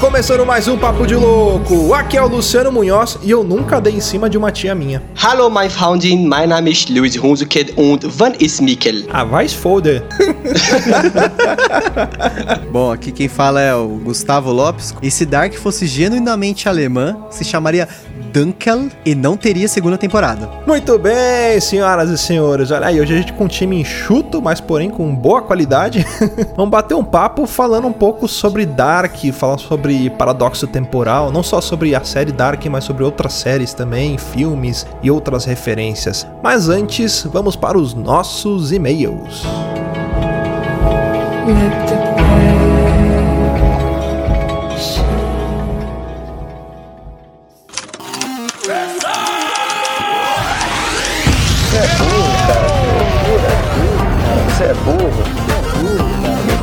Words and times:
começando 0.00 0.46
mais 0.46 0.68
um 0.68 0.78
Papo 0.78 1.06
de 1.06 1.16
Louco. 1.16 1.92
Aqui 1.92 2.16
é 2.16 2.22
o 2.22 2.28
Luciano 2.28 2.70
Munhoz 2.70 3.18
e 3.20 3.32
eu 3.32 3.42
nunca 3.42 3.80
dei 3.80 3.94
em 3.94 4.00
cima 4.00 4.30
de 4.30 4.38
uma 4.38 4.52
tia 4.52 4.72
minha. 4.72 5.02
Hallo, 5.20 5.50
mein 5.50 5.68
Freundin, 5.68 6.28
mein 6.28 6.46
Name 6.46 6.70
ist 6.70 6.88
Luis 6.88 7.16
Hunzuket 7.16 7.74
und 7.76 8.06
wann 8.18 8.34
ist 8.38 8.60
Mikkel? 8.60 9.06
Ah, 9.12 9.24
vai 9.24 9.48
se 9.48 9.56
foder. 9.56 10.04
Bom, 12.70 12.92
aqui 12.92 13.10
quem 13.10 13.28
fala 13.28 13.60
é 13.60 13.74
o 13.74 13.88
Gustavo 14.04 14.52
Lopes. 14.52 14.94
E 15.02 15.10
se 15.10 15.26
Dark 15.26 15.54
fosse 15.54 15.86
genuinamente 15.86 16.68
alemã, 16.68 17.16
se 17.30 17.44
chamaria 17.44 17.88
Dunkel 18.32 18.88
e 19.04 19.14
não 19.14 19.36
teria 19.36 19.66
segunda 19.66 19.96
temporada. 19.96 20.48
Muito 20.66 20.98
bem, 20.98 21.60
senhoras 21.60 22.10
e 22.10 22.18
senhores. 22.18 22.70
Olha 22.70 22.86
aí, 22.86 23.00
hoje 23.00 23.14
a 23.14 23.16
gente 23.16 23.32
com 23.32 23.44
um 23.44 23.48
time 23.48 23.80
enxuto, 23.80 24.40
mas 24.40 24.60
porém 24.60 24.90
com 24.90 25.14
boa 25.14 25.42
qualidade. 25.42 26.06
Vamos 26.56 26.70
bater 26.70 26.94
um 26.94 27.04
papo 27.04 27.46
falando 27.46 27.88
um 27.88 27.92
pouco 27.92 28.28
sobre 28.28 28.66
Dark, 28.66 29.16
falar 29.32 29.58
sobre 29.58 29.87
paradoxo 30.18 30.66
temporal, 30.66 31.30
não 31.30 31.42
só 31.42 31.60
sobre 31.60 31.94
a 31.94 32.04
série 32.04 32.32
Dark, 32.32 32.64
mas 32.66 32.84
sobre 32.84 33.04
outras 33.04 33.32
séries 33.32 33.72
também, 33.72 34.18
filmes 34.18 34.86
e 35.02 35.10
outras 35.10 35.44
referências. 35.44 36.26
Mas 36.42 36.68
antes, 36.68 37.26
vamos 37.32 37.56
para 37.56 37.78
os 37.78 37.94
nossos 37.94 38.72
e-mails. 38.72 39.42
Let 41.46 41.88
the 41.88 42.08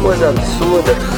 coisa 0.06 0.30
absurda. 0.30 1.15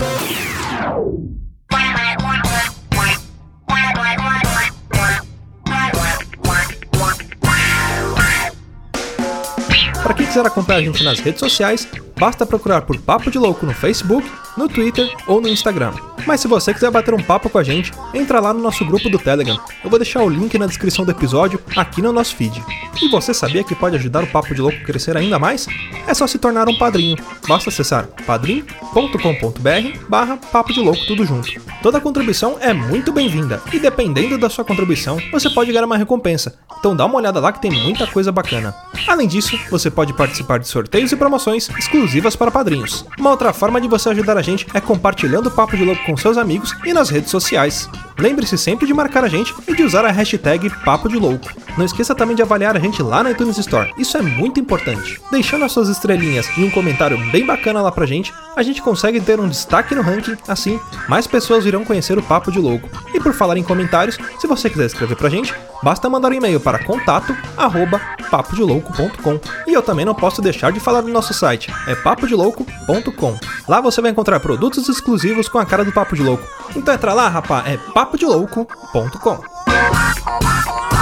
Quem 10.68 10.76
quiser 10.76 10.76
acompanhar 10.76 10.78
a 10.78 10.82
gente 10.82 11.04
nas 11.04 11.20
redes 11.20 11.40
sociais, 11.40 11.88
basta 12.18 12.46
procurar 12.46 12.82
por 12.82 13.00
Papo 13.00 13.30
de 13.30 13.38
Louco 13.38 13.66
no 13.66 13.74
Facebook, 13.74 14.30
no 14.58 14.68
Twitter 14.68 15.16
ou 15.28 15.40
no 15.40 15.48
Instagram. 15.48 15.94
Mas 16.26 16.42
se 16.42 16.48
você 16.48 16.74
quiser 16.74 16.92
bater 16.92 17.14
um 17.14 17.24
papo 17.24 17.50
com 17.50 17.58
a 17.58 17.64
gente, 17.64 17.94
entra 18.14 18.40
lá 18.40 18.54
no 18.54 18.60
nosso 18.60 18.84
grupo 18.84 19.10
do 19.10 19.20
Telegram. 19.20 19.58
Eu 19.84 19.90
vou 19.90 20.00
deixar 20.00 20.24
o 20.24 20.30
link 20.30 20.58
na 20.58 20.66
descrição 20.66 21.06
do 21.06 21.12
episódio 21.12 21.60
aqui 21.76 22.02
no 22.02 22.12
nosso 22.12 22.36
feed. 22.36 22.62
E 23.02 23.08
você 23.10 23.34
sabia 23.34 23.64
que 23.64 23.76
pode 23.76 23.96
ajudar 23.96 24.24
o 24.24 24.28
Papo 24.28 24.54
de 24.54 24.60
Louco 24.60 24.78
a 24.78 24.84
crescer 24.84 25.16
ainda 25.16 25.38
mais? 25.38 25.68
É 26.08 26.14
só 26.14 26.26
se 26.26 26.40
tornar 26.40 26.68
um 26.68 26.78
padrinho. 26.78 27.16
Basta 27.48 27.70
acessar 27.70 28.08
padrim.com.br 28.26 30.00
barra 30.10 30.38
Papo 30.52 30.74
de 30.74 30.82
Louco 30.82 31.06
tudo 31.06 31.24
junto. 31.24 31.50
Toda 31.82 32.02
contribuição 32.02 32.58
é 32.60 32.74
muito 32.74 33.14
bem-vinda 33.14 33.62
e 33.72 33.80
dependendo 33.80 34.38
da 34.38 34.50
sua 34.50 34.66
contribuição, 34.66 35.18
você 35.32 35.50
pode 35.50 35.72
ganhar 35.72 35.86
uma 35.86 35.98
recompensa. 35.98 36.58
Então 36.80 36.96
dá 36.96 37.06
uma 37.06 37.18
olhada 37.18 37.40
lá 37.40 37.52
que 37.52 37.62
tem 37.62 37.72
muita 37.72 38.08
coisa 38.08 38.32
bacana. 38.32 38.76
Além 39.08 39.28
disso, 39.28 39.58
você 39.70 39.90
pode 39.90 40.14
participar 40.14 40.58
de 40.58 40.68
sorteios 40.68 41.12
e 41.12 41.16
promoções 41.16 41.70
exclusivas 41.78 42.07
para 42.36 42.52
padrinhos. 42.52 43.06
Uma 43.20 43.32
outra 43.32 43.54
forma 43.54 43.80
de 43.82 43.88
você 43.88 44.10
ajudar 44.10 44.38
a 44.38 44.42
gente 44.42 44.68
é 44.74 44.80
compartilhando 44.80 45.48
o 45.48 45.52
Papo 45.52 45.76
de 45.76 45.84
Louco 45.84 46.04
com 46.06 46.18
seus 46.18 46.38
amigos 46.38 46.74
e 46.86 46.94
nas 46.94 47.10
redes 47.10 47.32
sociais. 47.32 47.90
Lembre-se 48.18 48.58
sempre 48.58 48.88
de 48.88 48.94
marcar 48.94 49.24
a 49.24 49.28
gente 49.28 49.54
e 49.68 49.76
de 49.76 49.84
usar 49.84 50.04
a 50.04 50.12
hashtag 50.12 50.70
Papo 50.84 51.08
de 51.08 51.18
Louco. 51.18 51.52
Não 51.78 51.86
esqueça 51.86 52.16
também 52.16 52.36
de 52.36 52.42
avaliar 52.42 52.76
a 52.76 52.80
gente 52.80 53.04
lá 53.04 53.24
na 53.24 53.32
iTunes 53.32 53.58
Store, 53.58 53.94
isso 53.98 54.18
é 54.18 54.22
muito 54.22 54.60
importante. 54.60 55.22
Deixando 55.32 55.64
as 55.66 55.72
suas 55.72 55.90
estrelinhas 55.90 56.48
e 56.58 56.64
um 56.64 56.72
comentário 56.72 57.18
bem 57.32 57.46
bacana 57.46 57.82
lá 57.82 57.92
pra 57.92 58.08
gente, 58.08 58.34
a 58.56 58.64
gente 58.64 58.82
consegue 58.82 59.22
ter 59.22 59.40
um 59.40 59.48
destaque 59.48 59.94
no 59.94 60.02
ranking, 60.02 60.36
assim, 60.48 60.80
mais 61.08 61.28
pessoas 61.28 61.66
irão 61.66 61.86
conhecer 61.86 62.18
o 62.18 62.24
Papo 62.24 62.52
de 62.52 62.60
Louco. 62.60 62.90
E 63.14 63.20
por 63.20 63.34
falar 63.34 63.58
em 63.58 63.64
comentários, 63.64 64.18
se 64.40 64.48
você 64.48 64.70
quiser 64.70 64.88
escrever 64.88 65.16
pra 65.16 65.30
gente, 65.30 65.54
basta 65.84 66.10
mandar 66.10 66.32
um 66.32 66.34
e-mail 66.34 66.60
para 66.60 66.84
contato 66.84 67.36
arroba 67.56 68.02
papodelouco.com. 68.32 69.40
E 69.68 69.74
eu 69.74 69.82
também 69.84 70.06
não 70.06 70.16
posso 70.16 70.42
deixar 70.42 70.72
de 70.72 70.80
falar 70.80 71.02
do 71.02 71.10
nosso 71.10 71.34
site, 71.34 71.72
é 71.86 71.94
papodelouco.com. 71.94 73.38
Lá 73.68 73.82
você 73.82 74.02
vai 74.02 74.12
encontrar 74.12 74.40
produtos 74.40 74.90
exclusivos 74.90 75.48
com 75.48 75.60
a 75.60 75.66
cara 75.66 75.86
do 75.86 75.92
Papo 75.92 76.16
de 76.16 76.24
Louco. 76.24 76.48
Então 76.76 76.94
entra 76.94 77.14
lá, 77.14 77.28
rapá, 77.30 77.64
é 77.68 77.78
papodelouco.com. 78.08 80.97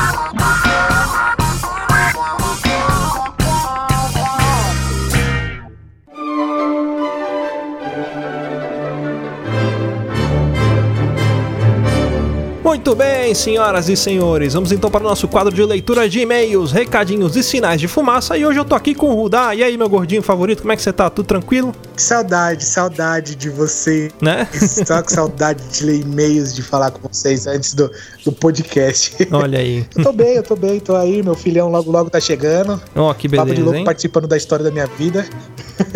Muito 12.75 12.93
bem, 12.93 13.33
senhoras 13.33 13.87
e 13.87 13.95
senhores, 13.95 14.53
vamos 14.53 14.69
então 14.69 14.91
para 14.91 14.99
o 14.99 15.07
nosso 15.07 15.29
quadro 15.29 15.55
de 15.55 15.63
leitura 15.63 16.09
de 16.09 16.19
e-mails, 16.19 16.73
recadinhos 16.73 17.37
e 17.37 17.41
sinais 17.41 17.79
de 17.79 17.87
fumaça. 17.87 18.37
E 18.37 18.45
hoje 18.45 18.59
eu 18.59 18.65
tô 18.65 18.75
aqui 18.75 18.93
com 18.93 19.11
o 19.11 19.15
Rudá. 19.15 19.55
E 19.55 19.63
aí, 19.63 19.77
meu 19.77 19.87
gordinho 19.87 20.21
favorito, 20.21 20.59
como 20.59 20.73
é 20.73 20.75
que 20.75 20.81
você 20.81 20.91
tá? 20.91 21.09
Tudo 21.09 21.25
tranquilo? 21.25 21.73
Saudade, 21.95 22.65
saudade 22.65 23.33
de 23.33 23.49
você. 23.49 24.11
Né? 24.21 24.45
Estou 24.53 25.01
com 25.01 25.09
saudade 25.09 25.63
de 25.69 25.85
ler 25.85 26.01
e-mails, 26.01 26.53
de 26.53 26.61
falar 26.61 26.91
com 26.91 27.07
vocês 27.07 27.47
antes 27.47 27.73
do, 27.73 27.89
do 28.25 28.33
podcast. 28.33 29.25
Olha 29.31 29.59
aí. 29.59 29.87
eu 29.95 30.03
tô 30.03 30.11
bem, 30.11 30.35
eu 30.35 30.43
tô 30.43 30.55
bem, 30.57 30.79
tô 30.81 30.95
aí. 30.97 31.23
Meu 31.23 31.33
filhão 31.33 31.71
logo, 31.71 31.89
logo 31.89 32.09
tá 32.09 32.19
chegando. 32.19 32.79
Ó, 32.93 33.09
oh, 33.09 33.15
que 33.15 33.29
beleza. 33.29 33.45
Papo 33.47 33.55
de 33.55 33.63
louco 33.63 33.79
hein? 33.79 33.85
participando 33.85 34.27
da 34.27 34.35
história 34.35 34.65
da 34.65 34.71
minha 34.71 34.85
vida. 34.85 35.25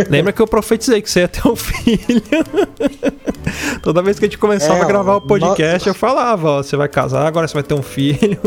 Lembra 0.09 0.31
que 0.31 0.41
eu 0.41 0.47
profetizei 0.47 1.01
que 1.01 1.11
você 1.11 1.19
ia 1.19 1.27
ter 1.27 1.45
um 1.45 1.55
filho. 1.57 2.23
Toda 3.81 4.01
vez 4.01 4.19
que 4.19 4.25
a 4.25 4.27
gente 4.27 4.37
começava 4.37 4.79
é, 4.79 4.81
a 4.81 4.85
gravar 4.85 5.15
o 5.15 5.21
podcast, 5.21 5.87
no... 5.87 5.91
eu 5.91 5.95
falava, 5.95 6.49
ó, 6.49 6.63
você 6.63 6.75
vai 6.75 6.87
casar, 6.87 7.25
agora 7.25 7.47
você 7.47 7.53
vai 7.53 7.63
ter 7.63 7.73
um 7.73 7.83
filho. 7.83 8.39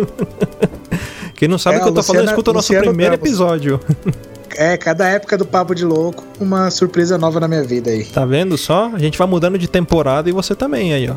Quem 1.34 1.48
não 1.48 1.58
sabe 1.58 1.76
o 1.76 1.78
é, 1.78 1.82
que 1.82 1.88
eu 1.88 1.92
tô 1.92 2.00
Luciana, 2.00 2.18
falando, 2.18 2.28
escuta 2.28 2.50
o 2.50 2.54
nosso 2.54 2.72
Luciano 2.72 2.88
primeiro 2.88 3.14
episódio. 3.14 3.80
É, 4.56 4.76
cada 4.76 5.08
época 5.08 5.36
do 5.38 5.44
Papo 5.44 5.74
de 5.74 5.84
Louco, 5.84 6.24
uma 6.40 6.70
surpresa 6.70 7.16
nova 7.16 7.40
na 7.40 7.48
minha 7.48 7.62
vida 7.62 7.90
aí. 7.90 8.04
Tá 8.04 8.24
vendo 8.24 8.56
só? 8.56 8.90
A 8.92 8.98
gente 8.98 9.18
vai 9.18 9.26
mudando 9.26 9.58
de 9.58 9.68
temporada 9.68 10.28
e 10.28 10.32
você 10.32 10.54
também 10.54 10.92
aí, 10.92 11.08
ó. 11.08 11.14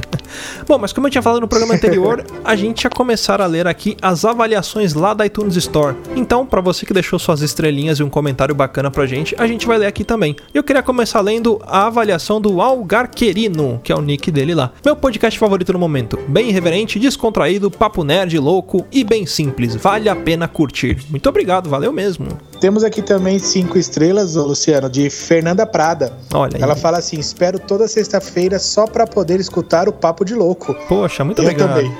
Bom, 0.66 0.78
mas 0.78 0.92
como 0.92 1.06
eu 1.06 1.10
tinha 1.10 1.22
falado 1.22 1.40
no 1.40 1.48
programa 1.48 1.74
anterior, 1.74 2.24
a 2.44 2.54
gente 2.54 2.84
ia 2.84 2.90
começar 2.90 3.40
a 3.40 3.46
ler 3.46 3.66
aqui 3.66 3.96
as 4.00 4.24
avaliações 4.24 4.94
lá 4.94 5.14
da 5.14 5.26
iTunes 5.26 5.56
Store. 5.56 5.96
Então, 6.14 6.46
para 6.46 6.60
você 6.60 6.86
que 6.86 6.92
deixou 6.92 7.18
suas 7.18 7.42
estrelinhas 7.42 7.98
e 7.98 8.02
um 8.02 8.10
comentário 8.10 8.54
bacana 8.54 8.90
pra 8.90 9.06
gente, 9.06 9.34
a 9.38 9.46
gente 9.46 9.66
vai 9.66 9.78
ler 9.78 9.86
aqui 9.86 10.04
também. 10.04 10.36
Eu 10.52 10.62
queria 10.62 10.82
começar 10.82 11.20
lendo 11.20 11.60
a 11.66 11.86
avaliação 11.86 12.40
do 12.40 12.60
Algarquerino, 12.60 13.80
que 13.82 13.92
é 13.92 13.96
o 13.96 14.00
nick 14.00 14.30
dele 14.30 14.54
lá. 14.54 14.72
Meu 14.84 14.96
podcast 14.96 15.38
favorito 15.38 15.72
no 15.72 15.78
momento. 15.78 16.18
Bem 16.28 16.48
irreverente, 16.48 16.98
descontraído, 16.98 17.70
papo 17.70 18.04
nerd, 18.04 18.38
louco 18.38 18.86
e 18.92 19.02
bem 19.04 19.26
simples. 19.26 19.74
Vale 19.74 20.08
a 20.08 20.16
pena 20.16 20.46
curtir. 20.48 20.98
Muito 21.08 21.28
obrigado, 21.28 21.68
valeu 21.68 21.92
mesmo. 21.92 22.28
Temos 22.60 22.84
aqui 22.84 23.00
também 23.00 23.38
cinco 23.38 23.78
estrelas, 23.78 24.34
Luciano, 24.34 24.90
de 24.90 25.08
Fernanda 25.08 25.64
Prada. 25.64 26.12
Olha 26.34 26.56
aí. 26.56 26.62
Ela 26.62 26.76
fala 26.76 26.98
assim: 26.98 27.18
espero 27.18 27.58
toda 27.58 27.88
sexta-feira 27.88 28.58
só 28.58 28.86
para 28.86 29.06
poder 29.06 29.40
escutar 29.40 29.88
o 29.88 29.92
Papo 29.92 30.24
de 30.26 30.34
Louco. 30.34 30.74
Poxa, 30.86 31.24
muito 31.24 31.40
Eu 31.40 31.48
legal. 31.48 31.68
também. 31.68 31.90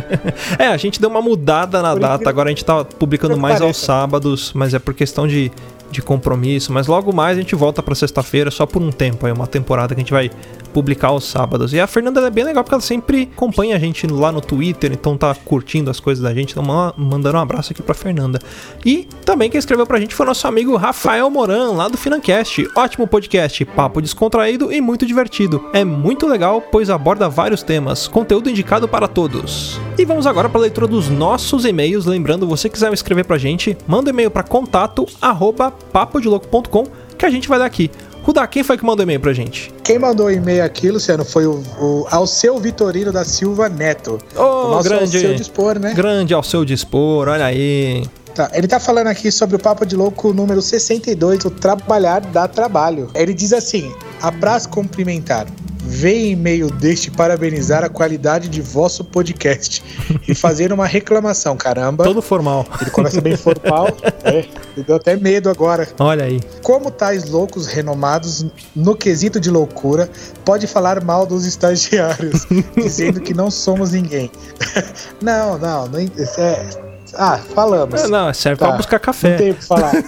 é, 0.58 0.68
a 0.68 0.76
gente 0.78 0.98
deu 0.98 1.10
uma 1.10 1.20
mudada 1.20 1.82
na 1.82 1.92
por 1.92 2.00
data, 2.00 2.14
incrível. 2.14 2.30
agora 2.30 2.48
a 2.48 2.52
gente 2.52 2.64
tá 2.64 2.84
publicando 2.84 3.36
mais 3.36 3.60
aos 3.60 3.76
sábados, 3.76 4.50
mas 4.54 4.72
é 4.72 4.78
por 4.78 4.94
questão 4.94 5.28
de 5.28 5.52
de 5.90 6.02
compromisso, 6.02 6.72
mas 6.72 6.86
logo 6.86 7.12
mais 7.12 7.36
a 7.36 7.40
gente 7.40 7.54
volta 7.54 7.82
para 7.82 7.94
sexta-feira 7.94 8.50
só 8.50 8.66
por 8.66 8.82
um 8.82 8.90
tempo, 8.90 9.26
é 9.26 9.32
uma 9.32 9.46
temporada 9.46 9.94
que 9.94 10.00
a 10.00 10.02
gente 10.02 10.12
vai 10.12 10.30
publicar 10.72 11.08
aos 11.08 11.24
sábados. 11.24 11.72
E 11.72 11.80
a 11.80 11.86
Fernanda 11.86 12.20
é 12.20 12.30
bem 12.30 12.44
legal 12.44 12.62
porque 12.62 12.74
ela 12.74 12.82
sempre 12.82 13.28
acompanha 13.34 13.76
a 13.76 13.78
gente 13.78 14.06
lá 14.06 14.30
no 14.30 14.40
Twitter, 14.40 14.92
então 14.92 15.16
tá 15.16 15.34
curtindo 15.34 15.90
as 15.90 15.98
coisas 15.98 16.22
da 16.22 16.32
gente, 16.34 16.52
então 16.52 16.62
mandando 16.96 17.38
um 17.38 17.40
abraço 17.40 17.72
aqui 17.72 17.82
pra 17.82 17.94
Fernanda. 17.94 18.38
E 18.84 19.08
também 19.24 19.50
quem 19.50 19.58
escreveu 19.58 19.86
pra 19.86 20.00
gente 20.00 20.14
foi 20.14 20.26
nosso 20.26 20.46
amigo 20.46 20.76
Rafael 20.76 21.28
Moran, 21.30 21.72
lá 21.72 21.88
do 21.88 21.96
Financast. 21.96 22.68
Ótimo 22.74 23.06
podcast, 23.06 23.64
papo 23.64 24.00
descontraído 24.00 24.72
e 24.72 24.80
muito 24.80 25.06
divertido. 25.06 25.64
É 25.72 25.84
muito 25.84 26.26
legal, 26.26 26.60
pois 26.60 26.90
aborda 26.90 27.28
vários 27.28 27.62
temas, 27.62 28.06
conteúdo 28.06 28.50
indicado 28.50 28.86
para 28.86 29.08
todos. 29.08 29.80
E 29.98 30.04
vamos 30.04 30.26
agora 30.26 30.48
para 30.48 30.60
a 30.60 30.62
leitura 30.62 30.86
dos 30.86 31.08
nossos 31.08 31.64
e-mails, 31.64 32.06
lembrando, 32.06 32.46
você 32.46 32.68
quiser 32.68 32.92
escrever 32.92 33.24
pra 33.24 33.38
gente, 33.38 33.76
manda 33.86 34.10
e-mail 34.10 34.30
para 34.30 34.42
contato 34.42 35.06
arroba 35.20 35.72
papodelouco.com 35.92 36.84
que 37.16 37.26
a 37.26 37.30
gente 37.30 37.48
vai 37.48 37.58
dar 37.58 37.64
aqui. 37.64 37.90
Rudá, 38.22 38.46
quem 38.46 38.62
foi 38.62 38.76
que 38.76 38.84
mandou 38.84 39.02
e-mail 39.02 39.20
pra 39.20 39.32
gente? 39.32 39.72
Quem 39.82 39.98
mandou 39.98 40.30
e-mail 40.30 40.62
aqui, 40.62 40.90
Luciano, 40.90 41.24
foi 41.24 41.46
o, 41.46 41.62
o 41.80 42.06
Alceu 42.10 42.58
Vitorino 42.58 43.10
da 43.10 43.24
Silva 43.24 43.68
Neto. 43.68 44.18
Ô, 44.36 44.76
oh, 44.76 44.82
grande. 44.82 45.16
Alceu 45.16 45.34
Dispor, 45.34 45.78
né? 45.78 45.94
Grande 45.94 46.34
Alceu 46.34 46.64
Dispor, 46.64 47.28
olha 47.28 47.46
aí. 47.46 48.04
Tá, 48.38 48.48
ele 48.54 48.68
tá 48.68 48.78
falando 48.78 49.08
aqui 49.08 49.32
sobre 49.32 49.56
o 49.56 49.58
Papo 49.58 49.84
de 49.84 49.96
Louco 49.96 50.32
número 50.32 50.62
62, 50.62 51.44
o 51.44 51.50
Trabalhar 51.50 52.20
dá 52.20 52.46
Trabalho. 52.46 53.10
Ele 53.12 53.34
diz 53.34 53.52
assim: 53.52 53.92
apraz 54.22 54.64
cumprimentar 54.64 55.48
Vem 55.90 56.32
e-mail 56.32 56.70
deste 56.70 57.10
parabenizar 57.10 57.82
a 57.82 57.88
qualidade 57.88 58.48
de 58.48 58.60
vosso 58.60 59.02
podcast 59.02 59.82
e 60.28 60.34
fazer 60.34 60.70
uma 60.70 60.84
reclamação, 60.84 61.56
caramba. 61.56 62.04
Todo 62.04 62.20
formal. 62.20 62.66
Ele 62.80 62.90
começa 62.90 63.22
bem 63.22 63.36
formal. 63.36 63.88
é, 64.22 64.44
me 64.76 64.82
deu 64.82 64.96
até 64.96 65.16
medo 65.16 65.48
agora. 65.48 65.88
Olha 65.98 66.26
aí. 66.26 66.40
Como 66.62 66.90
tais 66.90 67.30
loucos 67.30 67.66
renomados 67.66 68.44
no 68.76 68.94
quesito 68.94 69.40
de 69.40 69.50
loucura 69.50 70.10
pode 70.44 70.66
falar 70.66 71.02
mal 71.02 71.24
dos 71.24 71.46
estagiários, 71.46 72.46
dizendo 72.76 73.18
que 73.20 73.32
não 73.32 73.50
somos 73.50 73.92
ninguém? 73.92 74.30
não, 75.22 75.56
não, 75.56 75.88
não 75.88 75.98
é, 75.98 76.87
ah, 77.14 77.38
falamos. 77.54 78.02
Não, 78.08 78.26
não 78.26 78.34
serve 78.34 78.58
tá. 78.58 78.68
pra 78.68 78.76
buscar 78.76 78.98
café. 78.98 79.30
Não 79.30 79.38
tem 79.38 79.50
o 79.50 79.54
que 79.54 79.64
falar. 79.64 79.92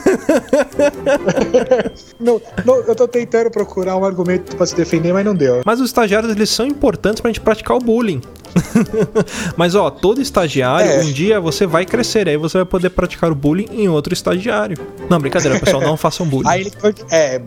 não, 2.18 2.40
não, 2.64 2.76
eu 2.76 2.94
tô 2.94 3.08
tentando 3.08 3.50
procurar 3.50 3.96
um 3.96 4.04
argumento 4.04 4.56
pra 4.56 4.66
se 4.66 4.74
defender, 4.74 5.12
mas 5.12 5.24
não 5.24 5.34
deu. 5.34 5.62
Mas 5.64 5.80
os 5.80 5.86
estagiários, 5.86 6.30
eles 6.32 6.50
são 6.50 6.66
importantes 6.66 7.20
pra 7.20 7.28
gente 7.28 7.40
praticar 7.40 7.76
o 7.76 7.80
bullying. 7.80 8.20
Mas 9.56 9.76
ó, 9.76 9.90
todo 9.90 10.20
estagiário, 10.20 10.90
é. 10.90 11.04
um 11.04 11.12
dia 11.12 11.40
você 11.40 11.66
vai 11.66 11.86
crescer, 11.86 12.28
aí 12.28 12.36
você 12.36 12.58
vai 12.58 12.64
poder 12.64 12.90
praticar 12.90 13.30
o 13.30 13.34
bullying 13.34 13.68
em 13.70 13.88
outro 13.88 14.12
estagiário. 14.12 14.76
Não, 15.08 15.20
brincadeira, 15.20 15.58
pessoal, 15.60 15.80
não 15.80 15.96
façam 15.96 16.26
bullying. 16.26 16.48
Aí 16.50 16.62
ele, 16.62 16.72
é, 17.10 17.38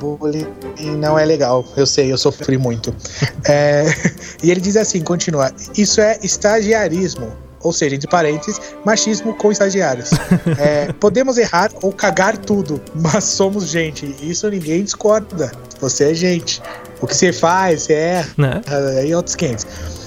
bullying 0.00 0.46
não 0.98 1.18
é 1.18 1.24
legal, 1.24 1.64
eu 1.76 1.86
sei, 1.86 2.12
eu 2.12 2.18
sofri 2.18 2.56
muito. 2.56 2.94
É, 3.48 3.86
e 4.42 4.50
ele 4.50 4.60
diz 4.60 4.76
assim, 4.76 5.00
continua, 5.02 5.50
isso 5.76 6.00
é 6.00 6.18
estagiarismo 6.22 7.32
ou 7.62 7.72
seja, 7.72 7.96
entre 7.96 8.08
parênteses, 8.08 8.60
machismo 8.84 9.34
com 9.34 9.52
estagiários. 9.52 10.10
é, 10.58 10.92
podemos 10.94 11.38
errar 11.38 11.70
ou 11.82 11.92
cagar 11.92 12.36
tudo, 12.36 12.80
mas 12.94 13.24
somos 13.24 13.68
gente. 13.68 14.14
Isso 14.22 14.48
ninguém 14.48 14.84
discorda. 14.84 15.52
Você 15.80 16.10
é 16.10 16.14
gente. 16.14 16.62
O 17.00 17.06
que 17.06 17.16
você 17.16 17.32
faz, 17.32 17.82
você 17.82 17.94
é. 17.94 18.26
Né? 18.36 18.60
Aí 18.98 19.10
é 19.10 19.16
outros 19.16 19.34
500. 19.34 19.66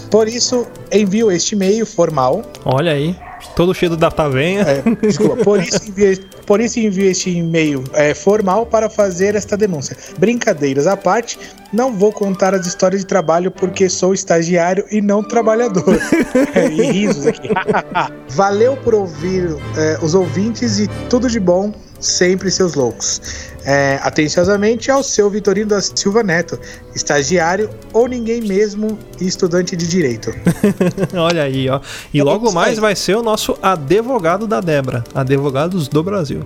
Por 0.10 0.28
isso, 0.28 0.68
envio 0.92 1.32
este 1.32 1.56
e-mail 1.56 1.86
formal. 1.86 2.44
Olha 2.64 2.92
aí. 2.92 3.16
Todo 3.56 3.74
cheio 3.74 3.92
de 3.92 3.98
data 3.98 4.28
venha. 4.30 4.62
É, 4.62 4.84
desculpa, 5.02 5.38
por 5.44 5.62
isso 5.62 5.88
envio, 5.88 6.20
por 6.46 6.60
isso 6.60 6.80
envio 6.80 7.10
este 7.10 7.30
e-mail 7.30 7.84
é, 7.94 8.14
formal 8.14 8.66
para 8.66 8.90
fazer 8.90 9.36
esta 9.36 9.56
denúncia. 9.56 9.96
Brincadeiras 10.18 10.88
à 10.88 10.98
parte, 10.98 11.38
não 11.72 11.94
vou 11.94 12.12
contar 12.12 12.54
as 12.54 12.66
histórias 12.66 13.02
de 13.02 13.08
trabalho 13.08 13.52
porque 13.52 13.90
sou 13.90 14.14
estagiário 14.14 14.86
e 14.92 15.02
não 15.02 15.24
trabalhador. 15.24 16.00
é, 16.56 16.68
e 16.68 16.92
risos 16.92 17.28
aqui. 17.28 17.50
Valeu 18.30 18.76
por 18.78 18.96
ouvir 18.96 19.56
é, 19.78 20.00
os 20.02 20.14
ouvintes 20.16 20.80
e 20.80 20.88
tudo 21.10 21.30
de 21.30 21.40
bom, 21.40 21.74
sempre 22.06 22.52
seus 22.52 22.74
loucos 22.76 23.22
é, 23.66 24.00
atenciosamente 24.04 24.92
ao 24.92 25.04
seu 25.04 25.30
Vitorino 25.30 25.70
da 25.70 25.82
Silva 25.82 26.22
Neto, 26.22 26.58
estagiário 26.96 27.70
ou 27.92 28.08
ninguém 28.08 28.40
mesmo 28.42 28.98
e 29.20 29.28
estudante 29.28 29.76
de 29.76 29.88
direito. 29.88 30.34
Olha 31.18 31.44
aí, 31.44 31.68
ó. 31.68 31.82
E 32.14 32.22
logo 32.22 32.52
mais 32.52 32.78
vai 32.78 32.96
ser 32.96 33.18
o 33.18 33.24
nosso 33.24 33.58
advogado 33.62 34.46
da 34.46 34.62
Debra, 34.62 35.04
advogados 35.14 35.88
do 35.88 36.04
Brasil. 36.04 36.42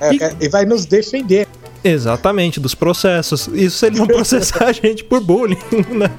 É, 0.00 0.12
e... 0.14 0.22
É, 0.22 0.36
e 0.40 0.48
vai 0.48 0.64
nos 0.64 0.86
defender. 0.86 1.46
Exatamente, 1.84 2.58
dos 2.58 2.74
processos. 2.74 3.48
Isso 3.52 3.78
se 3.78 3.86
ele 3.86 3.98
não 3.98 4.06
processar 4.08 4.64
a 4.64 4.72
gente 4.72 5.04
por 5.04 5.20
bullying, 5.20 5.58
né? 5.90 6.10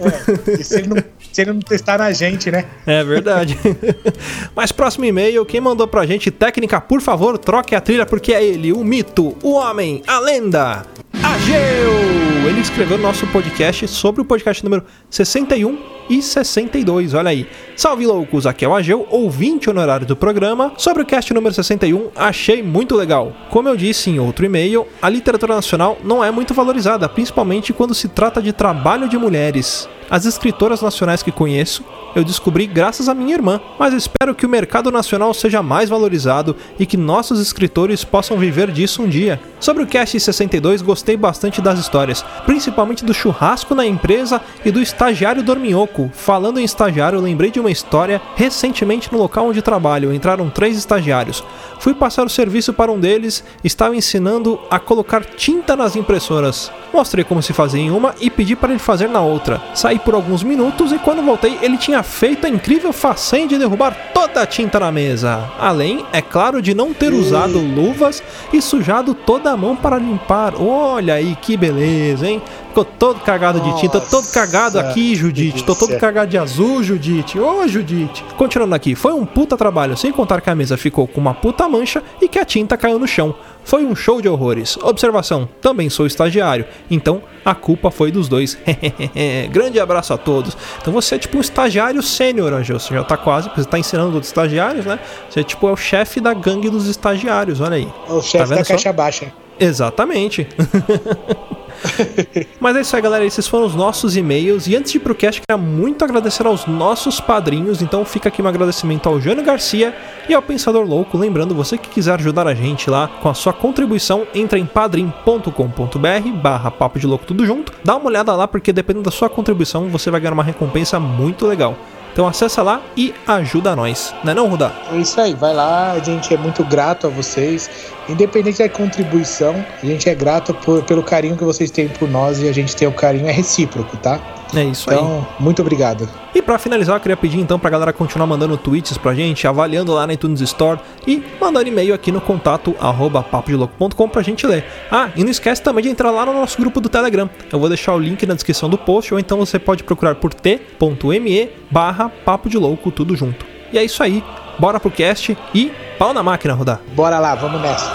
É, 0.00 0.60
e 0.60 0.64
se 0.64 0.80
ele, 0.80 0.88
não, 0.88 0.96
se 1.34 1.42
ele 1.42 1.52
não 1.52 1.60
testar 1.60 1.98
na 1.98 2.12
gente, 2.12 2.48
né? 2.48 2.64
É 2.86 3.02
verdade. 3.02 3.58
Mas 4.54 4.70
próximo 4.70 5.04
e-mail, 5.04 5.44
quem 5.44 5.60
mandou 5.60 5.88
pra 5.88 6.06
gente, 6.06 6.30
técnica, 6.30 6.80
por 6.80 7.00
favor, 7.00 7.36
troque 7.36 7.74
a 7.74 7.80
trilha 7.80 8.06
porque 8.06 8.32
é 8.32 8.44
ele, 8.44 8.72
o 8.72 8.84
mito, 8.84 9.36
o 9.42 9.54
homem, 9.54 10.00
a 10.06 10.20
lenda, 10.20 10.86
Ageu! 11.22 12.48
Ele 12.48 12.60
escreveu 12.60 12.98
nosso 12.98 13.26
podcast 13.28 13.88
sobre 13.88 14.20
o 14.20 14.24
podcast 14.24 14.62
número 14.62 14.84
61 15.08 15.78
e 16.10 16.20
62, 16.20 17.14
olha 17.14 17.30
aí. 17.30 17.48
Salve 17.76 18.06
loucos, 18.06 18.46
aqui 18.46 18.64
é 18.64 18.68
o 18.68 18.74
Ageu, 18.74 19.04
ouvinte 19.10 19.68
honorário 19.68 20.06
do 20.06 20.14
programa. 20.14 20.72
Sobre 20.76 21.02
o 21.02 21.06
cast 21.06 21.34
número 21.34 21.52
61, 21.52 22.10
achei 22.14 22.62
muito 22.62 22.94
legal. 22.94 23.32
Como 23.50 23.68
eu 23.68 23.76
disse 23.76 24.10
em 24.10 24.20
outro 24.20 24.46
e-mail, 24.46 24.86
a 25.02 25.08
literatura 25.08 25.56
nacional 25.56 25.98
não 26.04 26.24
é 26.24 26.30
muito 26.30 26.54
valorizada, 26.54 27.08
principalmente 27.08 27.72
quando 27.72 27.92
se 27.92 28.06
trata 28.06 28.40
de 28.40 28.52
trabalho 28.52 29.08
de 29.08 29.18
mulheres. 29.18 29.88
As 30.08 30.24
escritoras 30.24 30.82
nacionais 30.82 31.20
que 31.20 31.32
conheço 31.32 31.84
eu 32.14 32.22
descobri 32.22 32.66
graças 32.66 33.08
à 33.08 33.14
minha 33.14 33.34
irmã, 33.34 33.60
mas 33.78 33.92
espero 33.92 34.34
que 34.34 34.46
o 34.46 34.48
mercado 34.48 34.90
nacional 34.90 35.34
seja 35.34 35.62
mais 35.62 35.88
valorizado 35.88 36.56
e 36.78 36.86
que 36.86 36.96
nossos 36.96 37.40
escritores 37.40 38.04
possam 38.04 38.38
viver 38.38 38.70
disso 38.70 39.02
um 39.02 39.08
dia. 39.08 39.40
Sobre 39.58 39.82
o 39.82 39.86
Cast 39.86 40.18
62, 40.20 40.80
gostei 40.80 41.16
bastante 41.16 41.60
das 41.60 41.78
histórias, 41.78 42.24
principalmente 42.46 43.04
do 43.04 43.12
churrasco 43.12 43.74
na 43.74 43.84
empresa 43.84 44.40
e 44.64 44.70
do 44.70 44.80
estagiário 44.80 45.42
dorminhoco. 45.42 46.08
Falando 46.14 46.60
em 46.60 46.64
estagiário, 46.64 47.20
lembrei 47.20 47.50
de 47.50 47.60
uma 47.64 47.70
história 47.70 48.20
recentemente 48.36 49.12
no 49.12 49.18
local 49.18 49.48
onde 49.48 49.62
trabalho. 49.62 50.12
Entraram 50.12 50.50
três 50.50 50.76
estagiários. 50.76 51.42
Fui 51.78 51.94
passar 51.94 52.24
o 52.24 52.30
serviço 52.30 52.72
para 52.72 52.92
um 52.92 53.00
deles, 53.00 53.42
estava 53.62 53.96
ensinando 53.96 54.60
a 54.70 54.78
colocar 54.78 55.24
tinta 55.24 55.74
nas 55.74 55.96
impressoras. 55.96 56.70
Mostrei 56.92 57.24
como 57.24 57.42
se 57.42 57.52
fazia 57.52 57.80
em 57.80 57.90
uma 57.90 58.14
e 58.20 58.30
pedi 58.30 58.54
para 58.54 58.70
ele 58.70 58.78
fazer 58.78 59.08
na 59.08 59.20
outra. 59.20 59.60
Saí 59.74 59.98
por 59.98 60.14
alguns 60.14 60.42
minutos 60.42 60.92
e 60.92 60.98
quando 60.98 61.22
voltei, 61.22 61.58
ele 61.60 61.76
tinha 61.76 62.02
feito 62.02 62.46
a 62.46 62.48
incrível 62.48 62.92
façanha 62.92 63.48
de 63.48 63.58
derrubar 63.58 63.96
toda 64.14 64.42
a 64.42 64.46
tinta 64.46 64.78
na 64.78 64.92
mesa. 64.92 65.50
Além, 65.58 66.04
é 66.12 66.22
claro, 66.22 66.62
de 66.62 66.74
não 66.74 66.94
ter 66.94 67.12
usado 67.12 67.58
luvas 67.58 68.22
e 68.52 68.62
sujado 68.62 69.14
toda 69.14 69.50
a 69.50 69.56
mão 69.56 69.74
para 69.74 69.98
limpar. 69.98 70.54
Olha 70.60 71.14
aí 71.14 71.36
que 71.40 71.56
beleza, 71.56 72.28
hein? 72.28 72.42
Ficou 72.74 72.84
todo 72.84 73.20
cagado 73.20 73.60
de 73.60 73.80
tinta, 73.80 74.00
todo 74.00 74.26
cagado 74.32 74.80
aqui, 74.80 75.14
Judite. 75.14 75.62
Tô 75.62 75.76
todo 75.76 75.96
cagado 75.96 76.28
de 76.28 76.36
azul, 76.36 76.82
Judite. 76.82 77.38
Ô, 77.38 77.60
oh, 77.60 77.68
Judite. 77.68 78.24
Continuando 78.36 78.74
aqui, 78.74 78.96
foi 78.96 79.12
um 79.12 79.24
puta 79.24 79.56
trabalho, 79.56 79.96
sem 79.96 80.10
contar 80.10 80.40
que 80.40 80.50
a 80.50 80.56
mesa 80.56 80.76
ficou 80.76 81.06
com 81.06 81.20
uma 81.20 81.32
puta 81.32 81.68
mancha 81.68 82.02
e 82.20 82.26
que 82.26 82.36
a 82.36 82.44
tinta 82.44 82.76
caiu 82.76 82.98
no 82.98 83.06
chão. 83.06 83.32
Foi 83.62 83.84
um 83.84 83.94
show 83.94 84.20
de 84.20 84.28
horrores. 84.28 84.76
Observação: 84.78 85.48
também 85.60 85.88
sou 85.88 86.04
estagiário, 86.04 86.66
então 86.90 87.22
a 87.44 87.54
culpa 87.54 87.92
foi 87.92 88.10
dos 88.10 88.26
dois. 88.26 88.58
Grande 89.52 89.78
abraço 89.78 90.12
a 90.12 90.18
todos. 90.18 90.56
Então 90.82 90.92
você 90.92 91.14
é 91.14 91.18
tipo 91.18 91.38
um 91.38 91.40
estagiário 91.40 92.02
sênior, 92.02 92.52
Angel. 92.52 92.80
Você 92.80 92.92
já 92.92 93.04
tá 93.04 93.16
quase, 93.16 93.48
você 93.54 93.68
tá 93.68 93.78
ensinando 93.78 94.14
outros 94.14 94.30
estagiários, 94.30 94.84
né? 94.84 94.98
Você 95.30 95.38
é 95.38 95.44
tipo 95.44 95.68
é 95.68 95.70
o 95.70 95.76
chefe 95.76 96.20
da 96.20 96.34
gangue 96.34 96.68
dos 96.68 96.88
estagiários, 96.88 97.60
olha 97.60 97.76
aí. 97.76 97.88
O 98.08 98.20
chefe 98.20 98.48
tá 98.48 98.56
da 98.56 98.64
caixa 98.64 98.92
baixa. 98.92 99.32
Exatamente. 99.60 100.48
Mas 102.60 102.76
é 102.76 102.80
isso 102.80 102.96
aí, 102.96 103.02
galera. 103.02 103.24
Esses 103.24 103.46
foram 103.46 103.66
os 103.66 103.74
nossos 103.74 104.16
e-mails. 104.16 104.66
E 104.66 104.76
antes 104.76 104.92
de 104.92 104.98
ir 104.98 105.00
pro 105.00 105.14
cast, 105.14 105.40
queria 105.40 105.60
muito 105.60 106.04
agradecer 106.04 106.46
aos 106.46 106.66
nossos 106.66 107.20
padrinhos. 107.20 107.82
Então 107.82 108.04
fica 108.04 108.28
aqui 108.28 108.42
um 108.42 108.48
agradecimento 108.48 109.08
ao 109.08 109.20
Jânio 109.20 109.44
Garcia 109.44 109.94
e 110.28 110.34
ao 110.34 110.42
Pensador 110.42 110.84
Louco. 110.84 111.16
Lembrando, 111.16 111.54
você 111.54 111.78
que 111.78 111.88
quiser 111.88 112.14
ajudar 112.14 112.46
a 112.46 112.54
gente 112.54 112.88
lá 112.90 113.08
com 113.08 113.28
a 113.28 113.34
sua 113.34 113.52
contribuição, 113.52 114.26
entra 114.34 114.58
em 114.58 114.66
padrim.com.br 114.66 116.30
barra 116.42 116.70
papo 116.70 116.98
de 116.98 117.06
louco 117.06 117.26
tudo 117.26 117.46
junto. 117.46 117.72
Dá 117.84 117.96
uma 117.96 118.06
olhada 118.06 118.34
lá, 118.34 118.48
porque 118.48 118.72
dependendo 118.72 119.04
da 119.04 119.10
sua 119.10 119.28
contribuição, 119.28 119.88
você 119.88 120.10
vai 120.10 120.20
ganhar 120.20 120.32
uma 120.32 120.42
recompensa 120.42 120.98
muito 120.98 121.46
legal. 121.46 121.76
Então 122.14 122.28
acessa 122.28 122.62
lá 122.62 122.80
e 122.96 123.12
ajuda 123.26 123.74
nós, 123.74 124.14
não 124.22 124.30
é 124.30 124.34
não, 124.36 124.46
Rudá? 124.46 124.70
É 124.92 124.96
isso 124.98 125.20
aí, 125.20 125.34
vai 125.34 125.52
lá, 125.52 125.90
a 125.90 125.98
gente 125.98 126.32
é 126.32 126.36
muito 126.36 126.64
grato 126.64 127.08
a 127.08 127.10
vocês. 127.10 127.68
Independente 128.08 128.60
da 128.60 128.68
contribuição, 128.68 129.66
a 129.82 129.84
gente 129.84 130.08
é 130.08 130.14
grato 130.14 130.54
por, 130.54 130.84
pelo 130.84 131.02
carinho 131.02 131.36
que 131.36 131.42
vocês 131.42 131.72
têm 131.72 131.88
por 131.88 132.08
nós 132.08 132.40
e 132.40 132.48
a 132.48 132.52
gente 132.52 132.76
tem 132.76 132.86
o 132.86 132.92
carinho 132.92 133.26
é 133.26 133.32
recíproco, 133.32 133.96
tá? 133.96 134.20
É 134.58 134.64
isso 134.64 134.90
então, 134.90 134.98
aí. 134.98 135.04
Então, 135.04 135.26
muito 135.40 135.62
obrigado. 135.62 136.08
E 136.34 136.42
para 136.42 136.58
finalizar, 136.58 136.96
eu 136.96 137.00
queria 137.00 137.16
pedir 137.16 137.38
então 137.38 137.58
pra 137.58 137.70
galera 137.70 137.92
continuar 137.92 138.26
mandando 138.26 138.56
tweets 138.56 138.98
pra 138.98 139.14
gente, 139.14 139.46
avaliando 139.46 139.92
lá 139.92 140.06
na 140.06 140.14
iTunes 140.14 140.40
Store 140.40 140.80
e 141.06 141.22
mandando 141.40 141.68
e-mail 141.68 141.94
aqui 141.94 142.10
no 142.10 142.20
contato 142.20 142.74
arroba 142.80 143.22
papodelouco.com 143.22 144.08
pra 144.08 144.22
gente 144.22 144.46
ler. 144.46 144.64
Ah, 144.90 145.10
e 145.14 145.22
não 145.22 145.30
esquece 145.30 145.62
também 145.62 145.84
de 145.84 145.90
entrar 145.90 146.10
lá 146.10 146.26
no 146.26 146.32
nosso 146.32 146.58
grupo 146.58 146.80
do 146.80 146.88
Telegram. 146.88 147.28
Eu 147.52 147.58
vou 147.58 147.68
deixar 147.68 147.94
o 147.94 147.98
link 147.98 148.26
na 148.26 148.34
descrição 148.34 148.68
do 148.68 148.78
post, 148.78 149.12
ou 149.12 149.20
então 149.20 149.38
você 149.38 149.58
pode 149.58 149.84
procurar 149.84 150.14
por 150.16 150.34
t.me 150.34 151.50
barra 151.70 152.08
papo 152.24 152.48
de 152.48 152.58
louco, 152.58 152.90
tudo 152.90 153.16
junto. 153.16 153.46
E 153.72 153.78
é 153.78 153.84
isso 153.84 154.02
aí. 154.02 154.22
Bora 154.58 154.78
pro 154.78 154.90
cast 154.90 155.36
e 155.54 155.72
pau 155.98 156.12
na 156.14 156.22
máquina, 156.22 156.54
rodar. 156.54 156.80
Bora 156.94 157.18
lá, 157.18 157.34
vamos 157.34 157.60
nessa. 157.60 157.93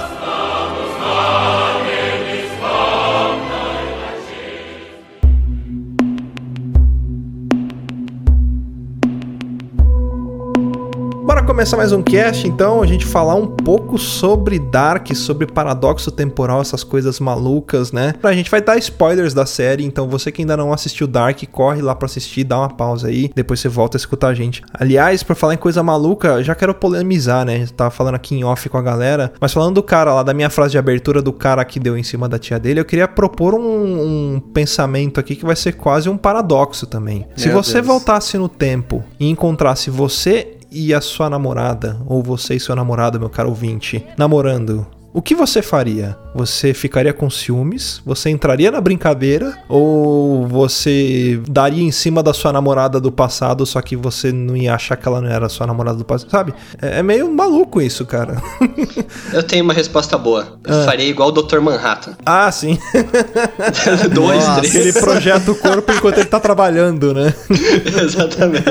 Começar 11.59 11.75
mais 11.75 11.91
um 11.91 12.01
cast, 12.01 12.47
então, 12.47 12.81
a 12.81 12.87
gente 12.87 13.05
falar 13.05 13.35
um 13.35 13.45
pouco 13.45 13.97
sobre 13.97 14.57
Dark, 14.57 15.13
sobre 15.13 15.45
paradoxo 15.45 16.09
temporal, 16.09 16.61
essas 16.61 16.85
coisas 16.85 17.19
malucas, 17.19 17.91
né? 17.91 18.13
A 18.23 18.31
gente 18.31 18.49
vai 18.49 18.61
dar 18.61 18.77
spoilers 18.77 19.33
da 19.33 19.45
série, 19.45 19.83
então 19.83 20.07
você 20.07 20.31
que 20.31 20.41
ainda 20.41 20.55
não 20.55 20.71
assistiu 20.71 21.05
Dark, 21.05 21.43
corre 21.51 21.81
lá 21.81 21.93
pra 21.93 22.05
assistir, 22.05 22.45
dá 22.45 22.59
uma 22.59 22.69
pausa 22.69 23.09
aí, 23.09 23.29
depois 23.35 23.59
você 23.59 23.67
volta 23.67 23.97
a 23.97 23.99
escutar 23.99 24.29
a 24.29 24.33
gente. 24.33 24.63
Aliás, 24.73 25.21
pra 25.21 25.35
falar 25.35 25.55
em 25.55 25.57
coisa 25.57 25.83
maluca, 25.83 26.41
já 26.41 26.55
quero 26.55 26.73
polemizar, 26.73 27.45
né? 27.45 27.67
Tava 27.75 27.91
falando 27.91 28.15
aqui 28.15 28.35
em 28.35 28.45
off 28.45 28.69
com 28.69 28.77
a 28.77 28.81
galera, 28.81 29.33
mas 29.41 29.51
falando 29.51 29.75
do 29.75 29.83
cara 29.83 30.13
lá, 30.13 30.23
da 30.23 30.33
minha 30.33 30.49
frase 30.49 30.71
de 30.71 30.77
abertura 30.77 31.21
do 31.21 31.33
cara 31.33 31.65
que 31.65 31.77
deu 31.77 31.97
em 31.97 32.03
cima 32.03 32.29
da 32.29 32.39
tia 32.39 32.57
dele, 32.57 32.79
eu 32.79 32.85
queria 32.85 33.05
propor 33.05 33.53
um, 33.53 34.35
um 34.35 34.39
pensamento 34.39 35.19
aqui 35.19 35.35
que 35.35 35.45
vai 35.45 35.57
ser 35.57 35.73
quase 35.73 36.07
um 36.07 36.15
paradoxo 36.15 36.87
também. 36.87 37.27
Se 37.35 37.49
Meu 37.49 37.61
você 37.61 37.73
Deus. 37.73 37.87
voltasse 37.87 38.37
no 38.37 38.47
tempo 38.47 39.03
e 39.19 39.29
encontrasse 39.29 39.89
você 39.89 40.55
e 40.71 40.93
a 40.93 41.01
sua 41.01 41.29
namorada, 41.29 41.99
ou 42.05 42.21
você 42.21 42.55
e 42.55 42.59
seu 42.59 42.75
namorado, 42.75 43.19
meu 43.19 43.29
caro 43.29 43.49
ouvinte, 43.49 44.05
namorando, 44.17 44.85
o 45.11 45.21
que 45.21 45.33
você 45.33 45.61
faria? 45.61 46.15
Você 46.35 46.73
ficaria 46.73 47.11
com 47.11 47.29
ciúmes? 47.29 48.01
Você 48.05 48.29
entraria 48.29 48.69
na 48.69 48.79
brincadeira? 48.79 49.57
Ou 49.67 50.45
você 50.47 51.41
daria 51.47 51.83
em 51.83 51.91
cima 51.91 52.21
da 52.21 52.33
sua 52.33 52.53
namorada 52.53 52.99
do 52.99 53.11
passado, 53.11 53.65
só 53.65 53.81
que 53.81 53.95
você 53.95 54.31
não 54.31 54.55
ia 54.55 54.75
achar 54.75 54.95
que 54.95 55.07
ela 55.07 55.19
não 55.19 55.29
era 55.29 55.49
sua 55.49 55.65
namorada 55.65 55.97
do 55.97 56.05
passado? 56.05 56.29
Sabe? 56.29 56.53
É, 56.79 56.99
é 56.99 57.03
meio 57.03 57.31
maluco 57.33 57.81
isso, 57.81 58.05
cara. 58.05 58.41
Eu 59.33 59.41
tenho 59.41 59.63
uma 59.63 59.73
resposta 59.73 60.17
boa. 60.17 60.59
Eu 60.63 60.85
faria 60.85 61.07
igual 61.09 61.29
o 61.29 61.31
Dr. 61.31 61.59
Manhattan. 61.59 62.15
ah, 62.25 62.51
sim. 62.51 62.77
Dois, 64.13 64.45
Nossa. 64.45 64.61
três. 64.61 64.75
Ele 64.75 64.93
projeta 64.93 65.51
o 65.51 65.55
corpo 65.55 65.91
enquanto 65.91 66.17
ele 66.19 66.25
tá 66.25 66.39
trabalhando, 66.39 67.13
né? 67.13 67.33
Exatamente. 68.03 68.63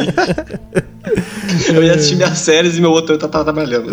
Eu 1.73 1.83
ia 1.83 1.95
assistir 1.95 2.17
minhas 2.17 2.39
séries 2.39 2.77
e 2.77 2.81
meu 2.81 2.91
outro 2.91 3.17
tá, 3.19 3.27
tá 3.27 3.43
trabalhando. 3.43 3.91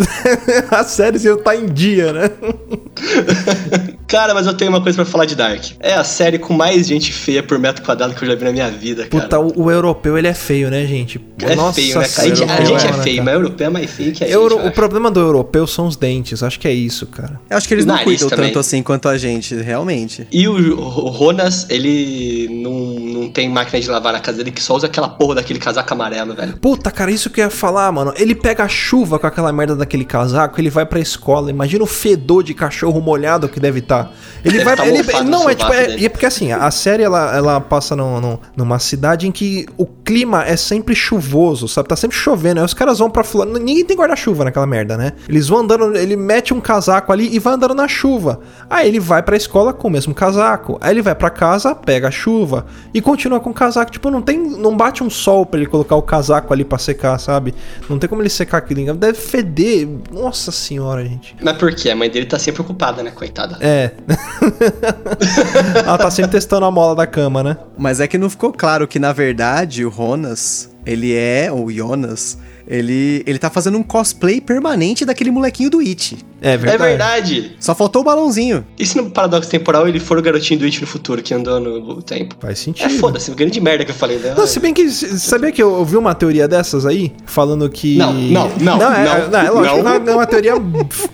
A 0.70 0.84
série 0.84 1.24
eu 1.26 1.38
tá 1.38 1.56
em 1.56 1.66
dia, 1.68 2.12
né? 2.14 2.30
Cara, 4.08 4.34
mas 4.34 4.46
eu 4.46 4.54
tenho 4.54 4.70
uma 4.72 4.82
coisa 4.82 4.96
pra 4.96 5.06
falar 5.06 5.26
de 5.26 5.36
Dark. 5.36 5.64
É 5.80 5.94
a 5.96 6.04
série 6.04 6.38
com 6.38 6.54
mais 6.54 6.86
gente 6.88 7.12
feia 7.12 7.42
por 7.42 7.58
metro 7.58 7.84
quadrado 7.84 8.14
que 8.14 8.24
eu 8.24 8.28
já 8.28 8.36
vi 8.36 8.44
na 8.46 8.52
minha 8.52 8.70
vida, 8.70 9.06
cara. 9.08 9.24
Puta, 9.24 9.40
o, 9.40 9.64
o 9.66 9.72
europeu 9.72 10.18
ele 10.18 10.28
é 10.28 10.34
feio, 10.34 10.70
né, 10.70 10.86
gente? 10.86 11.20
é 11.42 11.74
feio, 11.74 12.00
né, 12.00 12.08
cara? 12.08 12.22
A 12.32 12.36
gente, 12.36 12.44
a 12.44 12.64
gente 12.66 12.86
é 12.86 12.90
cara. 12.90 13.04
feio, 13.04 13.24
mas 13.24 13.34
europeu 13.34 13.68
é 13.68 13.70
mais 13.70 13.90
feio 13.90 14.14
que 14.14 14.24
a 14.24 14.28
Euro- 14.30 14.58
gente. 14.58 14.68
o 14.68 14.72
problema 14.72 15.10
do 15.10 15.20
europeu 15.20 15.66
são 15.66 15.88
os 15.88 15.96
dentes, 15.96 16.44
acho 16.44 16.60
que 16.60 16.68
é 16.68 16.74
isso, 16.74 17.08
cara. 17.08 17.40
Eu 17.50 17.58
acho 17.58 17.68
que 17.68 17.74
eles 17.74 17.86
não 17.86 17.96
Nariz 17.96 18.06
cuidam 18.22 18.30
também. 18.30 18.46
tanto 18.48 18.60
assim 18.60 18.84
quanto 18.84 19.10
a 19.10 19.18
gente, 19.18 19.56
realmente. 19.56 20.28
E 20.32 20.48
o, 20.48 20.54
o 20.80 21.10
Ronas, 21.10 21.66
ele 21.70 22.48
não, 22.52 22.72
não 23.24 23.30
tem 23.30 23.50
máquina 23.50 23.80
de 23.82 23.90
lavar 23.90 24.14
na 24.14 24.20
casa 24.20 24.38
dele, 24.38 24.52
que 24.52 24.62
só 24.62 24.76
usa 24.76 24.86
aquela 24.86 25.10
porra 25.10 25.36
daquele 25.36 25.60
casaco 25.60 25.92
amarelo, 25.94 26.36
velho. 26.36 26.58
Puta, 26.58 26.92
cara, 26.92 27.10
isso 27.12 27.30
que 27.30 27.42
eu 27.42 27.46
ia 27.46 27.50
falar, 27.52 27.92
mano. 27.92 28.14
Ele 28.18 28.36
pega 28.36 28.64
a 28.64 28.68
chuva 28.70 29.18
com 29.18 29.26
aquela 29.28 29.52
merda 29.52 29.76
daquele 29.76 30.06
casaco, 30.06 30.62
ele 30.62 30.70
vai 30.70 30.86
pra 30.86 31.00
escola. 31.00 31.50
Imagina 31.50 31.84
o 31.84 31.88
fedor 31.88 32.25
de 32.44 32.54
cachorro 32.54 33.00
molhado 33.02 33.48
que 33.50 33.60
deve 33.60 33.80
estar. 33.80 34.12
Ele 34.44 34.58
Deve 34.60 34.64
vai. 34.66 34.76
tá 34.76 34.88
ele, 34.88 35.04
no 35.24 35.30
não, 35.30 35.50
é 35.50 35.56
tipo. 35.56 35.72
É, 35.74 36.04
é 36.04 36.10
porque 36.10 36.26
assim, 36.26 36.52
a 36.52 36.70
série 36.72 37.04
ela, 37.04 37.36
ela 37.36 37.60
passa 37.62 37.96
num- 37.96 38.20
num- 38.20 38.38
numa 38.56 38.80
cidade 38.80 39.28
em 39.28 39.32
que 39.32 39.66
o 39.78 39.86
clima 39.86 40.44
é 40.46 40.56
sempre 40.56 40.96
chuvoso, 40.96 41.68
sabe? 41.68 41.88
Tá 41.90 41.96
sempre 41.96 42.18
chovendo. 42.18 42.60
Aí 42.60 42.66
os 42.66 42.74
caras 42.74 43.00
vão 43.00 43.10
pra 43.10 43.24
fulano. 43.24 43.58
Ninguém 43.58 43.84
tem 43.86 43.98
guarda-chuva 43.98 44.44
naquela 44.44 44.66
merda, 44.68 44.98
né? 44.98 45.14
Eles 45.28 45.48
vão 45.48 45.60
andando, 45.60 45.96
ele 45.96 46.16
mete 46.16 46.54
um 46.54 46.62
casaco 46.62 47.12
ali 47.12 47.34
e 47.36 47.40
vai 47.40 47.54
andando 47.54 47.74
na 47.74 47.88
chuva. 47.88 48.40
Aí 48.70 48.88
ele 48.88 49.00
vai 49.00 49.22
pra 49.24 49.36
escola 49.38 49.74
com 49.74 49.88
o 49.88 49.92
mesmo 49.92 50.14
casaco. 50.14 50.78
Aí 50.82 50.92
ele 50.94 51.02
vai 51.02 51.16
pra 51.16 51.30
casa, 51.30 51.74
pega 51.74 52.08
a 52.08 52.12
chuva 52.12 52.66
e 52.94 53.02
continua 53.02 53.40
com 53.40 53.50
o 53.50 53.54
casaco. 53.54 53.92
Tipo, 53.92 54.10
não 54.12 54.22
tem. 54.22 54.38
Não 54.40 54.76
bate 54.76 55.04
um 55.04 55.10
sol 55.10 55.46
pra 55.46 55.60
ele 55.60 55.68
colocar 55.70 55.96
o 55.96 56.02
casaco 56.02 56.54
ali 56.54 56.64
pra 56.64 56.78
secar, 56.78 57.18
sabe? 57.20 57.54
Não 57.90 57.98
tem 58.00 58.10
como 58.10 58.22
ele 58.22 58.30
secar 58.30 58.58
aquilo. 58.60 58.94
Deve 58.96 59.18
feder. 59.18 59.88
Nossa 60.12 60.52
senhora, 60.52 61.04
gente. 61.06 61.36
Mas 61.42 61.58
por 61.58 61.74
quê? 61.74 61.90
A 61.90 61.96
mãe 61.96 62.10
dele 62.16 62.26
tá 62.26 62.40
sempre 62.40 62.62
ocupada, 62.62 63.04
né, 63.04 63.12
coitada? 63.12 63.58
É. 63.60 63.92
Ela 65.86 65.98
tá 65.98 66.10
sempre 66.10 66.32
testando 66.32 66.66
a 66.66 66.72
mola 66.72 66.96
da 66.96 67.06
cama, 67.06 67.44
né? 67.44 67.58
Mas 67.78 68.00
é 68.00 68.08
que 68.08 68.18
não 68.18 68.30
ficou 68.30 68.54
claro 68.54 68.88
que, 68.88 68.98
na 68.98 69.12
verdade, 69.12 69.86
o 69.86 69.90
Ronas, 69.90 70.74
ele 70.86 71.14
é, 71.14 71.52
ou 71.52 71.70
Jonas, 71.70 72.38
ele, 72.68 73.24
ele 73.26 73.38
tá 73.40 73.50
fazendo 73.50 73.78
um 73.78 73.84
cosplay 73.84 74.42
permanente 74.42 75.06
daquele 75.06 75.32
molequinho 75.32 75.70
do 75.70 75.80
It. 75.80 76.18
É 76.42 76.54
É 76.54 76.58
verdade. 76.58 76.84
verdade. 76.90 77.52
Só 77.60 77.74
faltou 77.76 78.02
o 78.02 78.06
balãozinho. 78.06 78.66
E 78.78 78.86
se 78.86 78.98
no 78.98 79.10
paradoxo 79.10 79.50
temporal 79.50 79.88
ele 79.88 80.00
for 80.00 80.18
o 80.18 80.22
garotinho 80.22 80.60
do 80.60 80.66
It 80.66 80.80
no 80.82 80.88
futuro 80.88 81.22
que 81.24 81.34
andou 81.34 81.60
no 81.60 82.02
tempo? 82.02 82.36
Faz 82.40 82.60
É 82.60 82.64
sentido. 82.64 82.90
foda-se, 83.00 83.32
grande 83.32 83.60
merda 83.62 83.86
que 83.86 83.92
eu 83.92 83.96
falei. 83.96 84.18
Né? 84.18 84.34
Não, 84.38 84.46
se 84.48 84.60
bem 84.60 84.74
que. 84.74 84.90
Sabia 84.90 85.52
que 85.52 85.62
eu 85.62 85.72
ouvi 85.74 85.96
uma 85.98 86.14
teoria 86.16 86.48
dessas 86.48 86.86
aí? 86.86 87.12
Falando 87.26 87.70
que. 87.70 87.98
Não, 87.98 88.14
não, 88.14 88.50
não, 88.60 88.78
Não, 88.78 88.94
é, 88.94 89.28
não, 89.30 89.40
é 89.40 89.50
lógico, 89.50 89.78
não. 89.84 90.00
não 90.00 90.12
é 90.14 90.16
uma 90.16 90.26
teoria. 90.26 90.54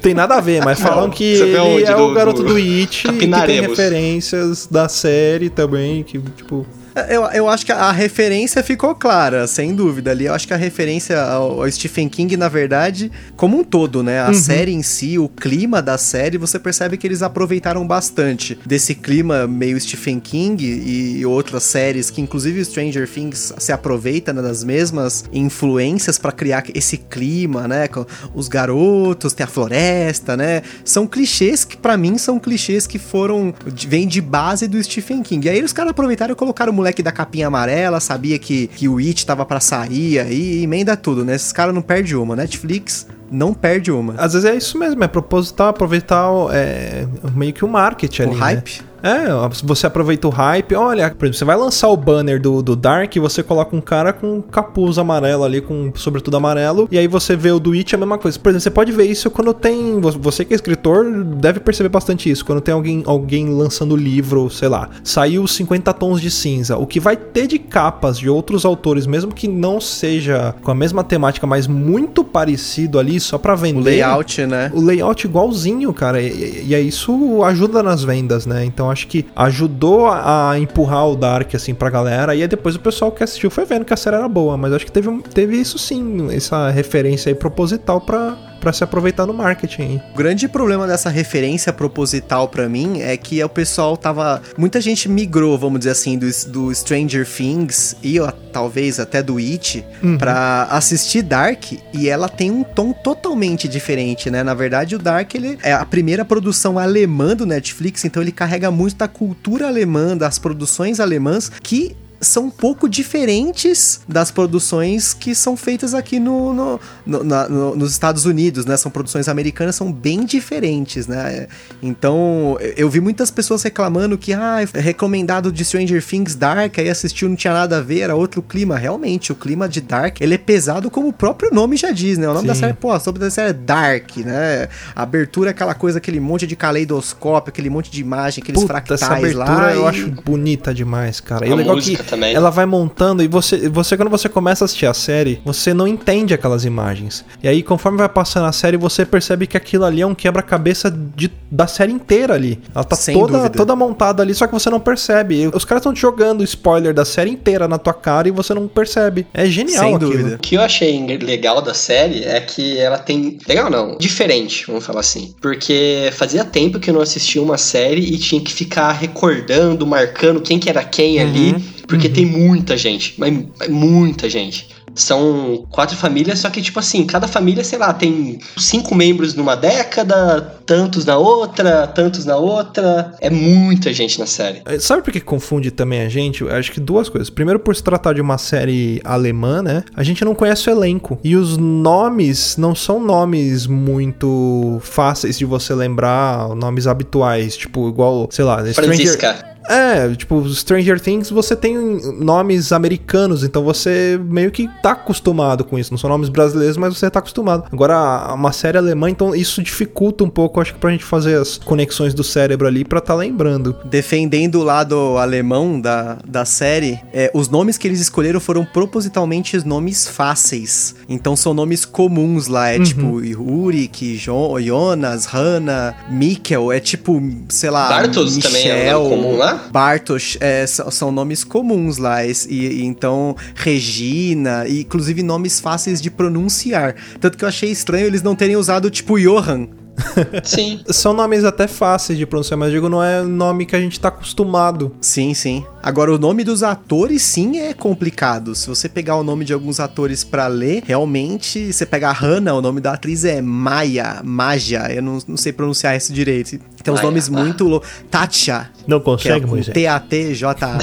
tem 0.02 0.14
nada 0.14 0.36
a 0.36 0.42
ver, 0.42 0.64
mas 0.64 0.80
falam 0.80 1.10
que 1.10 1.38
Você 1.38 1.46
vê 1.46 1.52
ele 1.52 1.60
onde? 1.60 1.84
é 1.92 1.96
o 1.96 2.14
garoto 2.14 2.44
do- 2.44 2.50
do 2.54 2.56
It, 2.58 3.04
que 3.14 3.28
tem 3.28 3.62
referências 3.62 4.68
da 4.70 4.88
série 4.90 5.50
também, 5.50 6.04
que, 6.04 6.20
tipo. 6.20 6.66
Eu, 7.10 7.24
eu 7.28 7.50
acho 7.50 7.66
que 7.66 7.72
a, 7.72 7.92
referência 7.92 8.62
ficou 8.62 8.94
clara, 8.94 9.48
sem 9.48 9.74
dúvida 9.74 10.12
ali. 10.12 10.26
Eu 10.26 10.34
acho 10.34 10.48
que 10.48 10.54
a 10.54 10.58
referência 10.58 11.22
ao, 11.22 11.62
ao 11.62 11.72
Stephen 11.72 12.10
King, 12.10 12.36
na 12.36 12.50
verdade, 12.50 13.12
como 13.38 13.60
um 13.60 13.64
todo, 13.64 14.04
né? 14.04 14.20
A 14.20 14.34
série 14.34 14.74
em 14.74 14.84
si, 14.84 15.18
o 15.18 15.30
clima 15.30 15.82
da 15.82 15.98
série, 15.98 16.38
você 16.38 16.60
percebe 16.60 16.98
que 16.98 17.08
eles 17.08 17.22
aproveitaram 17.22 17.86
bastante 17.88 18.58
desse 18.66 18.94
clima 18.94 19.48
meio 19.48 19.80
Stephen 19.80 20.20
King 20.20 20.64
e, 20.66 21.26
outras 21.26 21.64
séries, 21.64 22.10
que 22.10 22.20
inclusive 22.20 22.64
Stranger 22.66 23.08
Things 23.08 23.54
se 23.58 23.72
aproveita 23.72 24.34
né, 24.34 24.42
das 24.42 24.64
mesmas 24.64 25.24
influências 25.32 26.18
pra 26.18 26.32
criar 26.32 26.64
esse 26.74 26.98
clima, 26.98 27.68
né? 27.68 27.88
Com 27.88 28.06
os 28.34 28.48
garotos, 28.48 29.34
tem 29.34 29.46
a 29.46 29.48
floresta, 29.48 30.36
né? 30.36 30.62
São 30.84 31.08
clichês 31.08 31.64
que, 31.64 31.78
pra 31.78 31.96
mim, 31.96 32.18
são 32.18 32.38
clichês 32.38 32.86
que 32.86 33.00
foram. 33.00 33.54
vêm 33.88 34.08
de 34.08 34.20
base 34.20 34.68
do 34.68 34.82
Stephen 34.84 35.24
King. 35.24 35.48
E 35.48 35.50
aí 35.50 35.64
os 35.64 35.72
caras 35.72 35.92
aproveitaram 35.92 36.34
e 36.34 36.36
colocaram 36.36 36.81
moleque 36.82 37.04
da 37.04 37.12
capinha 37.12 37.48
amarela, 37.48 38.00
sabia 38.00 38.38
que, 38.38 38.68
que 38.68 38.90
o 38.90 38.98
It 38.98 39.26
tava 39.26 39.46
pra 39.46 39.60
sair 39.60 40.20
aí, 40.20 40.60
e 40.60 40.64
emenda 40.64 40.98
tudo, 40.98 41.24
né? 41.24 41.36
Esses 41.36 41.52
caras 41.52 41.74
não 41.74 41.82
perdem 41.82 42.16
uma. 42.16 42.36
Netflix 42.36 43.08
não 43.32 43.54
perde 43.54 43.92
uma. 43.92 44.14
Às 44.18 44.34
vezes 44.34 44.50
é 44.50 44.56
isso 44.56 44.78
mesmo, 44.78 45.04
é 45.04 45.08
proposital 45.08 45.70
aproveitar 45.70 46.30
o- 46.32 46.50
é, 46.52 47.08
meio 47.34 47.54
que 47.54 47.64
o 47.66 47.68
marketing 47.68 48.24
ali. 48.24 48.32
O 48.32 48.34
né? 48.36 48.40
hype? 48.40 48.82
É, 49.04 49.24
você 49.64 49.88
aproveita 49.88 50.28
o 50.28 50.30
hype. 50.30 50.76
Olha, 50.76 51.10
por 51.10 51.26
exemplo, 51.26 51.34
você 51.40 51.44
vai 51.44 51.56
lançar 51.58 51.88
o 51.88 51.98
banner 51.98 52.40
do, 52.40 52.62
do 52.62 52.76
Dark 52.76 53.16
e 53.16 53.20
você 53.20 53.42
coloca 53.42 53.76
um 53.76 53.82
cara 53.82 54.14
com 54.14 54.40
capuz 54.44 55.00
amarelo 55.00 55.44
ali, 55.44 55.60
com 55.60 55.92
sobretudo 55.96 56.38
amarelo, 56.38 56.88
e 56.92 57.00
aí 57.00 57.08
você 57.08 57.36
vê 57.36 57.50
o 57.52 57.60
do 57.60 57.72
It, 57.72 57.96
é 57.96 57.98
a 57.98 58.00
mesma 58.00 58.20
coisa. 58.20 58.38
Por 58.38 58.50
exemplo, 58.50 58.62
você 58.62 58.70
pode 58.70 58.92
ver 58.92 59.06
isso 59.06 59.32
quando 59.32 59.56
tem. 59.56 60.00
vo- 60.00 60.12
Você 60.20 60.46
que 60.46 60.54
é 60.54 60.56
escritor 60.56 61.24
deve 61.24 61.60
perceber 61.60 61.90
bastante 61.90 62.30
isso. 62.30 62.46
Quando 62.46 62.62
tem 62.62 62.76
alguém, 62.76 63.02
alguém 63.08 63.50
lançando 63.50 63.96
livro, 63.96 64.52
sei 64.52 64.68
lá, 64.68 64.88
saiu 65.04 65.48
50 65.48 65.92
tons 65.96 66.22
de 66.22 66.30
cinza. 66.30 66.78
O 66.78 66.86
que 66.86 67.00
vai 67.00 67.16
ter 67.18 67.48
de 67.48 67.58
capas 67.58 68.20
de 68.20 68.30
outros 68.30 68.66
autores, 68.66 69.08
mesmo 69.08 69.34
que 69.34 69.48
não 69.48 69.82
seja 69.82 70.54
com 70.62 70.70
a 70.70 70.76
mesma 70.76 71.04
temática, 71.04 71.48
mas 71.48 71.66
muito 71.66 72.24
parecido 72.24 73.00
ali, 73.00 73.20
só 73.24 73.38
pra 73.38 73.56
vender. 73.56 73.80
O 73.80 73.84
layout, 73.84 74.46
né? 74.46 74.72
O 74.74 74.82
layout 74.82 75.26
igualzinho, 75.26 75.94
cara. 75.94 76.22
E, 76.22 76.28
e- 76.28 76.66
e 76.70 76.76
aí 76.76 76.88
isso 76.88 77.44
ajuda 77.44 77.82
nas 77.84 78.04
vendas, 78.04 78.46
né? 78.46 78.64
Então 78.66 78.90
acho 78.90 79.08
que 79.08 79.26
ajudou 79.36 80.08
a, 80.08 80.52
a 80.52 80.60
empurrar 80.60 81.08
o 81.08 81.16
Dark, 81.16 81.54
assim, 81.56 81.74
pra 81.74 81.90
galera. 81.90 82.36
E 82.36 82.42
aí 82.42 82.48
depois 82.48 82.76
o 82.76 82.80
pessoal 82.80 83.12
que 83.12 83.24
assistiu 83.24 83.50
foi 83.50 83.66
vendo 83.66 83.86
que 83.86 83.94
a 83.94 83.98
série 83.98 84.16
era 84.16 84.28
boa. 84.28 84.58
Mas 84.58 84.74
acho 84.74 84.86
que 84.86 84.92
teve, 84.92 85.10
teve 85.34 85.58
isso 85.58 85.78
sim, 85.78 86.28
essa 86.32 86.70
referência 86.70 87.30
aí 87.30 87.36
proposital 87.36 88.02
pra, 88.02 88.38
pra 88.62 88.72
se 88.72 88.84
aproveitar 88.84 89.26
no 89.26 89.34
marketing. 89.34 90.00
O 90.14 90.18
grande 90.18 90.48
problema 90.48 90.88
dessa 90.88 91.10
referência 91.10 91.74
proposital 91.74 92.48
pra 92.48 92.70
mim 92.70 93.02
é 93.02 93.18
que 93.18 93.44
o 93.44 93.50
pessoal 93.50 93.98
tava. 93.98 94.42
Muita 94.58 94.80
gente 94.80 95.10
migrou, 95.10 95.58
vamos 95.58 95.80
dizer 95.80 95.92
assim, 95.92 96.18
do, 96.18 96.28
do 96.48 96.74
Stranger 96.74 97.28
Things 97.28 97.98
e 98.02 98.20
ó, 98.20 98.32
talvez 98.54 99.00
até 99.00 99.22
do 99.22 99.38
It 99.38 99.84
pra 100.20 100.68
assistir 100.70 101.24
Dark 101.24 101.74
e 101.94 102.08
ela 102.08 102.30
tem 102.30 102.52
um 102.52 102.64
tom 102.64 102.94
totalmente 102.94 103.68
diferente, 103.68 104.30
né? 104.30 104.44
Na 104.44 104.54
verdade, 104.54 104.96
o 104.96 105.00
Dark 105.00 105.34
ele 105.34 105.58
é 105.64 105.74
a 105.74 105.86
primeira 105.86 106.24
produção 106.24 106.78
alemã 106.78 107.36
do 107.36 107.46
Netflix, 107.46 108.06
então 108.06 108.22
ele 108.22 108.32
carrega 108.32 108.70
muito 108.70 108.96
da 108.96 109.08
cultura 109.08 109.68
alemã, 109.68 110.16
das 110.16 110.38
produções 110.38 111.00
alemãs 111.00 111.52
que 111.64 111.96
são 112.22 112.46
um 112.46 112.50
pouco 112.52 112.88
diferentes 112.88 114.02
das 114.08 114.30
produções 114.30 115.14
que 115.14 115.34
são 115.34 115.58
feitas 115.58 115.94
aqui 115.94 116.20
no, 116.20 116.54
no- 116.54 116.80
no- 117.06 117.24
na- 117.24 117.50
no- 117.50 117.76
nos 117.76 117.92
Estados 117.92 118.26
Unidos, 118.26 118.66
né? 118.66 118.78
São 118.78 118.92
produções 118.92 119.28
americanas, 119.28 119.76
são 119.76 119.92
bem 119.92 120.24
diferentes, 120.24 121.08
né? 121.08 121.48
Então, 121.82 122.58
eu- 122.78 122.90
vi 122.90 123.00
muitas 123.00 123.32
pessoas 123.32 123.64
reclamando 123.64 124.18
que, 124.18 124.34
ah, 124.34 124.58
é 124.74 124.80
recomendado 124.80 125.52
de 125.52 125.64
Stranger 125.66 126.06
Things 126.06 126.36
Dark, 126.36 126.78
aí 126.78 126.90
assistiu, 126.90 127.28
não 127.30 127.36
tinha 127.36 127.54
nada 127.54 127.78
a 127.78 127.82
ver, 127.82 128.02
era 128.02 128.16
outro 128.16 128.42
clima. 128.42 128.78
Realmente, 128.78 129.32
o 129.32 129.36
clima 129.36 129.68
de 129.68 129.82
Dark, 129.82 130.20
ele 130.22 130.36
é 130.36 130.38
pesado 130.38 130.92
como 130.92 131.08
o 131.08 131.14
próprio 131.14 131.52
nome 131.54 131.76
já 131.78 131.92
diz, 131.92 132.18
né? 132.18 132.28
O 132.30 132.34
nome 132.34 132.48
da 132.48 132.54
Sim. 132.54 132.60
série, 132.62 132.74
pô, 132.74 133.00
sobre 133.00 133.20
da 133.22 133.32
série 133.32 133.50
é 133.50 133.54
Dark, 133.54 134.18
né? 134.18 134.68
A 134.96 135.04
abertura 135.04 135.50
é 135.50 135.52
aquela 135.52 135.74
coisa, 135.74 135.98
aquele 135.98 136.20
monte 136.20 136.46
de 136.46 136.56
caleidoscópio, 136.56 137.50
aquele 137.50 137.70
monte 137.70 137.90
de 137.90 138.02
imagem, 138.02 138.42
aqueles 138.44 138.62
Puta, 138.62 138.74
fractais 138.74 139.02
essa 139.02 139.14
abertura 139.16 139.46
lá. 139.46 139.74
eu 139.74 139.84
e- 139.84 139.88
acho 139.88 140.12
bonita 140.24 140.74
demais, 140.74 141.20
cara. 141.20 141.48
E 141.48 141.50
A 141.50 141.54
o 141.54 141.58
legal 141.58 141.78
é 141.78 141.82
que 141.82 141.98
também. 142.12 142.34
ela 142.36 142.50
vai 142.50 142.66
montando 142.66 143.24
e 143.24 143.28
você, 143.28 143.68
você 143.70 143.98
quando 143.98 144.10
você 144.10 144.30
começa 144.30 144.64
a 144.64 144.66
assistir 144.66 144.86
a 144.86 144.94
série, 144.94 145.42
você 145.44 145.74
não 145.74 145.88
entende 145.88 146.34
aquelas 146.34 146.64
imagens. 146.66 147.26
E 147.42 147.48
aí 147.48 147.64
conforme 147.64 147.98
vai 147.98 148.10
passando 148.10 148.46
a 148.46 148.52
série, 148.52 148.78
você 148.78 149.06
percebe 149.06 149.48
que 149.48 149.58
aquilo 149.58 149.84
ali 149.86 150.02
é 150.02 150.06
um 150.06 150.14
quebra-cabeça 150.16 150.92
de- 150.92 151.32
da 151.50 151.68
série 151.68 151.92
inteira 151.92 152.34
ali. 152.36 152.60
Ela 152.74 152.84
tá 152.84 152.96
Sem 152.96 153.14
toda, 153.18 153.34
dúvida. 153.38 153.58
toda 153.58 153.76
montada 153.76 154.22
ali, 154.24 154.34
só 154.34 154.46
que 154.48 154.54
você 154.54 154.70
não 154.70 154.80
percebe. 154.80 155.50
Os 155.54 155.66
caras 155.66 155.82
estão 155.82 155.94
te 155.94 156.00
jogando 156.02 156.44
spoiler 156.44 156.94
da 156.94 157.04
série 157.06 157.30
inteira 157.32 157.68
na 157.68 157.78
tua 157.78 157.94
cara 157.94 158.28
e 158.28 158.32
você 158.32 158.54
não 158.54 158.68
percebe. 158.68 159.26
É 159.34 159.46
genial 159.46 159.84
Sem 159.86 159.96
aquilo. 159.96 160.12
dúvida. 160.12 160.36
O 160.36 160.40
que 160.40 160.56
eu 160.56 160.62
achei 160.62 161.06
legal 161.18 161.62
da 161.62 161.74
série 161.74 162.24
é 162.24 162.40
que 162.40 162.78
ela 162.78 162.98
tem. 162.98 163.38
Legal 163.48 163.70
não, 163.70 163.98
diferente, 163.98 164.66
vamos 164.68 164.86
falar 164.86 165.00
assim. 165.02 165.34
Porque 165.42 166.10
fazia 166.14 166.44
tempo 166.44 166.80
que 166.80 166.90
eu 166.90 166.94
não 166.94 167.02
assistia 167.02 167.42
uma 167.42 167.58
série 167.58 168.02
e 168.02 168.18
tinha 168.18 168.42
que 168.42 168.54
ficar 168.54 168.92
recordando, 168.94 169.86
marcando 169.86 170.42
quem 170.42 170.60
que 170.60 170.70
era 170.70 170.84
quem 170.84 171.20
ali. 171.20 171.56
Porque 171.92 172.08
tem 172.08 172.26
muita 172.26 172.78
gente, 172.78 173.16
mas 173.18 173.38
muita 173.70 174.30
gente. 174.30 174.70
São 174.96 175.66
quatro 175.70 175.96
famílias, 175.98 176.40
só 176.40 176.50
que, 176.50 176.62
tipo 176.62 176.80
assim, 176.80 177.06
cada 177.06 177.28
família, 177.28 177.64
sei 177.64 177.78
lá, 177.78 177.94
tem 177.94 178.40
cinco 178.58 178.96
membros 178.96 179.34
numa 179.36 179.56
década, 179.56 180.42
tantos 180.66 181.06
na 181.06 181.18
outra, 181.18 181.88
tantos 181.88 182.26
na 182.26 182.38
outra. 182.38 183.14
É 183.20 183.30
muita 183.30 183.92
gente 183.92 184.20
na 184.20 184.26
série. 184.26 184.62
É, 184.66 184.80
Sabe 184.80 185.02
por 185.02 185.12
que 185.12 185.20
confunde 185.20 185.70
também 185.70 186.02
a 186.02 186.10
gente? 186.10 186.42
Eu 186.42 186.52
acho 186.54 186.72
que 186.72 186.80
duas 186.80 187.10
coisas. 187.10 187.30
Primeiro, 187.30 187.60
por 187.60 187.76
se 187.76 187.84
tratar 187.84 188.14
de 188.14 188.22
uma 188.22 188.38
série 188.38 189.02
alemã, 189.04 189.62
né? 189.62 189.84
A 189.96 190.04
gente 190.04 190.24
não 190.24 190.34
conhece 190.34 190.70
o 190.70 190.72
elenco. 190.72 191.20
E 191.24 191.36
os 191.36 191.58
nomes 191.58 192.56
não 192.58 192.74
são 192.74 193.02
nomes 193.02 193.68
muito 193.68 194.80
fáceis 194.82 195.38
de 195.38 195.46
você 195.46 195.74
lembrar, 195.74 196.50
nomes 196.56 196.88
habituais. 196.88 197.56
Tipo, 197.56 197.88
igual, 197.90 198.28
sei 198.32 198.46
lá, 198.46 198.60
Stranger... 198.60 198.74
Francisca. 198.74 199.51
É, 199.70 200.10
tipo, 200.16 200.48
Stranger 200.50 201.00
Things 201.00 201.30
você 201.30 201.56
tem 201.56 201.76
nomes 202.20 202.72
americanos, 202.72 203.44
então 203.44 203.64
você 203.64 204.20
meio 204.24 204.52
que 204.52 204.68
tá 204.82 204.92
acostumado 204.92 205.64
com 205.64 205.78
isso. 205.78 205.92
Não 205.92 205.98
são 205.98 206.10
nomes 206.10 206.30
brasileiros, 206.30 206.78
mas 206.78 206.98
você 206.98 207.10
tá 207.10 207.20
acostumado. 207.20 207.66
Agora, 207.72 208.34
uma 208.34 208.52
série 208.52 208.78
alemã, 208.78 209.10
então 209.10 209.36
isso 209.36 209.62
dificulta 209.62 210.24
um 210.24 210.30
pouco, 210.30 210.60
acho 210.60 210.74
que 210.74 210.80
pra 210.80 210.92
gente 210.92 211.04
fazer 211.04 211.40
as 211.40 211.58
conexões 211.58 212.14
do 212.14 212.24
cérebro 212.24 212.68
ali 212.68 212.84
pra 212.84 213.00
tá 213.02 213.14
lembrando. 213.16 213.76
Defendendo 213.86 214.56
o 214.60 214.64
lado 214.64 215.18
alemão 215.18 215.80
da, 215.80 216.18
da 216.28 216.44
série, 216.46 217.00
é, 217.14 217.30
os 217.34 217.48
nomes 217.50 217.78
que 217.78 217.88
eles 217.88 218.00
escolheram 218.02 218.40
foram 218.40 218.66
propositalmente 218.66 219.58
nomes 219.66 220.08
fáceis. 220.08 220.96
Então 221.08 221.36
são 221.36 221.54
nomes 221.54 221.86
comuns 221.86 222.48
lá. 222.48 222.70
É 222.70 222.80
tipo 222.80 223.22
Ulrich, 223.42 224.18
Jo- 224.18 224.60
Jonas, 224.60 225.26
Hanna, 225.26 225.96
Mikkel. 226.10 226.72
É 226.72 226.80
tipo, 226.80 227.22
sei 227.50 227.70
lá. 227.70 227.88
Bartos 227.90 228.38
também 228.38 228.68
é 228.70 228.96
um 228.98 229.04
nome 229.04 229.16
comum 229.22 229.38
lá? 229.38 229.51
Bartosz 229.72 230.38
é, 230.40 230.66
são, 230.68 230.92
são 230.92 231.12
nomes 231.12 231.44
comuns 231.44 231.98
lá. 231.98 232.26
E, 232.26 232.34
e 232.50 232.84
então, 232.84 233.36
Regina, 233.56 234.68
e 234.68 234.82
inclusive 234.82 235.24
nomes 235.24 235.60
fáceis 235.60 236.02
de 236.02 236.10
pronunciar. 236.10 236.96
Tanto 237.20 237.38
que 237.38 237.44
eu 237.44 237.50
achei 237.50 237.70
estranho 237.72 238.08
eles 238.08 238.22
não 238.22 238.36
terem 238.36 238.56
usado 238.56 238.90
tipo 238.90 239.20
Johan. 239.20 239.68
Sim. 240.44 240.82
São 240.88 241.14
nomes 241.14 241.44
até 241.44 241.68
fáceis 241.68 242.18
de 242.18 242.26
pronunciar, 242.26 242.58
mas 242.58 242.72
digo, 242.72 242.90
não 242.90 243.04
é 243.04 243.22
nome 243.22 243.66
que 243.66 243.76
a 243.76 243.80
gente 243.80 244.00
tá 244.00 244.08
acostumado. 244.10 244.96
Sim, 245.02 245.34
sim. 245.34 245.66
Agora, 245.82 246.14
o 246.14 246.18
nome 246.18 246.44
dos 246.44 246.64
atores, 246.64 247.22
sim, 247.22 247.60
é 247.60 247.74
complicado. 247.74 248.54
Se 248.56 248.68
você 248.68 248.88
pegar 248.88 249.16
o 249.16 249.24
nome 249.24 249.46
de 249.46 249.54
alguns 249.54 249.80
atores 249.80 250.24
pra 250.24 250.48
ler, 250.48 250.84
realmente, 250.86 251.72
você 251.72 251.86
pega 251.86 252.10
a 252.10 252.14
Hannah, 252.14 252.54
o 252.54 252.62
nome 252.62 252.82
da 252.82 252.94
atriz 252.94 253.26
é 253.26 253.42
Maya, 253.42 254.22
Maja, 254.24 254.92
eu 254.92 255.02
não, 255.02 255.20
não 255.28 255.38
sei 255.38 255.54
pronunciar 255.54 255.96
isso 255.96 256.14
direito. 256.14 256.60
Tem 256.84 256.94
uns 256.94 256.98
Maia, 256.98 257.06
nomes 257.08 257.30
tá. 257.30 257.44
muito 257.44 257.64
loucos. 257.66 257.90
Tatcha, 258.10 258.70
Não 258.88 259.00
que 259.00 259.04
é 259.04 259.06
consegue, 259.06 259.46
Moisés? 259.46 259.74
T-A-T-J-A. 259.74 260.78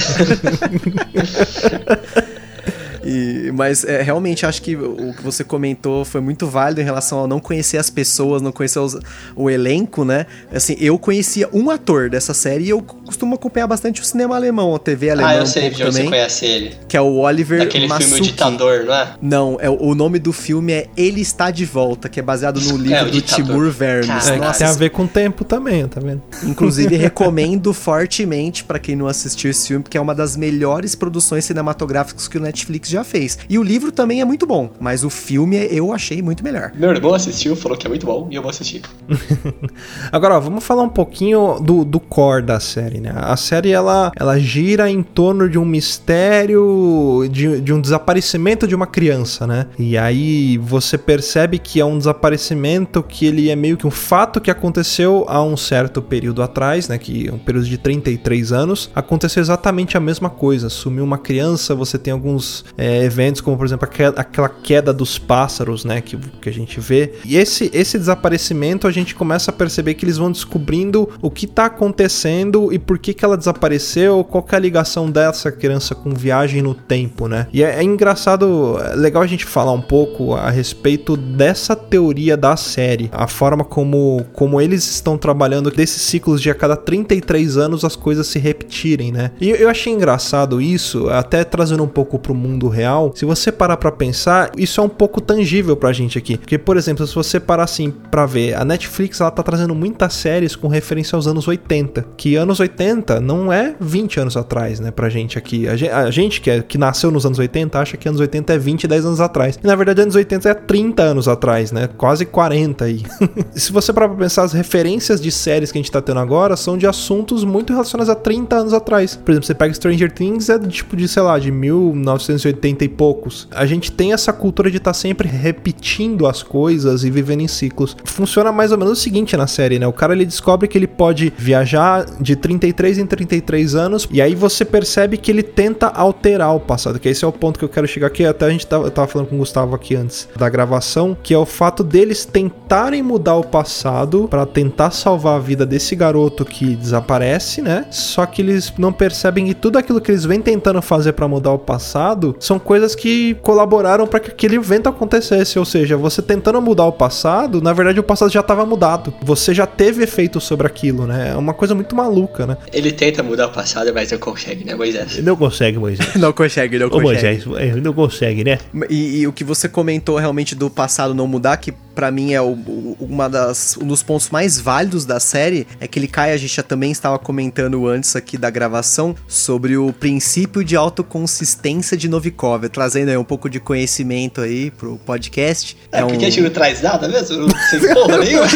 E, 3.03 3.51
mas 3.55 3.83
é, 3.83 4.01
realmente 4.01 4.45
acho 4.45 4.61
que 4.61 4.75
o 4.75 5.13
que 5.13 5.23
você 5.23 5.43
comentou 5.43 6.03
foi 6.05 6.21
muito 6.21 6.47
válido 6.47 6.81
em 6.81 6.83
relação 6.83 7.23
a 7.23 7.27
não 7.27 7.39
conhecer 7.39 7.77
as 7.77 7.89
pessoas, 7.89 8.41
não 8.41 8.51
conhecer 8.51 8.79
os- 8.79 8.97
o 9.35 9.49
elenco, 9.49 10.03
né? 10.03 10.25
Assim, 10.53 10.75
eu 10.79 10.97
conhecia 10.99 11.49
um 11.53 11.69
ator 11.69 12.09
dessa 12.09 12.33
série 12.33 12.65
e 12.65 12.69
eu 12.69 12.81
costumo 12.81 13.35
acompanhar 13.35 13.67
bastante 13.67 14.01
o 14.01 14.05
cinema 14.05 14.35
alemão, 14.35 14.75
a 14.75 14.79
TV 14.79 15.09
alemã 15.11 15.27
Ah, 15.29 15.35
eu 15.37 15.43
um 15.43 15.45
sei 15.45 15.61
pouco 15.63 15.75
de 15.77 15.83
onde 15.83 15.91
você 15.91 15.97
também, 15.97 16.09
conhece 16.09 16.45
ele. 16.45 16.75
que 16.87 16.97
é 16.97 17.01
o 17.01 17.17
Oliver 17.19 17.59
Daquele 17.59 17.87
filme 17.87 18.19
O. 18.19 18.21
Ditador, 18.21 18.85
não 18.85 18.93
é? 18.93 19.07
Não, 19.21 19.57
é, 19.61 19.69
o 19.69 19.95
nome 19.95 20.19
do 20.19 20.33
filme 20.33 20.73
é 20.73 20.87
Ele 20.97 21.21
Está 21.21 21.51
de 21.51 21.65
Volta, 21.65 22.09
que 22.09 22.19
é 22.19 22.23
baseado 22.23 22.59
no 22.59 22.77
livro 22.77 22.95
É, 22.97 23.05
do 23.05 23.11
Ditador. 23.11 23.45
Timur 23.45 23.69
Vermes. 23.71 24.27
É, 24.27 24.35
Nossa, 24.37 24.59
tem 24.59 24.67
a 24.67 24.73
ver 24.73 24.89
com 24.89 25.03
o 25.03 25.07
tempo 25.07 25.43
também, 25.43 25.87
tá 25.87 25.99
vendo? 26.01 26.21
Inclusive, 26.43 26.95
recomendo 26.97 27.73
fortemente 27.73 28.63
pra 28.63 28.79
quem 28.79 28.95
não 28.95 29.07
assistiu 29.07 29.51
esse 29.51 29.67
filme, 29.67 29.83
porque 29.83 29.97
é 29.97 30.01
uma 30.01 30.15
das 30.15 30.35
melhores 30.35 30.95
produções 30.95 31.45
cinematográficas 31.45 32.27
que 32.27 32.37
o 32.37 32.41
Netflix 32.41 32.88
já 32.89 33.03
fez. 33.03 33.39
E 33.49 33.57
o 33.57 33.63
livro 33.63 33.91
também 33.91 34.21
é 34.21 34.25
muito 34.25 34.45
bom, 34.45 34.71
mas 34.79 35.03
o 35.03 35.09
filme 35.09 35.57
eu 35.71 35.93
achei 35.93 36.21
muito 36.21 36.43
melhor. 36.43 36.71
Meu 36.75 36.89
irmão 36.89 37.13
assistiu, 37.13 37.55
falou 37.55 37.77
que 37.77 37.85
é 37.85 37.89
muito 37.89 38.05
bom 38.05 38.27
e 38.31 38.35
eu 38.35 38.41
vou 38.41 38.49
assistir. 38.49 38.81
Agora, 40.11 40.35
ó, 40.35 40.39
vamos 40.39 40.63
falar 40.63 40.83
um 40.83 40.89
pouquinho 40.89 41.59
do, 41.59 41.83
do 41.83 41.99
core 41.99 42.43
da 42.43 42.59
série, 42.59 42.99
né? 42.99 43.13
A 43.15 43.35
série, 43.37 43.71
ela, 43.71 44.11
ela 44.15 44.39
gira 44.39 44.89
em 44.89 45.01
torno 45.03 45.49
de 45.49 45.57
um 45.57 45.65
mistério, 45.65 47.27
de, 47.31 47.61
de 47.61 47.73
um 47.73 47.81
desaparecimento 47.81 48.67
de 48.67 48.75
uma 48.75 48.87
criança, 48.87 49.45
né? 49.45 49.67
E 49.77 49.97
aí 49.97 50.57
você 50.57 50.97
percebe 50.97 51.59
que 51.59 51.79
é 51.79 51.85
um 51.85 51.97
desaparecimento 51.97 53.03
que 53.03 53.25
ele 53.25 53.49
é 53.49 53.55
meio 53.55 53.77
que 53.77 53.87
um 53.87 53.91
fato 53.91 54.41
que 54.41 54.51
aconteceu 54.51 55.25
há 55.27 55.41
um 55.43 55.57
certo 55.57 56.01
período 56.01 56.41
atrás, 56.41 56.87
né? 56.87 56.97
Que 56.97 57.27
é 57.27 57.31
um 57.31 57.37
período 57.37 57.65
de 57.65 57.77
33 57.77 58.51
anos. 58.51 58.89
Aconteceu 58.95 59.41
exatamente 59.41 59.97
a 59.97 59.99
mesma 59.99 60.29
coisa. 60.29 60.69
Sumiu 60.69 61.03
uma 61.03 61.17
criança, 61.17 61.75
você 61.75 61.97
tem 61.97 62.13
alguns 62.13 62.65
é, 62.79 63.03
eventos, 63.03 63.41
como 63.41 63.57
por 63.57 63.65
exemplo 63.65 63.89
aquela 64.15 64.47
queda 64.47 64.93
dos 64.93 65.19
pássaros, 65.19 65.83
né? 65.83 65.99
Que, 65.99 66.15
que 66.15 66.47
a 66.47 66.53
gente 66.53 66.79
vê. 66.79 67.13
E 67.25 67.35
esse, 67.35 67.69
esse 67.73 67.99
desaparecimento 67.99 68.87
a 68.87 68.91
gente 68.91 69.13
começa 69.13 69.51
a 69.51 69.53
perceber 69.53 69.95
que 69.95 70.05
eles 70.05 70.15
vão 70.15 70.31
descobrindo 70.31 71.09
o 71.21 71.29
que 71.29 71.45
tá 71.45 71.65
acontecendo 71.65 72.71
e 72.71 72.79
por 72.79 72.97
que, 72.97 73.13
que 73.13 73.25
ela 73.25 73.35
desapareceu, 73.35 74.23
qual 74.23 74.47
é 74.49 74.55
a 74.55 74.59
ligação 74.59 75.11
dessa 75.11 75.51
criança 75.51 75.93
com 75.93 76.11
viagem 76.11 76.61
no 76.61 76.73
tempo, 76.73 77.27
né? 77.27 77.47
E 77.51 77.61
é, 77.61 77.79
é 77.79 77.83
engraçado, 77.83 78.79
é 78.79 78.95
legal 78.95 79.21
a 79.23 79.27
gente 79.27 79.43
falar 79.43 79.73
um 79.73 79.81
pouco 79.81 80.33
a 80.33 80.49
respeito 80.49 81.17
dessa 81.17 81.75
teoria 81.75 82.37
da 82.37 82.55
série, 82.55 83.09
a 83.11 83.27
forma 83.27 83.65
como, 83.65 84.25
como 84.31 84.61
eles 84.61 84.89
estão 84.89 85.17
trabalhando 85.17 85.69
desses 85.69 86.01
ciclos 86.01 86.41
de 86.41 86.49
a 86.49 86.55
cada 86.55 86.77
33 86.77 87.57
anos 87.57 87.83
as 87.83 87.97
coisas 87.97 88.25
se 88.27 88.39
repetirem, 88.39 89.11
né? 89.11 89.31
E 89.41 89.49
eu 89.49 89.67
achei 89.67 89.91
engraçado 89.91 90.61
isso, 90.61 91.09
até 91.09 91.43
trazendo 91.43 91.83
um 91.83 91.87
pouco 91.87 92.17
pro 92.17 92.33
mundo 92.33 92.68
real. 92.69 93.11
Se 93.15 93.25
você 93.25 93.51
parar 93.51 93.77
pra 93.77 93.91
pensar, 93.91 94.51
isso 94.57 94.79
é 94.79 94.83
um 94.83 94.89
pouco 94.89 95.21
tangível 95.21 95.75
pra 95.75 95.91
gente 95.91 96.17
aqui. 96.17 96.37
Porque, 96.37 96.57
por 96.57 96.77
exemplo, 96.77 97.05
se 97.05 97.15
você 97.15 97.39
parar 97.39 97.63
assim 97.63 97.91
pra 98.11 98.25
ver, 98.25 98.55
a 98.55 98.63
Netflix 98.63 99.19
ela 99.21 99.31
tá 99.31 99.43
trazendo 99.43 99.75
muitas 99.75 100.13
séries 100.13 100.55
com 100.55 100.67
referência 100.67 101.15
aos 101.15 101.27
anos 101.27 101.47
80. 101.47 102.05
Que 102.15 102.35
anos 102.35 102.59
80 102.59 103.19
não 103.19 103.51
é 103.51 103.75
20 103.79 104.19
anos 104.19 104.37
atrás, 104.37 104.79
né, 104.79 104.91
pra 104.91 105.09
gente 105.09 105.37
aqui. 105.37 105.67
A 105.67 105.75
gente, 105.75 105.91
a 105.91 106.11
gente 106.11 106.41
que, 106.41 106.49
é, 106.49 106.61
que 106.61 106.77
nasceu 106.77 107.11
nos 107.11 107.25
anos 107.25 107.39
80 107.39 107.79
acha 107.79 107.97
que 107.97 108.07
anos 108.07 108.21
80 108.21 108.53
é 108.53 108.57
20, 108.57 108.87
10 108.87 109.05
anos 109.05 109.21
atrás. 109.21 109.59
E 109.61 109.67
na 109.67 109.75
verdade, 109.75 110.01
anos 110.01 110.15
80 110.15 110.49
é 110.49 110.53
30 110.53 111.03
anos 111.03 111.27
atrás, 111.27 111.71
né? 111.71 111.89
Quase 111.97 112.25
40 112.25 112.85
aí. 112.85 113.03
Se 113.53 113.71
você 113.71 113.91
parar 113.91 114.09
pra 114.09 114.17
pensar, 114.17 114.43
as 114.43 114.53
referências 114.53 115.21
de 115.21 115.31
séries 115.31 115.71
que 115.71 115.77
a 115.77 115.81
gente 115.81 115.91
tá 115.91 116.01
tendo 116.01 116.19
agora 116.19 116.55
são 116.55 116.77
de 116.77 116.87
assuntos 116.87 117.43
muito 117.43 117.73
relacionados 117.73 118.09
a 118.09 118.15
30 118.15 118.55
anos 118.55 118.73
atrás. 118.73 119.15
Por 119.15 119.31
exemplo, 119.31 119.47
você 119.47 119.53
pega 119.53 119.73
Stranger 119.73 120.11
Things, 120.11 120.49
é 120.49 120.59
tipo 120.59 120.95
de, 120.95 121.07
sei 121.07 121.23
lá, 121.23 121.37
de 121.37 121.51
1980 121.51 122.58
e 122.67 122.89
poucos. 122.89 123.47
A 123.51 123.65
gente 123.65 123.91
tem 123.91 124.13
essa 124.13 124.33
cultura 124.33 124.69
de 124.69 124.77
estar 124.77 124.93
sempre 124.93 125.27
repetindo 125.27 126.27
as 126.27 126.43
coisas 126.43 127.03
e 127.03 127.09
vivendo 127.09 127.41
em 127.41 127.47
ciclos. 127.47 127.95
Funciona 128.05 128.51
mais 128.51 128.71
ou 128.71 128.77
menos 128.77 128.99
o 128.99 129.01
seguinte 129.01 129.35
na 129.37 129.47
série, 129.47 129.79
né? 129.79 129.87
O 129.87 129.93
cara 129.93 130.13
ele 130.13 130.25
descobre 130.25 130.67
que 130.67 130.77
ele 130.77 130.87
pode 130.87 131.33
viajar 131.37 132.05
de 132.19 132.35
33 132.35 132.97
em 132.97 133.05
33 133.05 133.75
anos 133.75 134.07
e 134.11 134.21
aí 134.21 134.35
você 134.35 134.65
percebe 134.65 135.17
que 135.17 135.31
ele 135.31 135.43
tenta 135.43 135.87
alterar 135.87 136.55
o 136.55 136.59
passado, 136.59 136.99
que 136.99 137.09
esse 137.09 137.23
é 137.23 137.27
o 137.27 137.31
ponto 137.31 137.57
que 137.57 137.65
eu 137.65 137.69
quero 137.69 137.87
chegar 137.87 138.07
aqui. 138.07 138.25
Até 138.25 138.45
a 138.45 138.49
gente 138.49 138.67
tava, 138.67 138.89
tava 138.91 139.07
falando 139.07 139.27
com 139.27 139.35
o 139.35 139.39
Gustavo 139.39 139.75
aqui 139.75 139.95
antes 139.95 140.27
da 140.35 140.49
gravação, 140.49 141.17
que 141.21 141.33
é 141.33 141.37
o 141.37 141.45
fato 141.45 141.83
deles 141.83 142.25
tentarem 142.25 143.01
mudar 143.01 143.35
o 143.35 143.43
passado 143.43 144.27
para 144.29 144.45
tentar 144.45 144.91
salvar 144.91 145.37
a 145.37 145.39
vida 145.39 145.65
desse 145.65 145.95
garoto 145.95 146.45
que 146.45 146.75
desaparece, 146.75 147.61
né? 147.61 147.85
Só 147.91 148.25
que 148.25 148.41
eles 148.41 148.73
não 148.77 148.91
percebem 148.91 149.45
que 149.45 149.53
tudo 149.53 149.77
aquilo 149.77 150.01
que 150.01 150.11
eles 150.11 150.25
vêm 150.25 150.41
tentando 150.41 150.81
fazer 150.81 151.13
para 151.13 151.27
mudar 151.27 151.51
o 151.51 151.59
passado 151.59 152.35
são 152.49 152.57
coisas 152.57 152.95
que 152.95 153.35
colaboraram 153.43 154.07
para 154.07 154.19
que 154.19 154.31
aquele 154.31 154.55
evento 154.55 154.89
acontecesse, 154.89 155.59
ou 155.59 155.65
seja, 155.65 155.95
você 155.95 156.19
tentando 156.19 156.59
mudar 156.59 156.85
o 156.85 156.91
passado, 156.91 157.61
na 157.61 157.71
verdade 157.73 157.99
o 157.99 158.03
passado 158.03 158.31
já 158.31 158.39
estava 158.39 158.65
mudado. 158.65 159.13
Você 159.21 159.53
já 159.53 159.67
teve 159.67 160.03
efeito 160.03 160.41
sobre 160.41 160.65
aquilo, 160.65 161.05
né? 161.05 161.29
É 161.29 161.37
uma 161.37 161.53
coisa 161.53 161.75
muito 161.75 161.95
maluca, 161.95 162.47
né? 162.47 162.57
Ele 162.73 162.91
tenta 162.91 163.21
mudar 163.21 163.49
o 163.49 163.51
passado, 163.51 163.93
mas 163.93 164.11
não 164.11 164.17
consegue, 164.17 164.65
né, 164.65 164.73
Moisés? 164.73 165.23
Não 165.23 165.35
consegue, 165.35 165.77
Moisés. 165.77 166.09
Não 166.19 166.33
consegue, 166.33 166.79
não 166.79 166.87
Ô 166.87 166.89
consegue. 166.89 167.13
Moisés, 167.13 167.45
é, 167.57 167.75
não 167.75 167.93
consegue, 167.93 168.43
né? 168.43 168.57
E, 168.89 169.19
e 169.19 169.27
o 169.27 169.31
que 169.31 169.43
você 169.43 169.69
comentou 169.69 170.17
realmente 170.17 170.55
do 170.55 170.69
passado 170.69 171.13
não 171.13 171.27
mudar, 171.27 171.55
que 171.57 171.73
para 171.99 172.11
mim 172.11 172.31
é 172.31 172.41
o, 172.41 172.51
o, 172.51 172.97
uma 173.01 173.27
das, 173.27 173.75
um 173.75 173.85
dos 173.85 174.01
pontos 174.01 174.29
mais 174.29 174.57
válidos 174.57 175.03
da 175.03 175.19
série, 175.19 175.67
é 175.81 175.87
que 175.87 175.99
ele 175.99 176.07
cai, 176.07 176.31
a 176.31 176.37
gente 176.37 176.55
já 176.55 176.63
também 176.63 176.93
estava 176.93 177.19
comentando 177.19 177.85
antes 177.85 178.15
aqui 178.15 178.37
da 178.37 178.49
gravação, 178.49 179.13
sobre 179.27 179.75
o 179.75 179.91
princípio 179.91 180.63
de 180.63 180.77
autoconsistência 180.77 181.97
de 181.97 182.07
Novikov, 182.07 182.69
trazendo 182.69 183.09
aí 183.09 183.17
um 183.17 183.23
pouco 183.25 183.49
de 183.49 183.59
conhecimento 183.59 184.39
aí 184.39 184.71
pro 184.71 184.97
podcast. 185.05 185.75
É, 185.91 185.99
é 185.99 186.05
porque 186.05 186.23
um... 186.23 186.27
a 186.27 186.29
gente 186.29 186.41
não 186.41 186.49
traz 186.51 186.81
nada 186.81 187.05
mesmo? 187.09 187.49
Sem 187.69 187.81
porra 187.93 188.17
nenhuma. 188.19 188.47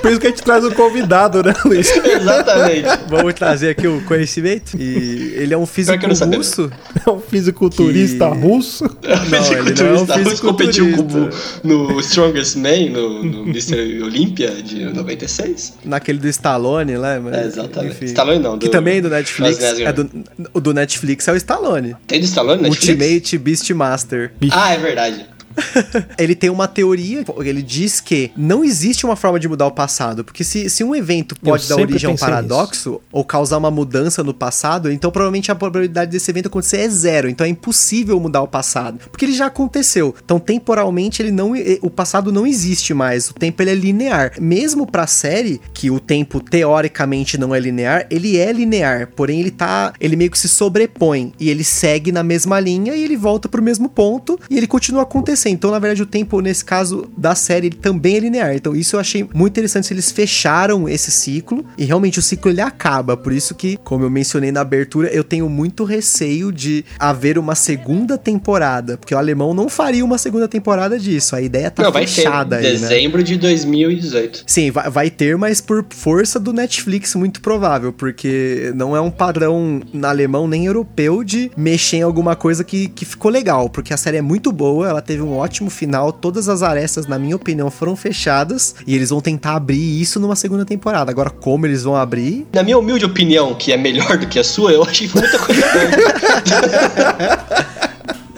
Por 0.00 0.12
isso 0.12 0.20
que 0.20 0.26
a 0.28 0.30
gente 0.30 0.42
traz 0.44 0.64
o 0.64 0.68
um 0.68 0.72
convidado, 0.72 1.42
né, 1.42 1.52
Luiz? 1.64 1.90
Exatamente. 1.96 2.88
Vamos 3.08 3.34
trazer 3.34 3.70
aqui 3.70 3.88
o 3.88 4.04
conhecimento. 4.04 4.76
E 4.78 5.34
ele 5.34 5.52
é 5.52 5.58
um 5.58 5.66
físico 5.66 5.98
russo. 6.36 6.70
É 7.04 7.10
um 7.10 7.18
fisiculturista 7.18 8.30
que... 8.30 8.38
russo. 8.38 8.84
É 9.02 9.16
um 9.16 9.18
não, 9.18 9.42
fisiculturista 9.42 9.82
ele 9.82 9.82
não 9.82 10.14
é 10.14 10.20
um 10.20 10.24
russo, 10.30 10.42
competiu 10.42 10.96
com, 10.96 11.28
no 11.64 12.00
Strongest 12.20 12.56
Man, 12.56 12.90
no, 12.90 13.22
no 13.22 13.42
Mr. 13.50 14.02
Olympia 14.02 14.50
de 14.62 14.84
96. 14.84 15.78
Naquele 15.84 16.18
do 16.18 16.28
Stallone, 16.28 16.98
né? 16.98 17.18
Mas, 17.18 17.34
é, 17.34 17.44
exatamente. 17.46 17.92
Enfim. 17.92 18.04
Stallone 18.06 18.38
não. 18.38 18.58
Do, 18.58 18.58
que 18.58 18.68
também 18.68 18.98
é 18.98 19.00
do 19.00 19.08
Netflix. 19.08 19.62
É 19.62 19.92
do, 19.92 20.10
o 20.52 20.60
do 20.60 20.74
Netflix 20.74 21.26
é 21.28 21.32
o 21.32 21.36
Stallone. 21.36 21.96
Tem 22.06 22.20
do 22.20 22.26
Stallone 22.26 22.62
Netflix? 22.62 22.88
Ultimate 22.88 23.38
Beastmaster. 23.38 24.32
Ah, 24.50 24.74
é 24.74 24.78
verdade. 24.78 25.26
ele 26.18 26.34
tem 26.34 26.50
uma 26.50 26.68
teoria, 26.68 27.24
ele 27.38 27.62
diz 27.62 28.00
que 28.00 28.30
não 28.36 28.64
existe 28.64 29.04
uma 29.04 29.16
forma 29.16 29.38
de 29.38 29.48
mudar 29.48 29.66
o 29.66 29.70
passado, 29.70 30.24
porque 30.24 30.44
se, 30.44 30.70
se 30.70 30.84
um 30.84 30.94
evento 30.94 31.34
pode 31.36 31.64
Eu 31.64 31.76
dar 31.76 31.82
origem 31.82 32.10
a 32.10 32.12
um 32.12 32.16
paradoxo 32.16 32.90
nisso. 32.90 33.02
ou 33.12 33.24
causar 33.24 33.58
uma 33.58 33.70
mudança 33.70 34.22
no 34.22 34.32
passado, 34.32 34.90
então 34.90 35.10
provavelmente 35.10 35.50
a 35.50 35.54
probabilidade 35.54 36.10
desse 36.10 36.30
evento 36.30 36.46
acontecer 36.46 36.78
é 36.78 36.88
zero, 36.88 37.28
então 37.28 37.46
é 37.46 37.50
impossível 37.50 38.18
mudar 38.20 38.42
o 38.42 38.48
passado, 38.48 38.98
porque 39.10 39.24
ele 39.24 39.32
já 39.32 39.46
aconteceu. 39.46 40.14
Então 40.24 40.38
temporalmente 40.38 41.22
ele 41.22 41.30
não 41.30 41.52
o 41.82 41.90
passado 41.90 42.32
não 42.32 42.46
existe 42.46 42.94
mais, 42.94 43.30
o 43.30 43.34
tempo 43.34 43.62
ele 43.62 43.70
é 43.70 43.74
linear. 43.74 44.32
Mesmo 44.40 44.86
para 44.86 45.02
a 45.02 45.06
série 45.06 45.60
que 45.74 45.90
o 45.90 45.98
tempo 45.98 46.40
teoricamente 46.40 47.36
não 47.36 47.54
é 47.54 47.60
linear, 47.60 48.06
ele 48.10 48.36
é 48.36 48.52
linear, 48.52 49.10
porém 49.14 49.40
ele 49.40 49.50
tá, 49.50 49.92
ele 50.00 50.16
meio 50.16 50.30
que 50.30 50.38
se 50.38 50.48
sobrepõe 50.48 51.32
e 51.38 51.50
ele 51.50 51.64
segue 51.64 52.12
na 52.12 52.22
mesma 52.22 52.60
linha 52.60 52.94
e 52.94 53.02
ele 53.02 53.16
volta 53.16 53.48
pro 53.48 53.62
mesmo 53.62 53.88
ponto 53.88 54.38
e 54.48 54.56
ele 54.56 54.66
continua 54.66 55.02
acontecendo 55.02 55.39
então, 55.48 55.70
na 55.70 55.78
verdade, 55.78 56.02
o 56.02 56.06
tempo, 56.06 56.40
nesse 56.40 56.64
caso 56.64 57.10
da 57.16 57.34
série, 57.34 57.68
ele 57.68 57.76
também 57.76 58.16
é 58.16 58.20
linear. 58.20 58.54
Então, 58.54 58.74
isso 58.74 58.96
eu 58.96 59.00
achei 59.00 59.28
muito 59.32 59.52
interessante 59.52 59.86
se 59.86 59.94
eles 59.94 60.10
fecharam 60.10 60.88
esse 60.88 61.10
ciclo. 61.10 61.64
E 61.78 61.84
realmente 61.84 62.18
o 62.18 62.22
ciclo 62.22 62.50
ele 62.50 62.60
acaba. 62.60 63.16
Por 63.16 63.32
isso 63.32 63.54
que, 63.54 63.76
como 63.78 64.04
eu 64.04 64.10
mencionei 64.10 64.52
na 64.52 64.60
abertura, 64.60 65.08
eu 65.08 65.24
tenho 65.24 65.48
muito 65.48 65.84
receio 65.84 66.52
de 66.52 66.84
haver 66.98 67.38
uma 67.38 67.54
segunda 67.54 68.18
temporada. 68.18 68.96
Porque 68.96 69.14
o 69.14 69.18
alemão 69.18 69.54
não 69.54 69.68
faria 69.68 70.04
uma 70.04 70.18
segunda 70.18 70.48
temporada 70.48 70.98
disso. 70.98 71.34
A 71.34 71.40
ideia 71.40 71.70
tá 71.70 71.82
não, 71.82 71.92
fechada 71.92 72.56
vai 72.56 72.62
ter. 72.62 72.68
aí. 72.68 72.78
Né? 72.78 72.88
Dezembro 72.88 73.18
né? 73.18 73.24
de 73.24 73.36
2018. 73.36 74.44
Sim, 74.46 74.70
vai, 74.70 74.90
vai 74.90 75.10
ter, 75.10 75.36
mas 75.36 75.60
por 75.60 75.84
força 75.90 76.38
do 76.38 76.52
Netflix, 76.52 77.14
muito 77.14 77.40
provável. 77.40 77.92
Porque 77.92 78.72
não 78.74 78.96
é 78.96 79.00
um 79.00 79.10
padrão 79.10 79.80
na 79.92 80.10
alemão 80.10 80.46
nem 80.46 80.66
europeu 80.66 81.22
de 81.24 81.50
mexer 81.56 81.98
em 81.98 82.02
alguma 82.02 82.36
coisa 82.36 82.64
que, 82.64 82.88
que 82.88 83.04
ficou 83.04 83.30
legal. 83.30 83.68
Porque 83.68 83.92
a 83.92 83.96
série 83.96 84.18
é 84.18 84.22
muito 84.22 84.52
boa, 84.52 84.88
ela 84.88 85.02
teve 85.02 85.22
um 85.22 85.29
ótimo 85.36 85.70
final. 85.70 86.12
Todas 86.12 86.48
as 86.48 86.62
arestas, 86.62 87.06
na 87.06 87.18
minha 87.18 87.36
opinião, 87.36 87.70
foram 87.70 87.96
fechadas. 87.96 88.74
E 88.86 88.94
eles 88.94 89.10
vão 89.10 89.20
tentar 89.20 89.56
abrir 89.56 90.00
isso 90.00 90.20
numa 90.20 90.36
segunda 90.36 90.64
temporada. 90.64 91.10
Agora, 91.10 91.30
como 91.30 91.66
eles 91.66 91.82
vão 91.82 91.96
abrir. 91.96 92.46
Na 92.52 92.62
minha 92.62 92.78
humilde 92.78 93.04
opinião, 93.04 93.54
que 93.54 93.72
é 93.72 93.76
melhor 93.76 94.18
do 94.18 94.26
que 94.26 94.38
a 94.38 94.44
sua, 94.44 94.72
eu 94.72 94.82
achei 94.82 95.10
muita 95.12 95.38
coisa. 95.38 95.60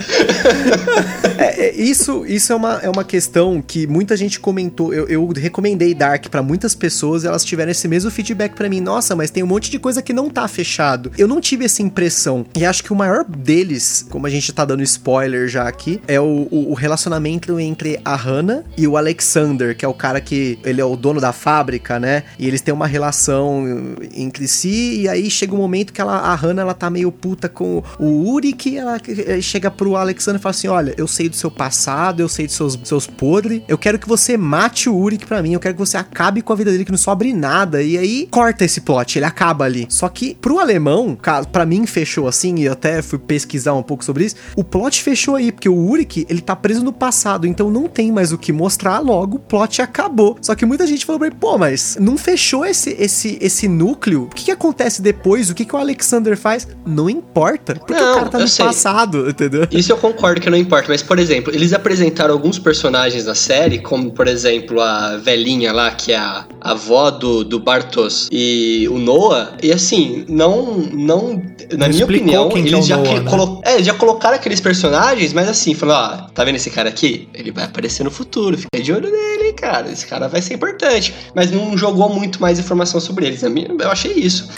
é, 1.63 1.75
isso 1.77 2.27
isso 2.27 2.53
é, 2.53 2.57
uma, 2.57 2.81
é 2.83 2.91
uma 2.91 3.05
questão 3.05 3.63
que 3.63 3.87
muita 3.87 4.17
gente 4.17 4.41
comentou. 4.41 4.93
Eu, 4.93 5.07
eu 5.07 5.29
recomendei 5.29 5.95
Dark 5.95 6.27
para 6.29 6.43
muitas 6.43 6.75
pessoas 6.75 7.25
elas 7.25 7.45
tiveram 7.45 7.71
esse 7.71 7.87
mesmo 7.87 8.11
feedback 8.11 8.55
para 8.55 8.69
mim. 8.69 8.81
Nossa, 8.81 9.15
mas 9.15 9.31
tem 9.31 9.45
um 9.45 9.47
monte 9.47 9.71
de 9.71 9.79
coisa 9.79 10.03
que 10.03 10.13
não 10.13 10.29
tá 10.29 10.49
fechado. 10.49 11.13
Eu 11.17 11.29
não 11.29 11.41
tive 11.41 11.65
essa 11.65 11.81
impressão. 11.81 12.45
E 12.57 12.65
acho 12.65 12.83
que 12.83 12.93
o 12.93 12.97
maior 12.97 13.25
deles, 13.25 14.05
como 14.11 14.27
a 14.27 14.31
gente 14.31 14.53
tá 14.53 14.65
dando 14.65 14.83
spoiler 14.83 15.47
já 15.47 15.69
aqui, 15.69 16.01
é 16.09 16.21
o, 16.21 16.49
o, 16.51 16.71
o 16.73 16.75
relacionamento 16.75 17.61
entre 17.61 18.01
a 18.05 18.17
Hannah 18.17 18.65
e 18.77 18.89
o 18.89 18.97
Alexander, 18.97 19.77
que 19.77 19.85
é 19.85 19.89
o 19.89 19.95
cara 19.95 20.21
que 20.21 20.59
ele 20.65 20.81
é 20.81 20.85
o 20.85 20.97
dono 20.97 21.21
da 21.21 21.33
fábrica, 21.33 22.01
né? 22.01 22.25
E 22.39 22.49
eles 22.49 22.61
têm 22.61 22.75
uma 22.75 22.89
relação 22.89 23.65
entre 24.13 24.49
si. 24.49 25.03
E 25.03 25.09
aí 25.09 25.31
chega 25.31 25.55
um 25.55 25.59
momento 25.59 25.93
que 25.93 26.01
ela, 26.01 26.19
a 26.19 26.35
Hannah 26.35 26.63
ela 26.63 26.75
tá 26.75 26.91
meio 26.91 27.13
puta 27.13 27.49
com 27.49 27.85
o 28.01 28.33
Uri, 28.33 28.53
que 28.53 28.77
ela 28.77 29.01
chega 29.41 29.71
pro 29.71 29.95
Alexander 29.95 30.41
e 30.41 30.43
fala 30.43 30.51
assim: 30.51 30.69
Olha, 30.69 30.95
eu 30.97 31.07
sei 31.07 31.29
do 31.29 31.37
seu 31.37 31.52
passado, 31.53 32.21
eu 32.21 32.29
sei 32.29 32.47
dos 32.47 32.57
seus, 32.57 32.79
seus 32.85 33.07
podres, 33.07 33.63
eu 33.69 33.79
quero 33.79 33.99
que 33.99 34.09
você 34.09 34.37
mate 34.37 34.89
o 34.89 34.97
Uric 34.97 35.27
pra 35.27 35.43
mim, 35.43 35.53
eu 35.53 35.61
quero 35.61 35.75
que 35.75 35.81
você 35.81 35.97
acabe 35.97 36.43
com 36.43 36.53
a 36.53 36.57
vida 36.57 36.71
dele, 36.71 36.85
que 36.85 36.91
não 36.91 36.99
sobre 36.99 37.33
nada. 37.33 37.83
E 37.83 37.97
aí 37.97 38.29
corta 38.31 38.65
esse 38.65 38.81
plot, 38.81 39.19
ele 39.19 39.27
acaba 39.27 39.65
ali. 39.65 39.87
Só 39.89 40.09
que 40.09 40.35
pro 40.35 40.59
alemão, 40.59 41.17
para 41.51 41.67
mim 41.67 41.87
fechou 41.87 42.29
assim, 42.29 42.57
e 42.57 42.65
eu 42.65 42.73
até 42.73 43.03
fui 43.03 43.19
pesquisar 43.19 43.75
um 43.75 43.83
pouco 43.83 44.05
sobre 44.05 44.25
isso, 44.25 44.37
o 44.57 44.65
plot 44.65 45.03
fechou 45.03 45.37
aí, 45.37 45.53
porque 45.53 45.69
o 45.69 45.77
Uric, 45.77 46.27
ele 46.29 46.41
tá 46.41 46.55
preso 46.57 46.83
no 46.83 46.93
passado, 46.93 47.47
então 47.47 47.71
não 47.71 47.89
tem 47.89 48.13
mais 48.13 48.33
o 48.33 48.39
que 48.39 48.53
mostrar, 48.53 49.01
logo 49.01 49.37
o 49.37 49.41
plot 49.41 49.83
acabou. 49.83 50.37
Só 50.41 50.55
que 50.55 50.67
muita 50.67 50.87
gente 50.87 51.05
falou 51.05 51.19
pra 51.19 51.29
ele, 51.29 51.37
pô, 51.39 51.59
mas 51.59 51.97
não 52.01 52.17
fechou 52.17 52.65
esse, 52.65 52.91
esse, 52.99 53.39
esse 53.41 53.69
núcleo? 53.69 54.25
O 54.25 54.29
que, 54.29 54.45
que 54.45 54.51
acontece 54.51 55.03
depois? 55.03 55.51
O 55.51 55.55
que, 55.55 55.65
que 55.65 55.75
o 55.75 55.79
Alexander 55.79 56.37
faz? 56.37 56.69
Não 56.87 57.09
importa, 57.09 57.75
porque 57.75 57.95
não, 57.95 58.13
o 58.13 58.15
cara 58.15 58.29
tá 58.29 58.39
no 58.39 58.49
sei. 58.49 58.65
passado, 58.65 59.29
entendeu? 59.29 59.67
Isso 59.71 59.91
eu 59.91 59.97
concordo 59.97 60.41
que 60.41 60.51
não 60.51 60.57
importa, 60.57 60.89
mas 60.89 61.03
por 61.03 61.19
exemplo, 61.19 61.42
eles 61.49 61.73
apresentaram 61.73 62.33
alguns 62.33 62.59
personagens 62.59 63.25
da 63.25 63.35
série, 63.35 63.79
como 63.79 64.11
por 64.13 64.27
exemplo 64.27 64.81
a 64.81 65.17
velhinha 65.17 65.73
lá, 65.73 65.91
que 65.91 66.13
é 66.13 66.17
a 66.17 66.47
avó 66.61 67.11
do, 67.11 67.45
do 67.45 67.59
Bartos 67.59 68.29
e 68.31 68.87
o 68.91 68.99
Noah, 68.99 69.57
e 69.63 69.73
assim, 69.73 70.25
não. 70.29 70.77
não 70.93 71.43
na 71.77 71.89
minha 71.89 72.05
opinião, 72.05 72.51
eles 72.57 72.73
é 72.73 72.83
já, 72.83 72.97
Noah, 72.97 73.21
né? 73.21 73.61
é, 73.65 73.83
já 73.83 73.95
colocaram 73.95 74.37
aqueles 74.37 74.61
personagens, 74.61 75.33
mas 75.33 75.49
assim, 75.49 75.75
falou: 75.75 75.95
ó, 75.95 76.17
tá 76.35 76.45
vendo 76.45 76.57
esse 76.57 76.71
cara 76.71 76.89
aqui? 76.89 77.29
Ele 77.35 77.51
vai 77.51 77.65
aparecer 77.65 78.05
no 78.05 78.11
futuro, 78.11 78.57
fica 78.57 78.83
de 78.83 78.93
olho 78.93 79.11
nele, 79.11 79.53
cara. 79.53 79.91
Esse 79.91 80.07
cara 80.07 80.29
vai 80.29 80.43
ser 80.43 80.55
importante. 80.55 81.15
Mas 81.35 81.51
não 81.51 81.77
jogou 81.77 82.09
muito 82.09 82.41
mais 82.41 82.59
informação 82.59 83.01
sobre 83.01 83.27
eles. 83.27 83.43
Eu 83.43 83.91
achei 83.91 84.13
isso. 84.13 84.49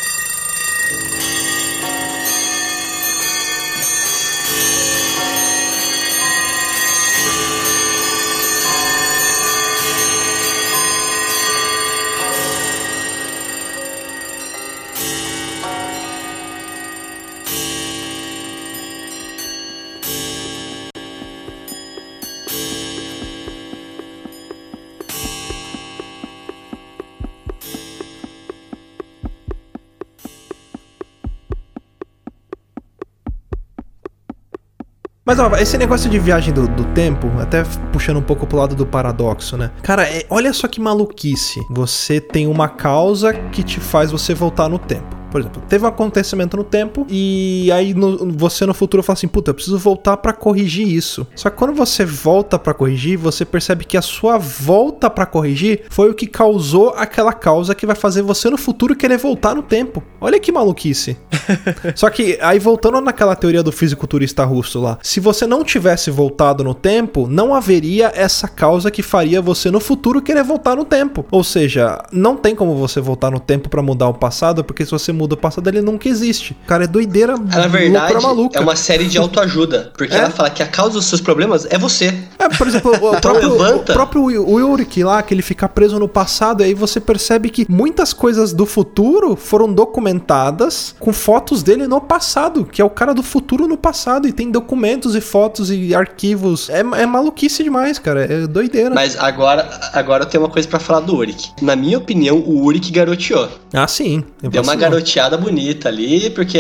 Mas 35.35 35.41
ó, 35.41 35.57
esse 35.57 35.77
negócio 35.77 36.09
de 36.09 36.17
viagem 36.17 36.55
do, 36.55 36.69
do, 36.69 36.85
tempo, 36.95 37.29
até 37.41 37.65
puxando 37.93 38.19
um 38.19 38.23
pouco 38.23 38.47
pro 38.47 38.57
lado 38.57 38.77
do 38.77 38.87
paradoxo, 38.87 39.57
né? 39.57 39.73
Cara, 39.83 40.05
é, 40.05 40.25
olha 40.31 40.53
só 40.53 40.69
que 40.69 40.81
maluquice. 40.81 41.61
Você 41.69 42.21
tem 42.21 42.47
uma 42.47 42.69
causa 42.69 43.35
que 43.35 43.65
te 43.65 43.81
faz 43.81 44.13
você 44.13 44.33
voltar 44.33 44.69
no 44.69 44.79
tempo. 44.79 45.24
Por 45.35 45.41
exemplo, 45.41 45.61
teve 45.69 45.85
um 45.85 45.89
acontecimento 45.89 46.57
no 46.57 46.63
tempo 46.63 47.05
e 47.11 47.69
aí 47.73 47.93
no, 47.93 48.31
você 48.31 48.65
no 48.65 48.73
futuro 48.73 49.03
fala 49.03 49.15
assim: 49.15 49.27
puta, 49.27 49.51
eu 49.51 49.55
preciso 49.55 49.77
voltar 49.77 50.17
para 50.19 50.33
corrigir 50.33 50.87
isso. 50.87 51.27
Só 51.35 51.51
que 51.51 51.57
quando 51.57 51.75
você 51.75 52.05
volta 52.05 52.57
para 52.57 52.73
corrigir, 52.73 53.19
você 53.19 53.45
percebe 53.45 53.85
que 53.85 53.97
a 53.97 54.03
sua 54.03 54.39
volta 54.39 55.11
para 55.11 55.27
corrigir 55.27 55.87
foi 55.91 56.09
o 56.09 56.15
que 56.15 56.29
causou 56.29 56.91
aquela 56.91 57.33
causa 57.33 57.75
que 57.75 57.85
vai 57.85 57.97
fazer 57.97 58.23
você 58.23 58.49
no 58.49 58.57
futuro 58.57 58.95
querer 58.95 59.19
voltar 59.19 59.57
no 59.57 59.63
tempo. 59.65 60.05
Olha 60.21 60.39
que 60.39 60.53
maluquice. 60.53 61.17
Só 61.97 62.09
que 62.11 62.39
aí 62.41 62.61
voltando 62.61 63.01
naquela 63.01 63.35
teoria 63.35 63.61
do 63.65 63.73
fisiculturista 63.73 64.45
russo 64.45 64.81
lá, 64.81 65.01
se 65.03 65.19
você 65.19 65.49
não 65.49 65.65
tivesse 65.65 66.13
voltado 66.13 66.63
no 66.63 66.75
tempo, 66.75 67.27
não 67.27 67.57
haveria 67.57 68.13
essa 68.15 68.47
causa 68.47 68.89
que 68.89 69.03
faria 69.03 69.43
você 69.43 69.69
no 69.69 69.81
futuro 69.81 70.23
querer 70.23 70.45
voltar 70.45 70.77
no 70.77 70.85
tempo. 70.85 71.27
Ou 71.33 71.43
seja, 71.43 72.01
não 72.13 72.37
tem 72.37 72.55
como 72.55 72.77
você 72.77 73.01
voltar 73.01 73.33
no 73.33 73.41
tempo 73.41 73.69
para 73.69 73.83
mudar 73.83 74.07
o 74.07 74.15
passado, 74.15 74.63
porque 74.63 74.85
se 74.85 74.93
você 74.93 75.13
muda 75.25 75.35
o 75.35 75.37
passado, 75.37 75.67
ele 75.69 75.81
nunca 75.81 76.09
existe. 76.09 76.57
Cara 76.67 76.85
é 76.85 76.87
doideira, 76.87 77.37
Na 77.37 77.67
verdade, 77.67 78.23
maluca. 78.23 78.59
é 78.59 78.63
uma 78.63 78.77
série 78.77 79.07
de 79.07 79.19
autoajuda. 79.19 79.93
Porque 79.97 80.15
é? 80.15 80.19
ela 80.19 80.31
fala 80.31 80.51
que 80.51 80.63
a 80.63 80.67
causa 80.67 80.95
dos 80.95 81.07
seus 81.07 81.21
problemas 81.21 81.67
é 81.71 81.79
você. 81.79 82.15
É, 82.39 82.49
por 82.49 82.67
exemplo, 82.67 82.93
o 82.95 83.17
próprio, 83.21 83.77
o 83.77 83.83
próprio 83.83 84.31
Yurik 84.31 85.03
lá, 85.03 85.23
que 85.23 85.33
ele 85.33 85.43
fica 85.43 85.69
preso 85.69 85.99
no 85.99 86.09
passado, 86.09 86.63
e 86.63 86.67
aí 86.67 86.75
você 86.75 87.01
percebe 87.01 87.49
que 87.49 87.67
muitas 87.69 88.13
coisas 88.13 88.53
do 88.53 88.67
futuro 88.67 89.35
foram 89.35 89.73
documentadas 89.73 90.95
com 90.99 91.13
fotos 91.13 91.63
dele 91.63 91.87
no 91.87 92.01
passado, 92.01 92.65
que 92.65 92.83
é 92.83 92.85
o 92.85 92.91
cara 92.91 93.15
do 93.15 93.23
futuro 93.23 93.67
no 93.67 93.77
passado, 93.77 94.29
e 94.29 94.33
tem 94.33 94.51
documentos 94.51 95.15
e 95.15 95.21
fotos 95.21 95.71
e 95.71 95.95
arquivos. 95.95 96.69
É, 96.69 96.81
é 96.81 97.07
maluquice 97.07 97.63
demais, 97.63 97.99
cara. 97.99 98.25
É 98.25 98.47
doideira. 98.47 98.95
Mas 98.95 99.17
agora, 99.19 99.69
agora 99.93 100.25
eu 100.25 100.29
tenho 100.29 100.45
uma 100.45 100.51
coisa 100.51 100.69
para 100.69 100.79
falar 100.79 101.01
do 101.01 101.17
Urik. 101.17 101.51
Na 101.63 101.75
minha 101.75 101.97
opinião, 101.97 102.37
o 102.39 102.65
Urik 102.65 102.91
garoteou. 102.93 103.49
Ah, 103.73 103.89
sim. 103.89 104.23
Deu 104.43 104.63
uma 104.63 104.75
garoteada 104.75 105.14
bonita 105.39 105.89
ali, 105.89 106.31
porque 106.31 106.59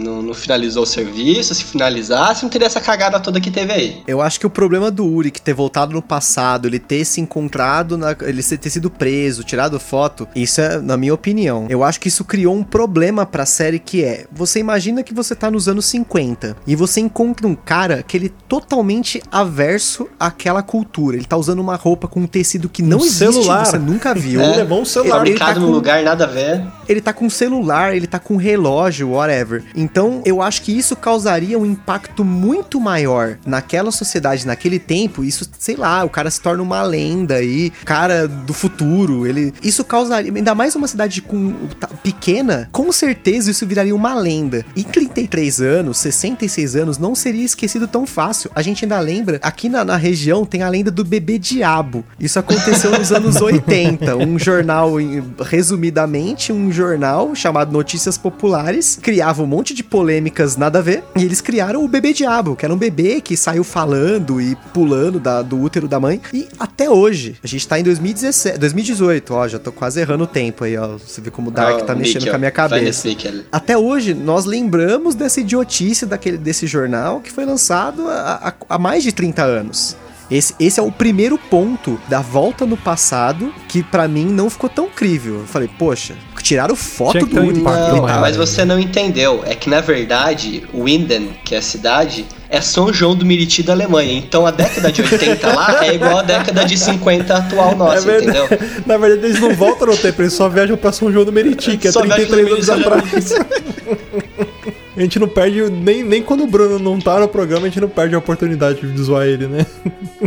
não, 0.00 0.22
não, 0.22 0.34
finalizou 0.34 0.82
o 0.82 0.86
serviço. 0.86 1.54
Se 1.54 1.64
finalizasse, 1.64 2.42
não 2.42 2.50
teria 2.50 2.66
essa 2.66 2.80
cagada 2.80 3.18
toda 3.20 3.40
que 3.40 3.50
teve 3.50 3.72
aí. 3.72 4.02
Eu 4.06 4.20
acho 4.20 4.38
que 4.38 4.46
o 4.46 4.50
problema 4.50 4.90
do 4.90 5.04
Urik 5.04 5.40
ter 5.40 5.54
voltado 5.54 5.92
no 5.92 6.02
passado, 6.02 6.66
ele 6.66 6.78
ter 6.78 7.04
se 7.04 7.20
encontrado, 7.20 7.98
na, 7.98 8.14
ele 8.22 8.42
ter 8.42 8.70
sido 8.70 8.90
preso, 8.90 9.42
tirado 9.42 9.78
foto, 9.80 10.28
isso 10.34 10.60
é, 10.60 10.80
na 10.80 10.96
minha 10.96 11.14
opinião. 11.14 11.66
Eu 11.68 11.82
acho 11.82 12.00
que 12.00 12.08
isso 12.08 12.24
criou 12.24 12.54
um 12.54 12.62
problema 12.62 13.26
pra 13.26 13.44
série 13.44 13.78
que 13.78 14.04
é: 14.04 14.26
você 14.32 14.58
imagina 14.58 15.02
que 15.02 15.14
você 15.14 15.34
tá 15.34 15.50
nos 15.50 15.68
anos 15.68 15.86
50 15.86 16.56
e 16.66 16.76
você 16.76 17.00
encontra 17.00 17.46
um 17.46 17.54
cara 17.54 18.02
que 18.02 18.16
ele 18.16 18.26
é 18.26 18.42
totalmente 18.48 19.22
averso 19.30 20.08
àquela 20.18 20.62
cultura. 20.62 21.16
Ele 21.16 21.26
tá 21.26 21.36
usando 21.36 21.60
uma 21.60 21.76
roupa 21.76 22.08
com 22.08 22.20
um 22.20 22.26
tecido 22.26 22.68
que 22.68 22.82
não 22.82 22.98
um 22.98 23.04
existe, 23.04 23.18
celular. 23.18 23.64
você 23.64 23.78
nunca 23.78 24.14
viu. 24.14 24.40
É, 24.46 24.56
levou 24.56 24.80
um 24.80 24.84
celular. 24.84 25.22
Ele, 25.22 25.30
ele 25.30 25.38
tá 25.38 25.54
com, 25.54 25.60
no 25.60 25.70
lugar, 25.70 26.02
nada 26.04 26.24
a 26.24 26.26
ver. 26.26 26.64
Ele 26.88 27.00
tá 27.00 27.12
com 27.12 27.26
um 27.26 27.30
celular, 27.30 27.55
ele 27.94 28.06
tá 28.06 28.18
com 28.18 28.36
relógio, 28.36 29.10
whatever. 29.10 29.64
Então, 29.74 30.22
eu 30.24 30.42
acho 30.42 30.62
que 30.62 30.76
isso 30.76 30.96
causaria 30.96 31.58
um 31.58 31.66
impacto 31.66 32.24
muito 32.24 32.80
maior 32.80 33.38
naquela 33.44 33.90
sociedade, 33.90 34.46
naquele 34.46 34.78
tempo. 34.78 35.24
Isso, 35.24 35.48
sei 35.58 35.76
lá, 35.76 36.04
o 36.04 36.10
cara 36.10 36.30
se 36.30 36.40
torna 36.40 36.62
uma 36.62 36.82
lenda 36.82 37.36
aí, 37.36 37.70
cara 37.84 38.26
do 38.26 38.52
futuro. 38.52 39.26
Ele, 39.26 39.52
isso 39.62 39.84
causaria, 39.84 40.32
ainda 40.32 40.54
mais 40.54 40.74
uma 40.74 40.88
cidade 40.88 41.22
com, 41.22 41.54
pequena, 42.02 42.68
com 42.72 42.90
certeza 42.92 43.50
isso 43.50 43.66
viraria 43.66 43.94
uma 43.94 44.14
lenda. 44.14 44.64
Em 44.76 44.82
33 44.82 45.60
anos, 45.60 45.98
66 45.98 46.76
anos, 46.76 46.98
não 46.98 47.14
seria 47.14 47.44
esquecido 47.44 47.86
tão 47.86 48.06
fácil. 48.06 48.50
A 48.54 48.62
gente 48.62 48.84
ainda 48.84 48.98
lembra, 48.98 49.38
aqui 49.42 49.68
na, 49.68 49.84
na 49.84 49.96
região 49.96 50.44
tem 50.44 50.62
a 50.62 50.68
lenda 50.68 50.90
do 50.90 51.04
bebê 51.04 51.38
diabo. 51.38 52.04
Isso 52.18 52.38
aconteceu 52.38 52.90
nos 52.98 53.12
anos 53.12 53.36
80. 53.40 54.16
Um 54.16 54.38
jornal, 54.38 54.92
resumidamente, 55.40 56.52
um 56.52 56.72
jornal 56.72 57.34
chamado 57.36 57.72
Notícias 57.72 58.18
Populares, 58.18 58.98
criava 59.00 59.42
um 59.42 59.46
monte 59.46 59.74
de 59.74 59.84
polêmicas 59.84 60.56
nada 60.56 60.78
a 60.78 60.82
ver, 60.82 61.04
e 61.16 61.24
eles 61.24 61.40
criaram 61.40 61.84
o 61.84 61.88
bebê 61.88 62.12
diabo, 62.12 62.56
que 62.56 62.64
era 62.64 62.74
um 62.74 62.78
bebê 62.78 63.20
que 63.20 63.36
saiu 63.36 63.62
falando 63.62 64.40
e 64.40 64.56
pulando 64.72 65.20
da, 65.20 65.42
do 65.42 65.60
útero 65.60 65.86
da 65.86 66.00
mãe. 66.00 66.20
E 66.32 66.48
até 66.58 66.90
hoje, 66.90 67.36
a 67.42 67.46
gente 67.46 67.66
tá 67.66 67.78
em 67.78 67.82
2017, 67.82 68.58
2018, 68.58 69.34
ó, 69.34 69.48
já 69.48 69.58
tô 69.58 69.70
quase 69.72 70.00
errando 70.00 70.24
o 70.24 70.26
tempo 70.26 70.64
aí, 70.64 70.76
ó. 70.76 70.96
Você 70.98 71.20
vê 71.20 71.30
como 71.30 71.48
o 71.48 71.50
Dark 71.50 71.80
oh, 71.82 71.84
tá 71.84 71.94
mexendo 71.94 72.28
com 72.28 72.36
a 72.36 72.38
minha 72.38 72.50
cabeça. 72.50 73.08
Até 73.52 73.76
hoje, 73.76 74.14
nós 74.14 74.44
lembramos 74.44 75.14
dessa 75.14 75.40
idiotice 75.40 76.06
daquele, 76.06 76.38
desse 76.38 76.66
jornal 76.66 77.20
que 77.20 77.30
foi 77.30 77.44
lançado 77.44 78.08
há, 78.08 78.54
há 78.68 78.78
mais 78.78 79.02
de 79.02 79.12
30 79.12 79.42
anos. 79.42 79.96
Esse, 80.30 80.54
esse 80.58 80.80
é 80.80 80.82
o 80.82 80.90
primeiro 80.90 81.38
ponto 81.38 82.00
da 82.08 82.20
volta 82.20 82.66
no 82.66 82.76
passado 82.76 83.52
que 83.68 83.82
para 83.82 84.08
mim 84.08 84.26
não 84.26 84.50
ficou 84.50 84.68
tão 84.68 84.88
crível. 84.88 85.40
Eu 85.40 85.46
falei, 85.46 85.70
poxa, 85.78 86.16
tiraram 86.46 86.76
foto 86.76 87.26
do 87.26 87.40
um 87.40 87.50
não, 87.50 88.02
Mas 88.20 88.36
você 88.36 88.64
não 88.64 88.78
entendeu. 88.78 89.42
É 89.44 89.54
que 89.54 89.68
na 89.68 89.80
verdade, 89.80 90.62
Winden, 90.72 91.30
que 91.44 91.56
é 91.56 91.58
a 91.58 91.62
cidade, 91.62 92.24
é 92.48 92.60
São 92.60 92.92
João 92.92 93.16
do 93.16 93.26
Meriti 93.26 93.64
da 93.64 93.72
Alemanha. 93.72 94.12
Então 94.12 94.46
a 94.46 94.52
década 94.52 94.92
de 94.92 95.02
80 95.02 95.46
lá 95.52 95.84
é 95.84 95.94
igual 95.94 96.18
a 96.18 96.22
década 96.22 96.64
de 96.64 96.78
50 96.78 97.34
atual 97.34 97.76
nossa, 97.76 98.10
é 98.12 98.18
entendeu? 98.18 98.46
Na 98.86 98.96
verdade, 98.96 99.26
eles 99.26 99.40
não 99.40 99.54
voltam 99.54 99.88
no 99.88 99.96
tempo, 99.96 100.22
eles 100.22 100.34
só 100.34 100.48
viajam 100.48 100.76
pra 100.76 100.92
São 100.92 101.10
João 101.10 101.24
do 101.24 101.32
Meriti, 101.32 101.76
que 101.76 101.88
é 101.88 101.92
só 101.92 102.02
33 102.02 102.48
anos 102.48 102.70
atrás. 102.70 103.34
A 104.96 105.00
gente 105.00 105.18
não 105.18 105.28
perde, 105.28 105.68
nem, 105.70 106.02
nem 106.02 106.22
quando 106.22 106.44
o 106.44 106.46
Bruno 106.46 106.78
não 106.78 106.98
tá 106.98 107.20
no 107.20 107.28
programa, 107.28 107.66
a 107.66 107.68
gente 107.68 107.80
não 107.80 107.88
perde 107.88 108.14
a 108.14 108.18
oportunidade 108.18 108.80
de 108.80 109.02
zoar 109.02 109.26
ele, 109.26 109.46
né? 109.46 109.66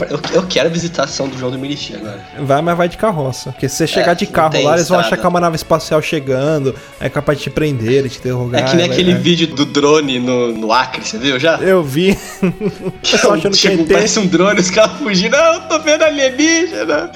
Eu, 0.09 0.19
eu 0.33 0.43
quero 0.47 0.69
visitar 0.69 1.05
a 1.05 1.07
São 1.07 1.27
do 1.27 1.35
João 1.35 1.51
do 1.51 1.57
Meriti 1.57 1.95
agora. 1.95 2.23
Vai, 2.39 2.61
mas 2.61 2.77
vai 2.77 2.87
de 2.87 2.95
carroça. 2.95 3.51
Porque 3.51 3.67
se 3.67 3.77
você 3.77 3.87
chegar 3.87 4.11
é, 4.11 4.15
de 4.15 4.27
carro 4.27 4.63
lá, 4.63 4.75
eles 4.75 4.87
vão 4.87 4.99
achar 4.99 5.17
que 5.17 5.25
é 5.25 5.29
uma 5.29 5.39
nave 5.39 5.55
espacial 5.55 5.99
chegando, 6.03 6.75
é 6.99 7.09
capaz 7.09 7.39
de 7.39 7.45
te 7.45 7.49
prender, 7.49 8.03
de 8.03 8.09
te 8.09 8.19
interrogar. 8.19 8.61
É 8.61 8.63
que 8.65 8.75
nem 8.75 8.85
aquele 8.85 9.15
vídeo 9.15 9.47
do 9.47 9.65
drone 9.65 10.19
no, 10.19 10.51
no 10.53 10.71
Acre, 10.71 11.03
você 11.03 11.17
viu 11.17 11.39
já? 11.39 11.57
Eu 11.57 11.83
vi. 11.83 12.15
eu 12.43 13.33
achando 13.33 13.57
que 13.57 13.67
é 13.67 13.77
parece 13.85 14.19
um 14.19 14.27
drone, 14.27 14.59
os 14.59 14.69
caras 14.69 14.97
fugindo. 14.99 15.31
Não, 15.31 15.53
eu 15.55 15.61
tô 15.61 15.79
vendo 15.79 16.03
alienígena. 16.03 17.11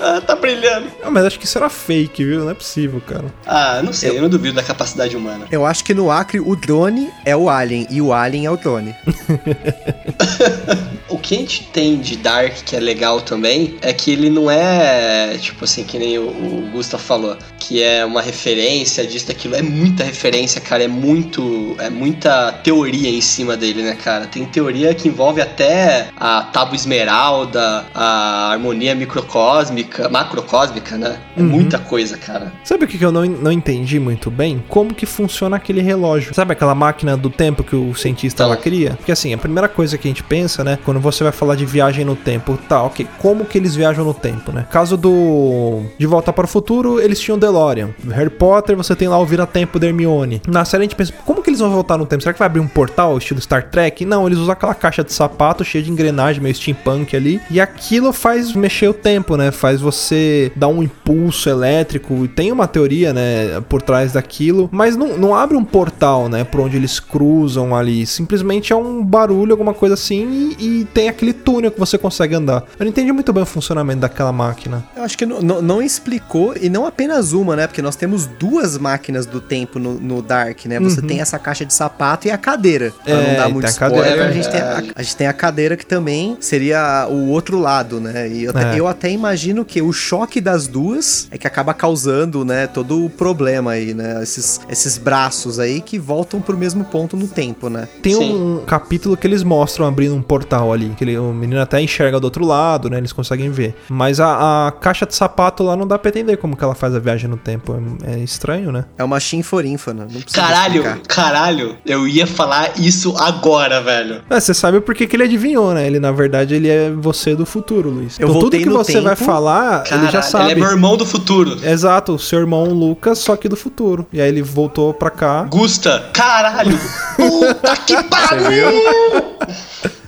Ah, 0.00 0.20
tá 0.20 0.34
brilhando. 0.34 0.86
Não, 1.02 1.10
mas 1.12 1.24
acho 1.24 1.38
que 1.38 1.44
isso 1.44 1.56
era 1.56 1.68
fake, 1.68 2.24
viu? 2.24 2.40
Não 2.40 2.50
é 2.50 2.54
possível, 2.54 3.00
cara. 3.06 3.26
Ah, 3.46 3.80
não 3.82 3.92
sei, 3.92 4.10
eu, 4.10 4.14
eu 4.16 4.22
não 4.22 4.28
duvido 4.28 4.56
da 4.56 4.62
capacidade 4.62 5.16
humana. 5.16 5.46
Eu 5.52 5.64
acho 5.64 5.84
que 5.84 5.94
no 5.94 6.10
Acre 6.10 6.40
o 6.40 6.56
drone 6.56 6.95
drone 6.96 7.12
é 7.24 7.36
o 7.36 7.50
Alien 7.50 7.86
e 7.90 8.00
o 8.00 8.12
Alien 8.12 8.46
é 8.46 8.50
o 8.50 8.56
drone. 8.56 8.94
o 11.08 11.18
que 11.18 11.34
a 11.34 11.38
gente 11.38 11.64
tem 11.64 11.98
de 11.98 12.16
Dark 12.16 12.52
que 12.64 12.74
é 12.74 12.80
legal 12.80 13.20
também 13.20 13.76
é 13.80 13.92
que 13.92 14.10
ele 14.10 14.28
não 14.28 14.50
é, 14.50 15.36
tipo 15.38 15.64
assim, 15.64 15.84
que 15.84 15.98
nem 15.98 16.18
o, 16.18 16.28
o 16.28 16.70
Gustav 16.72 17.02
falou, 17.02 17.36
que 17.58 17.82
é 17.82 18.04
uma 18.04 18.22
referência 18.22 19.06
disso, 19.06 19.26
daquilo. 19.26 19.56
É 19.56 19.62
muita 19.62 20.04
referência, 20.04 20.60
cara. 20.60 20.84
É 20.84 20.88
muito. 20.88 21.74
É 21.78 21.90
muita 21.90 22.52
teoria 22.52 23.08
em 23.10 23.20
cima 23.20 23.56
dele, 23.56 23.82
né, 23.82 23.94
cara? 23.94 24.26
Tem 24.26 24.44
teoria 24.44 24.94
que 24.94 25.08
envolve 25.08 25.40
até 25.40 26.08
a 26.16 26.42
tábua 26.42 26.76
esmeralda, 26.76 27.84
a 27.94 28.52
harmonia 28.52 28.94
microcósmica, 28.94 30.08
macrocósmica, 30.08 30.96
né? 30.96 31.18
É 31.36 31.40
uhum. 31.40 31.48
muita 31.48 31.78
coisa, 31.78 32.16
cara. 32.16 32.52
Sabe 32.64 32.84
o 32.84 32.88
que 32.88 33.02
eu 33.02 33.12
não, 33.12 33.24
não 33.24 33.52
entendi 33.52 33.98
muito 33.98 34.30
bem? 34.30 34.62
Como 34.68 34.94
que 34.94 35.06
funciona 35.06 35.56
aquele 35.56 35.80
relógio? 35.80 36.34
Sabe 36.34 36.52
aquela 36.52 36.74
máquina 36.74 37.16
do 37.16 37.30
tempo 37.30 37.64
que 37.64 37.74
o 37.74 37.94
cientista 37.94 38.44
então, 38.44 38.50
lá 38.50 38.56
cria? 38.56 38.90
Porque 38.90 39.12
assim, 39.12 39.32
a 39.34 39.38
primeira 39.38 39.68
coisa 39.68 39.98
que 39.98 40.06
a 40.06 40.10
gente 40.10 40.22
pensa, 40.22 40.62
né, 40.62 40.78
quando 40.84 40.95
você 41.00 41.22
vai 41.22 41.32
falar 41.32 41.54
de 41.54 41.64
viagem 41.64 42.04
no 42.04 42.16
tempo, 42.16 42.58
tá, 42.68 42.82
ok, 42.82 43.06
como 43.18 43.44
que 43.44 43.58
eles 43.58 43.74
viajam 43.74 44.04
no 44.04 44.14
tempo, 44.14 44.52
né? 44.52 44.66
Caso 44.70 44.96
do 44.96 45.82
De 45.98 46.06
Volta 46.06 46.32
para 46.32 46.44
o 46.44 46.48
Futuro, 46.48 47.00
eles 47.00 47.20
tinham 47.20 47.38
DeLorean. 47.38 47.90
Harry 48.10 48.30
Potter, 48.30 48.76
você 48.76 48.94
tem 48.94 49.08
lá 49.08 49.18
o 49.18 49.26
Vira-Tempo 49.26 49.78
da 49.78 49.86
Hermione. 49.86 50.42
Na 50.46 50.64
série 50.64 50.82
a 50.82 50.84
gente 50.84 50.96
pensa, 50.96 51.12
como 51.24 51.42
que 51.42 51.50
eles 51.50 51.60
vão 51.60 51.70
voltar 51.70 51.96
no 51.96 52.06
tempo? 52.06 52.22
Será 52.22 52.32
que 52.32 52.38
vai 52.38 52.46
abrir 52.46 52.60
um 52.60 52.68
portal 52.68 53.16
estilo 53.18 53.40
Star 53.40 53.70
Trek? 53.70 54.04
Não, 54.04 54.26
eles 54.26 54.38
usam 54.38 54.52
aquela 54.52 54.74
caixa 54.74 55.02
de 55.02 55.12
sapato 55.12 55.64
cheia 55.64 55.82
de 55.82 55.90
engrenagem, 55.90 56.42
meio 56.42 56.54
steampunk 56.54 57.16
ali, 57.16 57.40
e 57.50 57.60
aquilo 57.60 58.12
faz 58.12 58.52
mexer 58.52 58.88
o 58.88 58.94
tempo, 58.94 59.36
né? 59.36 59.50
Faz 59.50 59.80
você 59.80 60.52
dar 60.54 60.68
um 60.68 60.82
impulso 60.82 61.48
elétrico, 61.48 62.24
e 62.24 62.28
tem 62.28 62.52
uma 62.52 62.66
teoria, 62.66 63.12
né, 63.12 63.60
por 63.68 63.82
trás 63.82 64.12
daquilo, 64.12 64.68
mas 64.72 64.96
não, 64.96 65.16
não 65.16 65.34
abre 65.34 65.56
um 65.56 65.64
portal, 65.64 66.28
né, 66.28 66.44
por 66.44 66.60
onde 66.60 66.76
eles 66.76 67.00
cruzam 67.00 67.74
ali. 67.74 68.06
Simplesmente 68.06 68.72
é 68.72 68.76
um 68.76 69.04
barulho, 69.04 69.52
alguma 69.52 69.74
coisa 69.74 69.94
assim, 69.94 70.54
e, 70.58 70.64
e 70.82 70.85
tem 70.86 71.08
aquele 71.08 71.32
túnel 71.32 71.70
que 71.70 71.78
você 71.78 71.98
consegue 71.98 72.34
andar. 72.34 72.64
Eu 72.78 72.84
não 72.84 72.88
entendi 72.88 73.12
muito 73.12 73.32
bem 73.32 73.42
o 73.42 73.46
funcionamento 73.46 74.00
daquela 74.00 74.32
máquina. 74.32 74.84
Eu 74.96 75.02
acho 75.02 75.16
que 75.16 75.26
não, 75.26 75.82
explicou, 75.82 76.54
e 76.60 76.68
não 76.68 76.86
apenas 76.86 77.32
uma, 77.32 77.56
né? 77.56 77.66
Porque 77.66 77.82
nós 77.82 77.96
temos 77.96 78.26
duas 78.26 78.78
máquinas 78.78 79.26
do 79.26 79.40
tempo 79.40 79.78
no, 79.78 79.94
no 79.94 80.22
Dark, 80.22 80.64
né? 80.66 80.80
Você 80.80 81.00
uhum. 81.00 81.06
tem 81.06 81.20
essa 81.20 81.38
caixa 81.38 81.64
de 81.64 81.74
sapato 81.74 82.28
e 82.28 82.30
a 82.30 82.38
cadeira. 82.38 82.92
Pra 83.04 83.14
é, 83.14 83.28
não 83.28 83.36
dar 83.36 83.48
muito 83.48 83.66
spoiler, 83.68 83.98
a, 83.98 84.02
cadeira, 84.02 84.28
a, 84.28 84.32
gente 84.32 84.50
tem 84.50 84.60
a, 84.60 84.82
a, 84.94 85.02
gente 85.02 85.16
tem 85.16 85.26
a 85.26 85.32
cadeira 85.32 85.76
que 85.76 85.86
também 85.86 86.36
seria 86.40 87.06
o 87.08 87.28
outro 87.28 87.58
lado, 87.58 88.00
né? 88.00 88.28
E 88.28 88.44
eu, 88.44 88.52
é. 88.52 88.78
eu 88.78 88.86
até 88.86 89.10
imagino 89.10 89.64
que 89.64 89.82
o 89.82 89.92
choque 89.92 90.40
das 90.40 90.66
duas 90.66 91.28
é 91.30 91.38
que 91.38 91.46
acaba 91.46 91.74
causando, 91.74 92.44
né, 92.44 92.66
todo 92.66 93.04
o 93.04 93.10
problema 93.10 93.72
aí, 93.72 93.94
né? 93.94 94.22
Esses, 94.22 94.60
esses 94.68 94.98
braços 94.98 95.58
aí 95.58 95.80
que 95.80 95.98
voltam 95.98 96.40
pro 96.40 96.56
mesmo 96.56 96.84
ponto 96.84 97.16
no 97.16 97.28
tempo, 97.28 97.68
né? 97.68 97.88
Tem 98.02 98.14
Sim. 98.14 98.34
um 98.34 98.64
capítulo 98.64 99.16
que 99.16 99.26
eles 99.26 99.42
mostram 99.42 99.86
abrindo 99.86 100.14
um 100.14 100.22
portal 100.22 100.72
ali, 100.76 100.94
que 100.96 101.04
ele, 101.04 101.18
o 101.18 101.32
menino 101.32 101.60
até 101.60 101.80
enxerga 101.80 102.20
do 102.20 102.24
outro 102.24 102.44
lado, 102.44 102.88
né? 102.88 102.98
Eles 102.98 103.12
conseguem 103.12 103.50
ver. 103.50 103.74
Mas 103.88 104.20
a, 104.20 104.68
a 104.68 104.72
caixa 104.72 105.06
de 105.06 105.14
sapato 105.14 105.62
lá 105.62 105.76
não 105.76 105.86
dá 105.86 105.98
pra 105.98 106.10
entender 106.10 106.36
como 106.36 106.56
que 106.56 106.62
ela 106.62 106.74
faz 106.74 106.94
a 106.94 106.98
viagem 106.98 107.28
no 107.28 107.36
tempo. 107.36 107.76
É, 108.04 108.14
é 108.14 108.18
estranho, 108.18 108.70
né? 108.70 108.84
É 108.96 109.04
uma 109.04 109.18
chinforínfona. 109.18 110.06
Caralho, 110.32 110.82
explicar. 110.82 111.00
caralho. 111.08 111.78
Eu 111.84 112.06
ia 112.06 112.26
falar 112.26 112.78
isso 112.78 113.14
agora, 113.18 113.80
velho. 113.80 114.22
É, 114.30 114.38
você 114.38 114.54
sabe 114.54 114.80
por 114.80 114.94
que 114.94 115.08
ele 115.14 115.24
adivinhou, 115.24 115.72
né? 115.74 115.86
Ele, 115.86 115.98
na 115.98 116.12
verdade, 116.12 116.54
ele 116.54 116.68
é 116.68 116.90
você 116.90 117.34
do 117.34 117.46
futuro, 117.46 117.90
Luiz. 117.90 118.18
Eu 118.18 118.28
então 118.28 118.40
tudo 118.40 118.56
que 118.58 118.68
você 118.68 118.94
tempo. 118.94 119.04
vai 119.04 119.16
falar, 119.16 119.82
Caralho, 119.82 120.04
ele 120.04 120.12
já 120.12 120.22
sabe. 120.22 120.44
Ele 120.44 120.52
é 120.52 120.54
meu 120.62 120.70
irmão 120.70 120.96
do 120.96 121.06
futuro. 121.06 121.56
Exato, 121.64 122.14
o 122.14 122.18
seu 122.18 122.40
irmão 122.40 122.64
Lucas, 122.64 123.18
só 123.18 123.36
que 123.36 123.48
do 123.48 123.56
futuro. 123.56 124.06
E 124.12 124.20
aí 124.20 124.28
ele 124.28 124.42
voltou 124.42 124.92
pra 124.92 125.10
cá. 125.10 125.42
Gusta, 125.44 126.10
caralho. 126.12 126.78
Puta 127.16 127.76
que 127.78 128.02
pariu! 128.04 128.66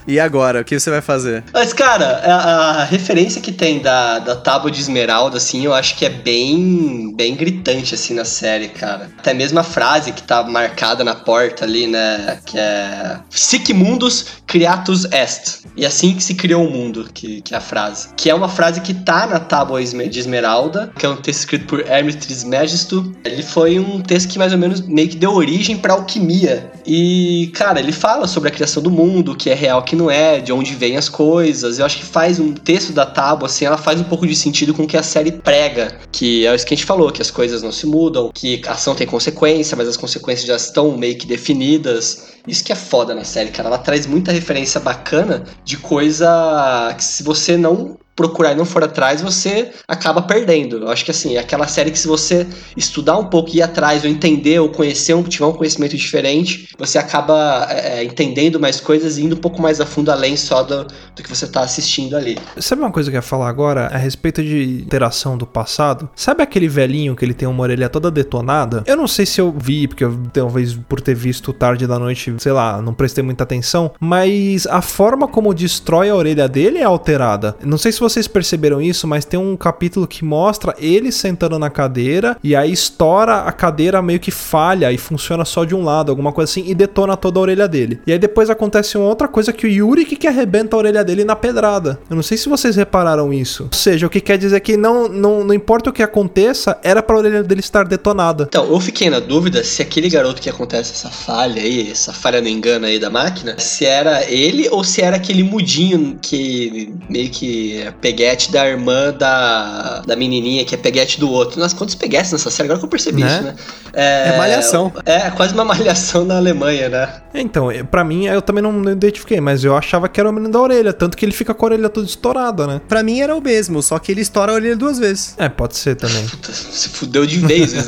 E 0.08 0.18
agora, 0.18 0.62
o 0.62 0.64
que 0.64 0.80
você 0.80 0.88
vai 0.88 1.02
fazer? 1.02 1.44
Mas, 1.52 1.74
cara, 1.74 2.22
a, 2.24 2.80
a, 2.80 2.84
referência 2.84 3.42
que 3.42 3.52
tem 3.52 3.78
da, 3.80 4.18
da 4.18 4.34
tábua 4.34 4.70
de 4.70 4.80
esmeralda, 4.80 5.36
assim, 5.36 5.66
eu 5.66 5.74
acho 5.74 5.98
que 5.98 6.06
é 6.06 6.08
bem, 6.08 7.14
bem 7.14 7.36
gritante, 7.36 7.94
assim, 7.94 8.14
na 8.14 8.24
série, 8.24 8.68
cara. 8.68 9.10
Até 9.18 9.34
mesmo 9.34 9.58
a 9.58 9.62
frase 9.62 10.12
que 10.12 10.22
tá 10.22 10.42
marcada 10.42 11.04
na 11.04 11.14
porta 11.14 11.66
ali, 11.66 11.86
né? 11.86 12.38
Que 12.46 12.58
é 12.58 13.18
Sic 13.28 13.68
Mundus 13.74 14.38
Creatus 14.46 15.04
Est. 15.12 15.66
E 15.76 15.84
assim 15.84 16.14
que 16.14 16.24
se 16.24 16.34
criou 16.34 16.66
o 16.66 16.70
mundo, 16.70 17.10
que, 17.12 17.42
que 17.42 17.52
é 17.54 17.58
a 17.58 17.60
frase. 17.60 18.08
Que 18.16 18.30
é 18.30 18.34
uma 18.34 18.48
frase 18.48 18.80
que 18.80 18.94
tá 18.94 19.26
na 19.26 19.38
Tábua 19.38 19.84
de 19.84 20.18
Esmeralda, 20.18 20.90
que 20.98 21.04
é 21.04 21.08
um 21.08 21.16
texto 21.16 21.40
escrito 21.40 21.66
por 21.66 21.86
Hermes 21.86 22.16
Trismegisto. 22.16 23.14
Ele 23.24 23.42
foi 23.42 23.78
um 23.78 24.00
texto 24.00 24.30
que 24.30 24.38
mais 24.38 24.54
ou 24.54 24.58
menos 24.58 24.80
meio 24.80 25.08
que 25.08 25.16
deu 25.16 25.34
origem 25.34 25.76
pra 25.76 25.92
alquimia. 25.92 26.72
E, 26.86 27.52
cara, 27.54 27.78
ele 27.78 27.92
fala 27.92 28.26
sobre 28.26 28.48
a 28.48 28.52
criação 28.52 28.82
do 28.82 28.90
mundo, 28.90 29.32
o 29.32 29.36
que 29.36 29.50
é 29.50 29.54
real, 29.54 29.80
o 29.80 29.82
que 29.82 29.97
não 29.98 30.10
é, 30.10 30.40
de 30.40 30.52
onde 30.52 30.74
vêm 30.74 30.96
as 30.96 31.08
coisas. 31.08 31.78
Eu 31.78 31.84
acho 31.84 31.98
que 31.98 32.04
faz 32.04 32.38
um 32.38 32.54
texto 32.54 32.92
da 32.92 33.04
Tábua, 33.04 33.46
assim, 33.46 33.64
ela 33.64 33.76
faz 33.76 34.00
um 34.00 34.04
pouco 34.04 34.26
de 34.26 34.34
sentido 34.34 34.72
com 34.72 34.84
o 34.84 34.86
que 34.86 34.96
a 34.96 35.02
série 35.02 35.32
prega. 35.32 35.98
Que 36.10 36.46
é 36.46 36.54
isso 36.54 36.64
que 36.64 36.74
a 36.74 36.76
gente 36.76 36.86
falou, 36.86 37.10
que 37.12 37.20
as 37.20 37.30
coisas 37.30 37.62
não 37.62 37.72
se 37.72 37.86
mudam, 37.86 38.30
que 38.32 38.62
a 38.66 38.72
ação 38.72 38.94
tem 38.94 39.06
consequência, 39.06 39.76
mas 39.76 39.88
as 39.88 39.96
consequências 39.96 40.46
já 40.46 40.56
estão 40.56 40.96
meio 40.96 41.18
que 41.18 41.26
definidas. 41.26 42.28
Isso 42.46 42.64
que 42.64 42.72
é 42.72 42.76
foda 42.76 43.14
na 43.14 43.24
série, 43.24 43.50
cara. 43.50 43.68
Ela 43.68 43.78
traz 43.78 44.06
muita 44.06 44.32
referência 44.32 44.80
bacana 44.80 45.44
de 45.64 45.76
coisa 45.76 46.94
que 46.96 47.04
se 47.04 47.22
você 47.22 47.56
não 47.56 47.98
procurar 48.18 48.50
e 48.50 48.56
não 48.56 48.64
for 48.64 48.82
atrás, 48.82 49.22
você 49.22 49.70
acaba 49.86 50.20
perdendo. 50.20 50.78
Eu 50.78 50.88
acho 50.88 51.04
que 51.04 51.12
assim, 51.12 51.36
é 51.36 51.38
aquela 51.38 51.68
série 51.68 51.92
que 51.92 51.98
se 51.98 52.08
você 52.08 52.44
estudar 52.76 53.16
um 53.16 53.26
pouco, 53.26 53.54
ir 53.54 53.62
atrás, 53.62 54.02
ou 54.02 54.10
entender, 54.10 54.58
ou 54.58 54.70
conhecer, 54.70 55.14
ou 55.14 55.22
tiver 55.22 55.46
um 55.46 55.52
conhecimento 55.52 55.96
diferente, 55.96 56.68
você 56.76 56.98
acaba 56.98 57.68
é, 57.70 58.02
entendendo 58.02 58.58
mais 58.58 58.80
coisas 58.80 59.18
e 59.18 59.24
indo 59.24 59.36
um 59.36 59.38
pouco 59.38 59.62
mais 59.62 59.80
a 59.80 59.86
fundo 59.86 60.10
além 60.10 60.36
só 60.36 60.64
do, 60.64 60.84
do 60.84 61.22
que 61.22 61.28
você 61.28 61.44
está 61.44 61.60
assistindo 61.60 62.16
ali. 62.16 62.36
Sabe 62.56 62.82
uma 62.82 62.90
coisa 62.90 63.08
que 63.08 63.16
eu 63.16 63.18
ia 63.18 63.22
falar 63.22 63.48
agora 63.48 63.86
a 63.86 63.96
respeito 63.96 64.42
de 64.42 64.82
interação 64.84 65.38
do 65.38 65.46
passado? 65.46 66.10
Sabe 66.16 66.42
aquele 66.42 66.66
velhinho 66.66 67.14
que 67.14 67.24
ele 67.24 67.34
tem 67.34 67.46
uma 67.46 67.62
orelha 67.62 67.88
toda 67.88 68.10
detonada? 68.10 68.82
Eu 68.84 68.96
não 68.96 69.06
sei 69.06 69.26
se 69.26 69.40
eu 69.40 69.54
vi, 69.56 69.86
porque 69.86 70.02
eu, 70.02 70.18
talvez 70.32 70.74
por 70.74 71.00
ter 71.00 71.14
visto 71.14 71.52
tarde 71.52 71.86
da 71.86 72.00
noite, 72.00 72.34
sei 72.38 72.50
lá, 72.50 72.82
não 72.82 72.92
prestei 72.92 73.22
muita 73.22 73.44
atenção, 73.44 73.92
mas 74.00 74.66
a 74.66 74.82
forma 74.82 75.28
como 75.28 75.54
destrói 75.54 76.10
a 76.10 76.16
orelha 76.16 76.48
dele 76.48 76.78
é 76.78 76.84
alterada. 76.84 77.56
Não 77.64 77.78
sei 77.78 77.92
se 77.92 78.00
vocês 78.08 78.26
perceberam 78.26 78.80
isso, 78.80 79.06
mas 79.06 79.24
tem 79.24 79.38
um 79.38 79.56
capítulo 79.56 80.06
que 80.06 80.24
mostra 80.24 80.74
ele 80.78 81.12
sentando 81.12 81.58
na 81.58 81.70
cadeira 81.70 82.36
e 82.42 82.56
aí 82.56 82.72
estoura 82.72 83.42
a 83.42 83.52
cadeira 83.52 84.00
meio 84.02 84.20
que 84.20 84.30
falha 84.30 84.90
e 84.92 84.98
funciona 84.98 85.44
só 85.44 85.64
de 85.64 85.74
um 85.74 85.84
lado, 85.84 86.10
alguma 86.10 86.32
coisa 86.32 86.50
assim, 86.50 86.64
e 86.66 86.74
detona 86.74 87.16
toda 87.16 87.38
a 87.38 87.42
orelha 87.42 87.68
dele. 87.68 88.00
E 88.06 88.12
aí 88.12 88.18
depois 88.18 88.50
acontece 88.50 88.96
uma 88.96 89.06
outra 89.06 89.28
coisa 89.28 89.52
que 89.52 89.66
o 89.66 89.70
Yuri 89.70 90.04
que 90.04 90.26
arrebenta 90.26 90.76
a 90.76 90.78
orelha 90.78 91.04
dele 91.04 91.24
na 91.24 91.36
pedrada. 91.36 91.98
Eu 92.08 92.16
não 92.16 92.22
sei 92.22 92.36
se 92.36 92.48
vocês 92.48 92.76
repararam 92.76 93.32
isso. 93.32 93.64
Ou 93.64 93.78
seja, 93.78 94.06
o 94.06 94.10
que 94.10 94.20
quer 94.20 94.38
dizer 94.38 94.60
que 94.60 94.76
não, 94.76 95.08
não, 95.08 95.44
não 95.44 95.54
importa 95.54 95.90
o 95.90 95.92
que 95.92 96.02
aconteça, 96.02 96.78
era 96.82 97.02
pra 97.02 97.16
orelha 97.16 97.42
dele 97.42 97.60
estar 97.60 97.84
detonada. 97.84 98.44
Então, 98.48 98.66
eu 98.66 98.80
fiquei 98.80 99.10
na 99.10 99.20
dúvida 99.20 99.62
se 99.62 99.82
aquele 99.82 100.08
garoto 100.08 100.40
que 100.40 100.50
acontece 100.50 100.92
essa 100.92 101.10
falha 101.10 101.62
aí, 101.62 101.90
essa 101.90 102.12
falha 102.12 102.40
no 102.40 102.48
engano 102.48 102.86
aí 102.86 102.98
da 102.98 103.10
máquina, 103.10 103.58
se 103.58 103.84
era 103.84 104.24
ele 104.30 104.68
ou 104.70 104.82
se 104.82 105.02
era 105.02 105.16
aquele 105.16 105.42
mudinho 105.42 106.18
que 106.20 106.92
meio 107.08 107.30
que 107.30 107.82
peguete 108.00 108.52
da 108.52 108.68
irmã 108.68 109.12
da, 109.12 110.02
da 110.06 110.16
menininha, 110.16 110.64
que 110.64 110.74
é 110.74 110.78
peguete 110.78 111.18
do 111.18 111.30
outro. 111.30 111.60
Nossa, 111.60 111.74
quantos 111.76 111.94
peguetes 111.94 112.32
nessa 112.32 112.50
série? 112.50 112.66
Agora 112.66 112.78
que 112.78 112.84
eu 112.84 112.90
percebi 112.90 113.22
né? 113.22 113.28
isso, 113.28 113.42
né? 113.42 113.54
É, 113.92 114.28
é 114.34 114.38
malhação. 114.38 114.92
É, 115.04 115.30
quase 115.30 115.54
uma 115.54 115.64
malhação 115.66 116.24
na 116.24 116.36
Alemanha, 116.36 116.88
né? 116.88 117.08
Então, 117.34 117.68
para 117.90 118.04
mim, 118.04 118.26
eu 118.26 118.40
também 118.40 118.62
não 118.62 118.82
identifiquei, 118.90 119.40
mas 119.40 119.64
eu 119.64 119.76
achava 119.76 120.08
que 120.08 120.18
era 120.18 120.28
o 120.28 120.32
menino 120.32 120.52
da 120.52 120.60
orelha, 120.60 120.92
tanto 120.92 121.16
que 121.16 121.24
ele 121.24 121.32
fica 121.32 121.52
com 121.52 121.66
a 121.66 121.68
orelha 121.68 121.88
toda 121.88 122.06
estourada, 122.06 122.66
né? 122.66 122.80
Pra 122.88 123.02
mim 123.02 123.20
era 123.20 123.34
o 123.34 123.40
mesmo, 123.40 123.82
só 123.82 123.98
que 123.98 124.12
ele 124.12 124.20
estoura 124.20 124.52
a 124.52 124.54
orelha 124.54 124.76
duas 124.76 124.98
vezes. 124.98 125.34
É, 125.38 125.48
pode 125.48 125.76
ser 125.76 125.96
também. 125.96 126.26
Puta, 126.28 126.52
se 126.52 126.88
fudeu 126.88 127.26
de 127.26 127.38
vez 127.38 127.72
isso 127.72 127.86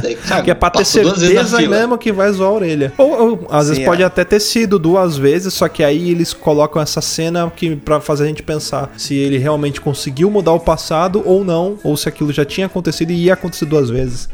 daí, 0.00 0.14
Cara, 0.26 0.42
que 0.42 0.50
é 0.50 0.54
pra 0.54 0.70
ter 0.70 0.84
certeza 0.84 1.60
mesmo 1.60 1.98
que 1.98 2.12
vai 2.12 2.30
zoar 2.32 2.50
a 2.50 2.54
orelha. 2.54 2.92
Ou, 2.96 3.10
ou 3.10 3.46
às 3.50 3.64
Sim, 3.64 3.70
vezes 3.70 3.82
é. 3.82 3.86
pode 3.86 4.02
até 4.02 4.24
ter 4.24 4.40
sido 4.40 4.78
duas 4.78 5.16
vezes, 5.16 5.52
só 5.52 5.68
que 5.68 5.82
aí 5.82 6.10
eles 6.10 6.32
colocam 6.32 6.80
essa 6.80 7.00
cena 7.00 7.50
que 7.54 7.76
para 7.76 8.00
fazer 8.00 8.24
a 8.24 8.26
gente 8.26 8.42
pensar 8.42 8.90
se 8.96 9.14
ele 9.14 9.38
realmente 9.40 9.80
conseguiu 9.80 10.30
mudar 10.30 10.52
o 10.52 10.60
passado 10.60 11.22
ou 11.24 11.44
não, 11.44 11.78
ou 11.82 11.96
se 11.96 12.08
aquilo 12.08 12.32
já 12.32 12.44
tinha 12.44 12.66
acontecido 12.66 13.10
e 13.10 13.24
ia 13.24 13.34
acontecer 13.34 13.66
duas 13.66 13.90
vezes. 13.90 14.28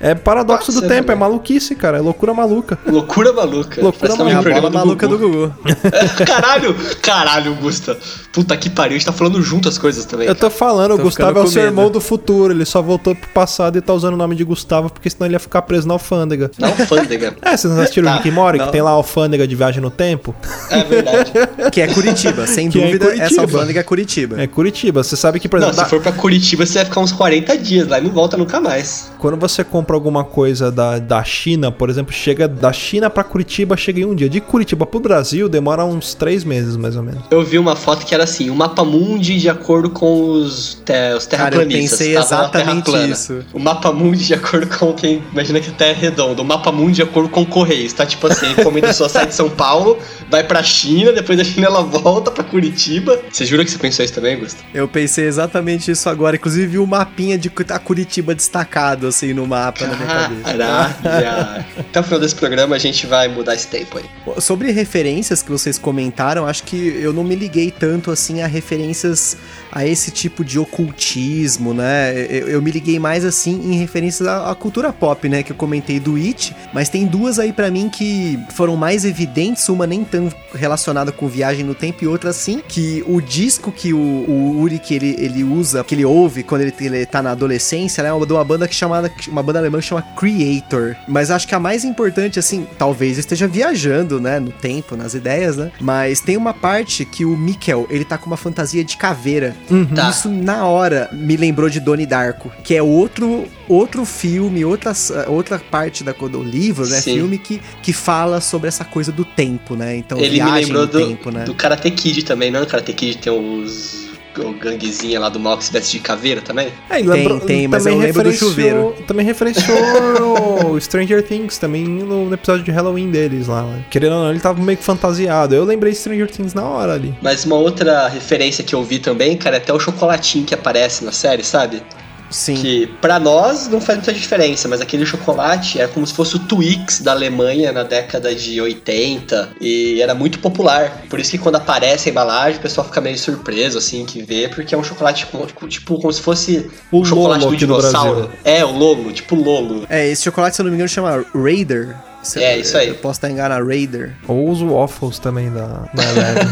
É 0.00 0.14
paradoxo 0.14 0.72
do 0.72 0.86
tempo, 0.86 1.10
é 1.10 1.14
maluquice, 1.14 1.74
cara. 1.74 1.98
É 1.98 2.00
loucura 2.00 2.32
maluca. 2.32 2.78
Loucura 2.86 3.32
maluca. 3.32 3.82
Loucura 3.82 4.16
maluca. 4.16 4.50
É 4.50 4.58
a 4.58 4.70
maluca 4.70 5.08
do 5.08 5.18
Gugu. 5.18 5.54
caralho, 6.26 6.76
caralho, 7.02 7.54
Gusta. 7.56 7.98
Puta 8.32 8.56
que 8.56 8.70
pariu, 8.70 8.94
a 8.94 8.98
gente 8.98 9.06
tá 9.06 9.12
falando 9.12 9.42
junto 9.42 9.68
as 9.68 9.78
coisas 9.78 10.04
também. 10.04 10.28
Eu 10.28 10.34
tô 10.34 10.48
falando, 10.50 10.94
tô 10.94 11.02
o 11.02 11.04
Gustavo 11.04 11.38
é 11.38 11.42
o 11.42 11.46
seu 11.46 11.62
irmão 11.62 11.90
do 11.90 12.00
futuro. 12.00 12.52
Ele 12.52 12.64
só 12.64 12.80
voltou 12.80 13.14
pro 13.14 13.28
passado 13.30 13.76
e 13.76 13.80
tá 13.80 13.92
usando 13.92 14.14
o 14.14 14.16
nome 14.16 14.36
de 14.36 14.44
Gustavo, 14.44 14.90
porque 14.90 15.10
senão 15.10 15.26
ele 15.26 15.34
ia 15.34 15.40
ficar 15.40 15.62
preso 15.62 15.88
na 15.88 15.94
alfândega. 15.94 16.50
Na 16.58 16.68
alfândega? 16.68 17.36
é, 17.42 17.56
vocês 17.56 17.72
não 17.72 17.80
assistiram 17.80 18.08
o 18.08 18.10
tá, 18.10 18.16
Rick 18.18 18.30
Mori, 18.30 18.58
que 18.60 18.70
tem 18.70 18.82
lá 18.82 18.90
a 18.90 18.94
alfândega 18.94 19.48
de 19.48 19.56
viagem 19.56 19.82
no 19.82 19.90
tempo? 19.90 20.34
É 20.70 20.84
verdade. 20.84 21.32
que 21.72 21.80
é 21.80 21.88
Curitiba, 21.88 22.46
sem 22.46 22.70
que 22.70 22.80
é 22.80 22.86
dúvida, 22.86 23.14
é 23.14 23.18
essa 23.18 23.40
alfândega 23.40 23.80
é 23.80 23.82
Curitiba. 23.82 24.40
É 24.40 24.46
Curitiba. 24.46 25.02
Você 25.02 25.16
sabe 25.16 25.40
que, 25.40 25.48
por 25.48 25.58
exemplo. 25.58 25.76
Não, 25.76 25.84
se 25.84 25.90
for 25.90 26.00
pra 26.00 26.12
Curitiba, 26.12 26.64
você 26.64 26.74
vai 26.74 26.84
ficar 26.84 27.00
uns 27.00 27.12
40 27.12 27.58
dias 27.58 27.88
lá 27.88 27.98
e 27.98 28.02
não 28.02 28.10
volta 28.10 28.36
nunca 28.36 28.60
mais. 28.60 29.10
Quando 29.18 29.36
você 29.36 29.64
compra 29.64 29.87
alguma 29.94 30.24
coisa 30.24 30.70
da, 30.70 30.98
da 30.98 31.22
China, 31.24 31.70
por 31.70 31.90
exemplo, 31.90 32.12
chega 32.12 32.46
da 32.46 32.72
China 32.72 33.08
para 33.08 33.24
Curitiba, 33.24 33.76
chega 33.76 34.00
em 34.00 34.04
um 34.04 34.14
dia. 34.14 34.28
De 34.28 34.40
Curitiba 34.40 34.86
pro 34.86 35.00
Brasil 35.00 35.48
demora 35.48 35.84
uns 35.84 36.14
três 36.14 36.44
meses, 36.44 36.76
mais 36.76 36.96
ou 36.96 37.02
menos. 37.02 37.22
Eu 37.30 37.44
vi 37.44 37.58
uma 37.58 37.76
foto 37.76 38.04
que 38.04 38.14
era 38.14 38.24
assim, 38.24 38.50
o 38.50 38.54
mapa 38.54 38.84
mundi 38.84 39.38
de 39.38 39.48
acordo 39.48 39.90
com 39.90 40.32
os, 40.32 40.80
te, 40.84 41.14
os 41.16 41.26
terraplanistas. 41.26 41.38
Cara, 41.38 41.64
eu 41.64 41.68
pensei 41.68 42.16
exatamente 42.16 43.10
isso. 43.10 43.44
O 43.52 43.58
mapa 43.58 43.92
mundi 43.92 44.26
de 44.26 44.34
acordo 44.34 44.66
com 44.66 44.92
quem 44.92 45.22
imagina 45.32 45.60
que 45.60 45.70
a 45.70 45.72
Terra 45.72 45.90
é 45.90 45.94
redonda. 45.94 46.42
O 46.42 46.44
mapa 46.44 46.70
mundi 46.72 46.96
de 46.96 47.02
acordo 47.02 47.28
com 47.28 47.42
o 47.42 47.46
Correios, 47.46 47.92
tá? 47.92 48.04
Tipo 48.04 48.26
assim, 48.26 48.46
a 48.46 48.50
encomenda 48.52 48.92
só 48.92 49.08
sai 49.08 49.26
de 49.26 49.34
São 49.34 49.48
Paulo, 49.48 49.98
vai 50.30 50.44
pra 50.44 50.62
China, 50.62 51.12
depois 51.12 51.38
da 51.38 51.44
China 51.44 51.66
ela 51.66 51.82
volta 51.82 52.30
pra 52.30 52.44
Curitiba. 52.44 53.18
Você 53.30 53.44
jura 53.44 53.64
que 53.64 53.70
você 53.70 53.78
pensou 53.78 54.04
isso 54.04 54.14
também, 54.14 54.38
Gusto? 54.38 54.62
Eu 54.74 54.88
pensei 54.88 55.26
exatamente 55.26 55.90
isso 55.90 56.08
agora. 56.08 56.36
Inclusive 56.36 56.66
vi 56.66 56.78
o 56.78 56.82
um 56.82 56.86
mapinha 56.86 57.38
de 57.38 57.50
a 57.70 57.78
Curitiba 57.78 58.34
destacado 58.34 59.06
assim 59.06 59.32
no 59.32 59.46
mapa 59.46 59.77
na 59.86 59.96
minha 59.96 60.06
cabeça. 60.06 60.42
Caraca. 60.42 61.66
Até 61.78 62.00
o 62.00 62.02
final 62.02 62.20
desse 62.20 62.34
programa 62.34 62.76
a 62.76 62.78
gente 62.78 63.06
vai 63.06 63.28
mudar 63.28 63.54
esse 63.54 63.66
tempo 63.66 63.98
aí. 63.98 64.40
Sobre 64.40 64.70
referências 64.70 65.42
que 65.42 65.50
vocês 65.50 65.78
comentaram, 65.78 66.46
acho 66.46 66.62
que 66.64 66.98
eu 67.00 67.12
não 67.12 67.24
me 67.24 67.34
liguei 67.34 67.70
tanto 67.70 68.10
assim 68.10 68.40
a 68.42 68.46
referências 68.46 69.36
a 69.70 69.86
esse 69.86 70.10
tipo 70.10 70.44
de 70.44 70.58
ocultismo, 70.58 71.74
né? 71.74 72.12
Eu, 72.28 72.48
eu 72.48 72.62
me 72.62 72.70
liguei 72.70 72.98
mais 72.98 73.24
assim 73.24 73.52
em 73.52 73.78
referências 73.78 74.26
à, 74.26 74.50
à, 74.50 74.54
cultura 74.54 74.92
pop, 74.92 75.28
né? 75.28 75.42
Que 75.42 75.52
eu 75.52 75.56
comentei 75.56 76.00
do 76.00 76.16
It, 76.16 76.54
mas 76.72 76.88
tem 76.88 77.06
duas 77.06 77.38
aí 77.38 77.52
para 77.52 77.70
mim 77.70 77.88
que 77.88 78.38
foram 78.50 78.76
mais 78.76 79.04
evidentes, 79.04 79.68
uma 79.68 79.86
nem 79.86 80.04
tão 80.04 80.32
relacionada 80.54 81.12
com 81.12 81.28
viagem 81.28 81.64
no 81.64 81.74
tempo 81.74 82.04
e 82.04 82.06
outra 82.06 82.32
sim, 82.32 82.62
que 82.66 83.04
o 83.06 83.20
disco 83.20 83.70
que 83.70 83.92
o, 83.92 83.98
o 83.98 84.60
Uri 84.60 84.78
que 84.78 84.94
ele, 84.94 85.16
ele 85.18 85.44
usa, 85.44 85.84
que 85.84 85.94
ele 85.94 86.04
ouve 86.04 86.42
quando 86.42 86.62
ele, 86.62 86.74
ele 86.80 87.06
tá 87.06 87.22
na 87.22 87.32
adolescência, 87.32 88.02
né? 88.02 88.08
É 88.08 88.26
de 88.26 88.32
uma 88.32 88.44
banda 88.44 88.66
que 88.66 88.74
chamada 88.74 89.10
uma 89.28 89.42
banda 89.42 89.60
alemã 89.68 89.78
que 89.78 89.86
chama 89.86 90.02
Creator. 90.16 90.96
Mas 91.06 91.30
acho 91.30 91.46
que 91.46 91.54
a 91.54 91.60
mais 91.60 91.84
importante 91.84 92.38
assim, 92.38 92.66
talvez 92.78 93.18
esteja 93.18 93.46
viajando, 93.46 94.20
né, 94.20 94.40
no 94.40 94.50
tempo, 94.50 94.96
nas 94.96 95.14
ideias, 95.14 95.56
né? 95.56 95.70
Mas 95.80 96.20
tem 96.20 96.36
uma 96.36 96.54
parte 96.54 97.04
que 97.04 97.24
o 97.24 97.36
Mikkel, 97.36 97.86
ele 97.90 98.04
tá 98.04 98.18
com 98.18 98.26
uma 98.26 98.36
fantasia 98.36 98.84
de 98.84 98.96
caveira 98.96 99.48
Uhum. 99.70 99.86
Tá. 99.86 100.10
Isso 100.10 100.28
na 100.28 100.66
hora 100.66 101.08
me 101.12 101.36
lembrou 101.36 101.68
de 101.68 101.80
Doni 101.80 102.06
Darko, 102.06 102.50
que 102.62 102.74
é 102.74 102.82
outro 102.82 103.46
outro 103.68 104.04
filme, 104.06 104.64
outra, 104.64 104.92
outra 105.28 105.58
parte 105.58 106.02
da, 106.02 106.12
do 106.12 106.42
livro, 106.42 106.86
né? 106.88 107.00
Sim. 107.00 107.14
Filme 107.14 107.38
que, 107.38 107.60
que 107.82 107.92
fala 107.92 108.40
sobre 108.40 108.68
essa 108.68 108.84
coisa 108.84 109.12
do 109.12 109.24
tempo, 109.24 109.76
né? 109.76 109.96
Então, 109.96 110.18
Ele 110.18 110.42
me 110.42 110.50
lembrou 110.50 110.86
do, 110.86 110.98
tempo, 110.98 111.30
né? 111.30 111.44
do 111.44 111.54
Karate 111.54 111.90
Kid 111.90 112.24
também, 112.24 112.50
não? 112.50 112.60
No 112.60 112.66
Karate 112.66 112.92
Kid 112.94 113.18
tem 113.18 113.32
os 113.32 114.07
o 114.40 114.52
ganguezinha 114.52 115.20
lá 115.20 115.28
do 115.28 115.38
mal 115.38 115.56
que 115.56 115.64
se 115.64 115.72
veste 115.72 115.98
de 115.98 116.02
caveira 116.02 116.40
também? 116.40 116.68
É, 116.90 117.02
tem, 117.02 117.40
tem, 117.40 117.68
mas 117.68 117.86
eu 117.86 117.96
lembro 117.96 118.22
do 118.22 118.32
chuveiro. 118.32 118.94
Também 119.06 119.24
referenciou 119.24 120.78
Stranger 120.80 121.22
Things 121.22 121.58
também 121.58 121.84
no, 121.84 122.32
episódio 122.32 122.64
de 122.64 122.70
Halloween 122.70 123.10
deles 123.10 123.46
lá. 123.46 123.62
Né? 123.62 123.84
Querendo 123.90 124.12
ou 124.14 124.22
não, 124.22 124.30
ele 124.30 124.40
tava 124.40 124.62
meio 124.62 124.78
que 124.78 124.84
fantasiado. 124.84 125.54
Eu 125.54 125.64
lembrei 125.64 125.94
Stranger 125.94 126.30
Things 126.30 126.54
na 126.54 126.64
hora 126.64 126.94
ali. 126.94 127.14
Mas 127.22 127.44
uma 127.44 127.56
outra 127.56 128.08
referência 128.08 128.62
que 128.64 128.74
eu 128.74 128.82
vi 128.82 128.98
também, 128.98 129.36
cara, 129.36 129.56
é 129.56 129.58
até 129.58 129.72
o 129.72 129.78
chocolatinho 129.78 130.44
que 130.44 130.54
aparece 130.54 131.04
na 131.04 131.12
série, 131.12 131.44
sabe? 131.44 131.82
Sim. 132.30 132.54
Que 132.54 132.86
para 133.00 133.18
nós 133.18 133.68
não 133.68 133.80
faz 133.80 133.98
muita 133.98 134.12
diferença, 134.12 134.68
mas 134.68 134.80
aquele 134.80 135.06
chocolate 135.06 135.78
era 135.78 135.88
como 135.88 136.06
se 136.06 136.12
fosse 136.12 136.36
o 136.36 136.38
Twix 136.38 137.00
da 137.00 137.12
Alemanha 137.12 137.72
na 137.72 137.82
década 137.82 138.34
de 138.34 138.60
80 138.60 139.50
e 139.60 140.00
era 140.00 140.14
muito 140.14 140.38
popular. 140.38 141.02
Por 141.08 141.18
isso 141.18 141.30
que 141.30 141.38
quando 141.38 141.56
aparece 141.56 142.08
a 142.08 142.12
embalagem, 142.12 142.58
o 142.58 142.62
pessoal 142.62 142.86
fica 142.86 143.00
meio 143.00 143.18
surpreso 143.18 143.78
assim 143.78 144.04
que 144.04 144.22
vê, 144.22 144.48
porque 144.48 144.74
é 144.74 144.78
um 144.78 144.84
chocolate 144.84 145.26
tipo, 145.26 145.68
tipo 145.68 145.98
como 145.98 146.12
se 146.12 146.20
fosse 146.20 146.70
o 146.92 147.04
chocolate 147.04 147.46
do 147.46 147.56
dinossauro. 147.56 148.30
é, 148.44 148.64
o 148.64 148.72
Lolo, 148.72 149.12
tipo 149.12 149.34
Lolo. 149.34 149.86
É, 149.88 150.06
esse 150.08 150.22
chocolate, 150.22 150.56
se 150.56 150.62
eu 150.62 150.64
não 150.64 150.70
me 150.70 150.76
engano, 150.76 150.88
chama 150.88 151.24
Raider. 151.34 151.96
Isso 152.22 152.38
É, 152.38 152.58
isso 152.58 152.76
aí. 152.76 152.88
Eu 152.88 152.94
posso 152.96 153.18
estar 153.18 153.30
enganado, 153.30 153.66
Raider. 153.66 154.14
Ou 154.26 154.50
os 154.50 154.60
waffles 154.60 155.18
também 155.18 155.50
da, 155.50 155.66
da 155.94 156.02
Eleven. 156.04 156.48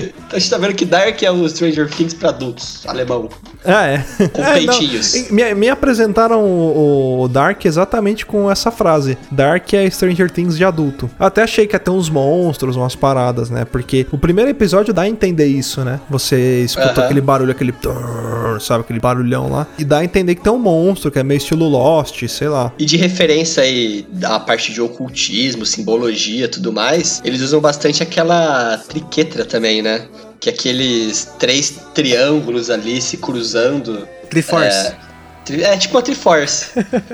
Então 0.00 0.12
a 0.32 0.38
gente 0.38 0.50
tá 0.50 0.58
vendo 0.58 0.74
que 0.74 0.84
Dark 0.84 1.22
é 1.22 1.30
o 1.30 1.48
Stranger 1.48 1.88
Things 1.90 2.14
pra 2.14 2.30
adultos, 2.30 2.84
alemão. 2.86 3.28
ah, 3.64 3.86
é. 3.86 4.04
Com 4.28 4.42
É, 4.42 4.54
peitinhos. 4.54 5.30
me, 5.30 5.54
me 5.54 5.68
apresentaram 5.68 6.42
o, 6.44 7.22
o 7.22 7.28
Dark 7.28 7.64
exatamente 7.64 8.24
com 8.26 8.50
essa 8.50 8.70
frase. 8.70 9.16
Dark 9.30 9.72
é 9.74 9.88
Stranger 9.90 10.30
Things 10.30 10.56
de 10.56 10.64
adulto. 10.64 11.10
Eu 11.18 11.26
até 11.26 11.42
achei 11.42 11.66
que 11.66 11.74
ia 11.74 11.80
ter 11.80 11.90
uns 11.90 12.08
monstros, 12.08 12.76
umas 12.76 12.94
paradas, 12.96 13.50
né? 13.50 13.64
Porque 13.64 14.06
o 14.12 14.18
primeiro 14.18 14.50
episódio 14.50 14.92
dá 14.94 15.02
a 15.02 15.08
entender 15.08 15.46
isso, 15.46 15.84
né? 15.84 16.00
Você 16.10 16.62
escuta 16.64 16.92
Aham. 16.92 17.04
aquele 17.04 17.20
barulho, 17.20 17.50
aquele... 17.50 17.74
Sabe, 18.60 18.80
aquele 18.82 19.00
barulhão 19.00 19.50
lá. 19.50 19.66
E 19.78 19.84
dá 19.84 19.98
a 19.98 20.04
entender 20.04 20.34
que 20.34 20.40
tem 20.40 20.52
um 20.52 20.58
monstro, 20.58 21.10
que 21.10 21.18
é 21.18 21.22
meio 21.22 21.38
estilo 21.38 21.68
Lost, 21.68 22.26
sei 22.28 22.48
lá. 22.48 22.72
E 22.78 22.84
de 22.84 22.96
referência 22.96 23.62
aí 23.62 24.06
à 24.24 24.38
parte 24.46 24.72
de 24.72 24.80
ocultismo, 24.80 25.66
simbologia 25.66 26.48
tudo 26.48 26.72
mais, 26.72 27.20
eles 27.24 27.40
usam 27.42 27.60
bastante 27.60 28.02
aquela 28.02 28.78
triquetra 28.78 29.44
também, 29.44 29.82
né? 29.82 30.06
Que 30.40 30.48
é 30.48 30.52
aqueles 30.52 31.32
três 31.38 31.78
triângulos 31.92 32.70
ali 32.70 33.02
se 33.02 33.16
cruzando. 33.16 34.06
Triforce. 34.30 34.94
É, 35.50 35.62
é 35.62 35.76
tipo 35.76 35.96
uma 35.96 36.02
Triforce. 36.02 36.70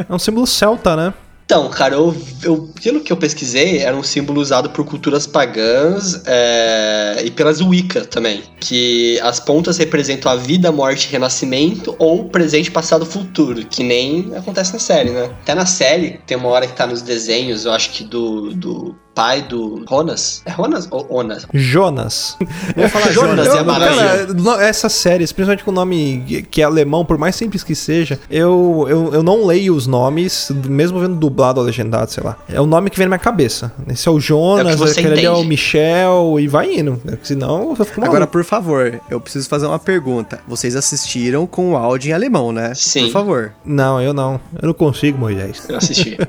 É 0.09 0.15
um 0.15 0.19
símbolo 0.19 0.47
celta, 0.47 0.95
né? 0.95 1.15
Então, 1.53 1.69
cara, 1.69 1.97
eu, 1.97 2.17
eu- 2.43 2.73
pelo 2.83 3.01
que 3.01 3.13
eu 3.13 3.17
pesquisei, 3.19 3.81
era 3.81 3.95
um 3.95 4.03
símbolo 4.03 4.41
usado 4.41 4.71
por 4.71 4.87
culturas 4.87 5.27
pagãs 5.27 6.23
é, 6.25 7.21
e 7.27 7.31
pelas 7.31 7.61
Wicca 7.61 8.07
também. 8.07 8.43
Que 8.59 9.21
as 9.21 9.39
pontas 9.39 9.77
representam 9.77 10.33
a 10.33 10.37
vida, 10.37 10.73
morte 10.73 11.13
renascimento, 11.13 11.95
ou 11.99 12.25
presente, 12.31 12.71
passado, 12.71 13.05
futuro, 13.05 13.67
que 13.67 13.85
nem 13.85 14.33
acontece 14.35 14.73
na 14.73 14.79
série, 14.79 15.11
né? 15.11 15.25
Até 15.43 15.55
na 15.55 15.67
série, 15.67 16.23
tem 16.27 16.39
uma 16.39 16.49
hora 16.49 16.67
que 16.67 16.73
tá 16.73 16.87
nos 16.87 17.03
desenhos, 17.03 17.67
eu 17.67 17.73
acho 17.73 17.91
que 17.91 18.03
do, 18.05 18.55
do 18.55 18.97
pai 19.15 19.43
do 19.43 19.85
Ronas. 19.87 20.43
É 20.47 20.51
Ronas 20.51 20.89
ou 20.91 21.07
Onas? 21.11 21.47
Jonas. 21.53 22.37
Vou 22.75 22.89
falar 22.89 23.11
Jonas 23.13 23.47
Jonas. 23.47 23.55
é 23.55 23.61
Eu- 23.61 23.65
maravilhoso. 23.65 24.07
cara, 24.07 24.35
no- 24.35 24.61
essas 24.61 24.93
séries, 24.93 25.33
principalmente 25.33 25.65
com 25.65 25.71
o 25.71 25.75
nome 25.75 26.47
que 26.51 26.63
é 26.63 26.65
alemão, 26.65 27.05
por 27.05 27.19
mais 27.19 27.37
simples 27.37 27.63
que 27.63 27.75
seja, 27.75 28.19
eu, 28.31 28.87
eu, 28.89 29.15
eu 29.15 29.23
não 29.23 29.45
leio 29.47 29.75
os 29.75 29.87
nomes, 29.87 30.51
mesmo 30.67 30.99
vendo 30.99 31.17
dublado 31.17 31.61
ou 31.61 31.67
legendado, 31.67 32.11
sei 32.11 32.23
lá. 32.25 32.37
É 32.49 32.61
o 32.61 32.67
nome 32.67 32.91
que 32.91 32.97
vem 32.97 33.07
na 33.07 33.11
minha 33.11 33.19
cabeça. 33.19 33.73
Esse 33.89 34.09
é 34.09 34.11
o 34.11 34.15
É 34.15 34.17
o 34.17 34.21
Jonas, 34.21 34.75
que 34.75 34.79
você 34.81 35.01
aquele 35.01 35.13
ali 35.15 35.25
é 35.27 35.31
o. 35.31 35.43
Michel, 35.45 36.37
e 36.41 36.49
vai 36.49 36.73
indo. 36.75 37.01
Senão 37.23 37.71
eu 37.79 37.85
fico 37.85 38.01
maluco. 38.01 38.17
Agora, 38.17 38.27
por 38.27 38.45
favor, 38.45 39.01
eu 39.11 39.21
preciso 39.21 39.49
fazer 39.49 39.67
uma 39.67 39.79
pergunta. 39.79 40.41
Vocês 40.49 40.75
assistiram 40.77 41.47
com 41.47 41.73
o 41.73 41.77
áudio 41.77 42.11
em 42.11 42.13
alemão, 42.13 42.53
né? 42.53 42.73
Sim. 42.75 43.05
Por 43.07 43.13
favor. 43.13 43.53
Não, 43.65 44.01
eu 44.01 44.15
não. 44.15 44.41
Eu 44.61 44.69
não 44.69 44.75
consigo, 44.75 45.19
Moisés. 45.19 45.65
Eu 45.69 45.77
assisti. 45.77 46.17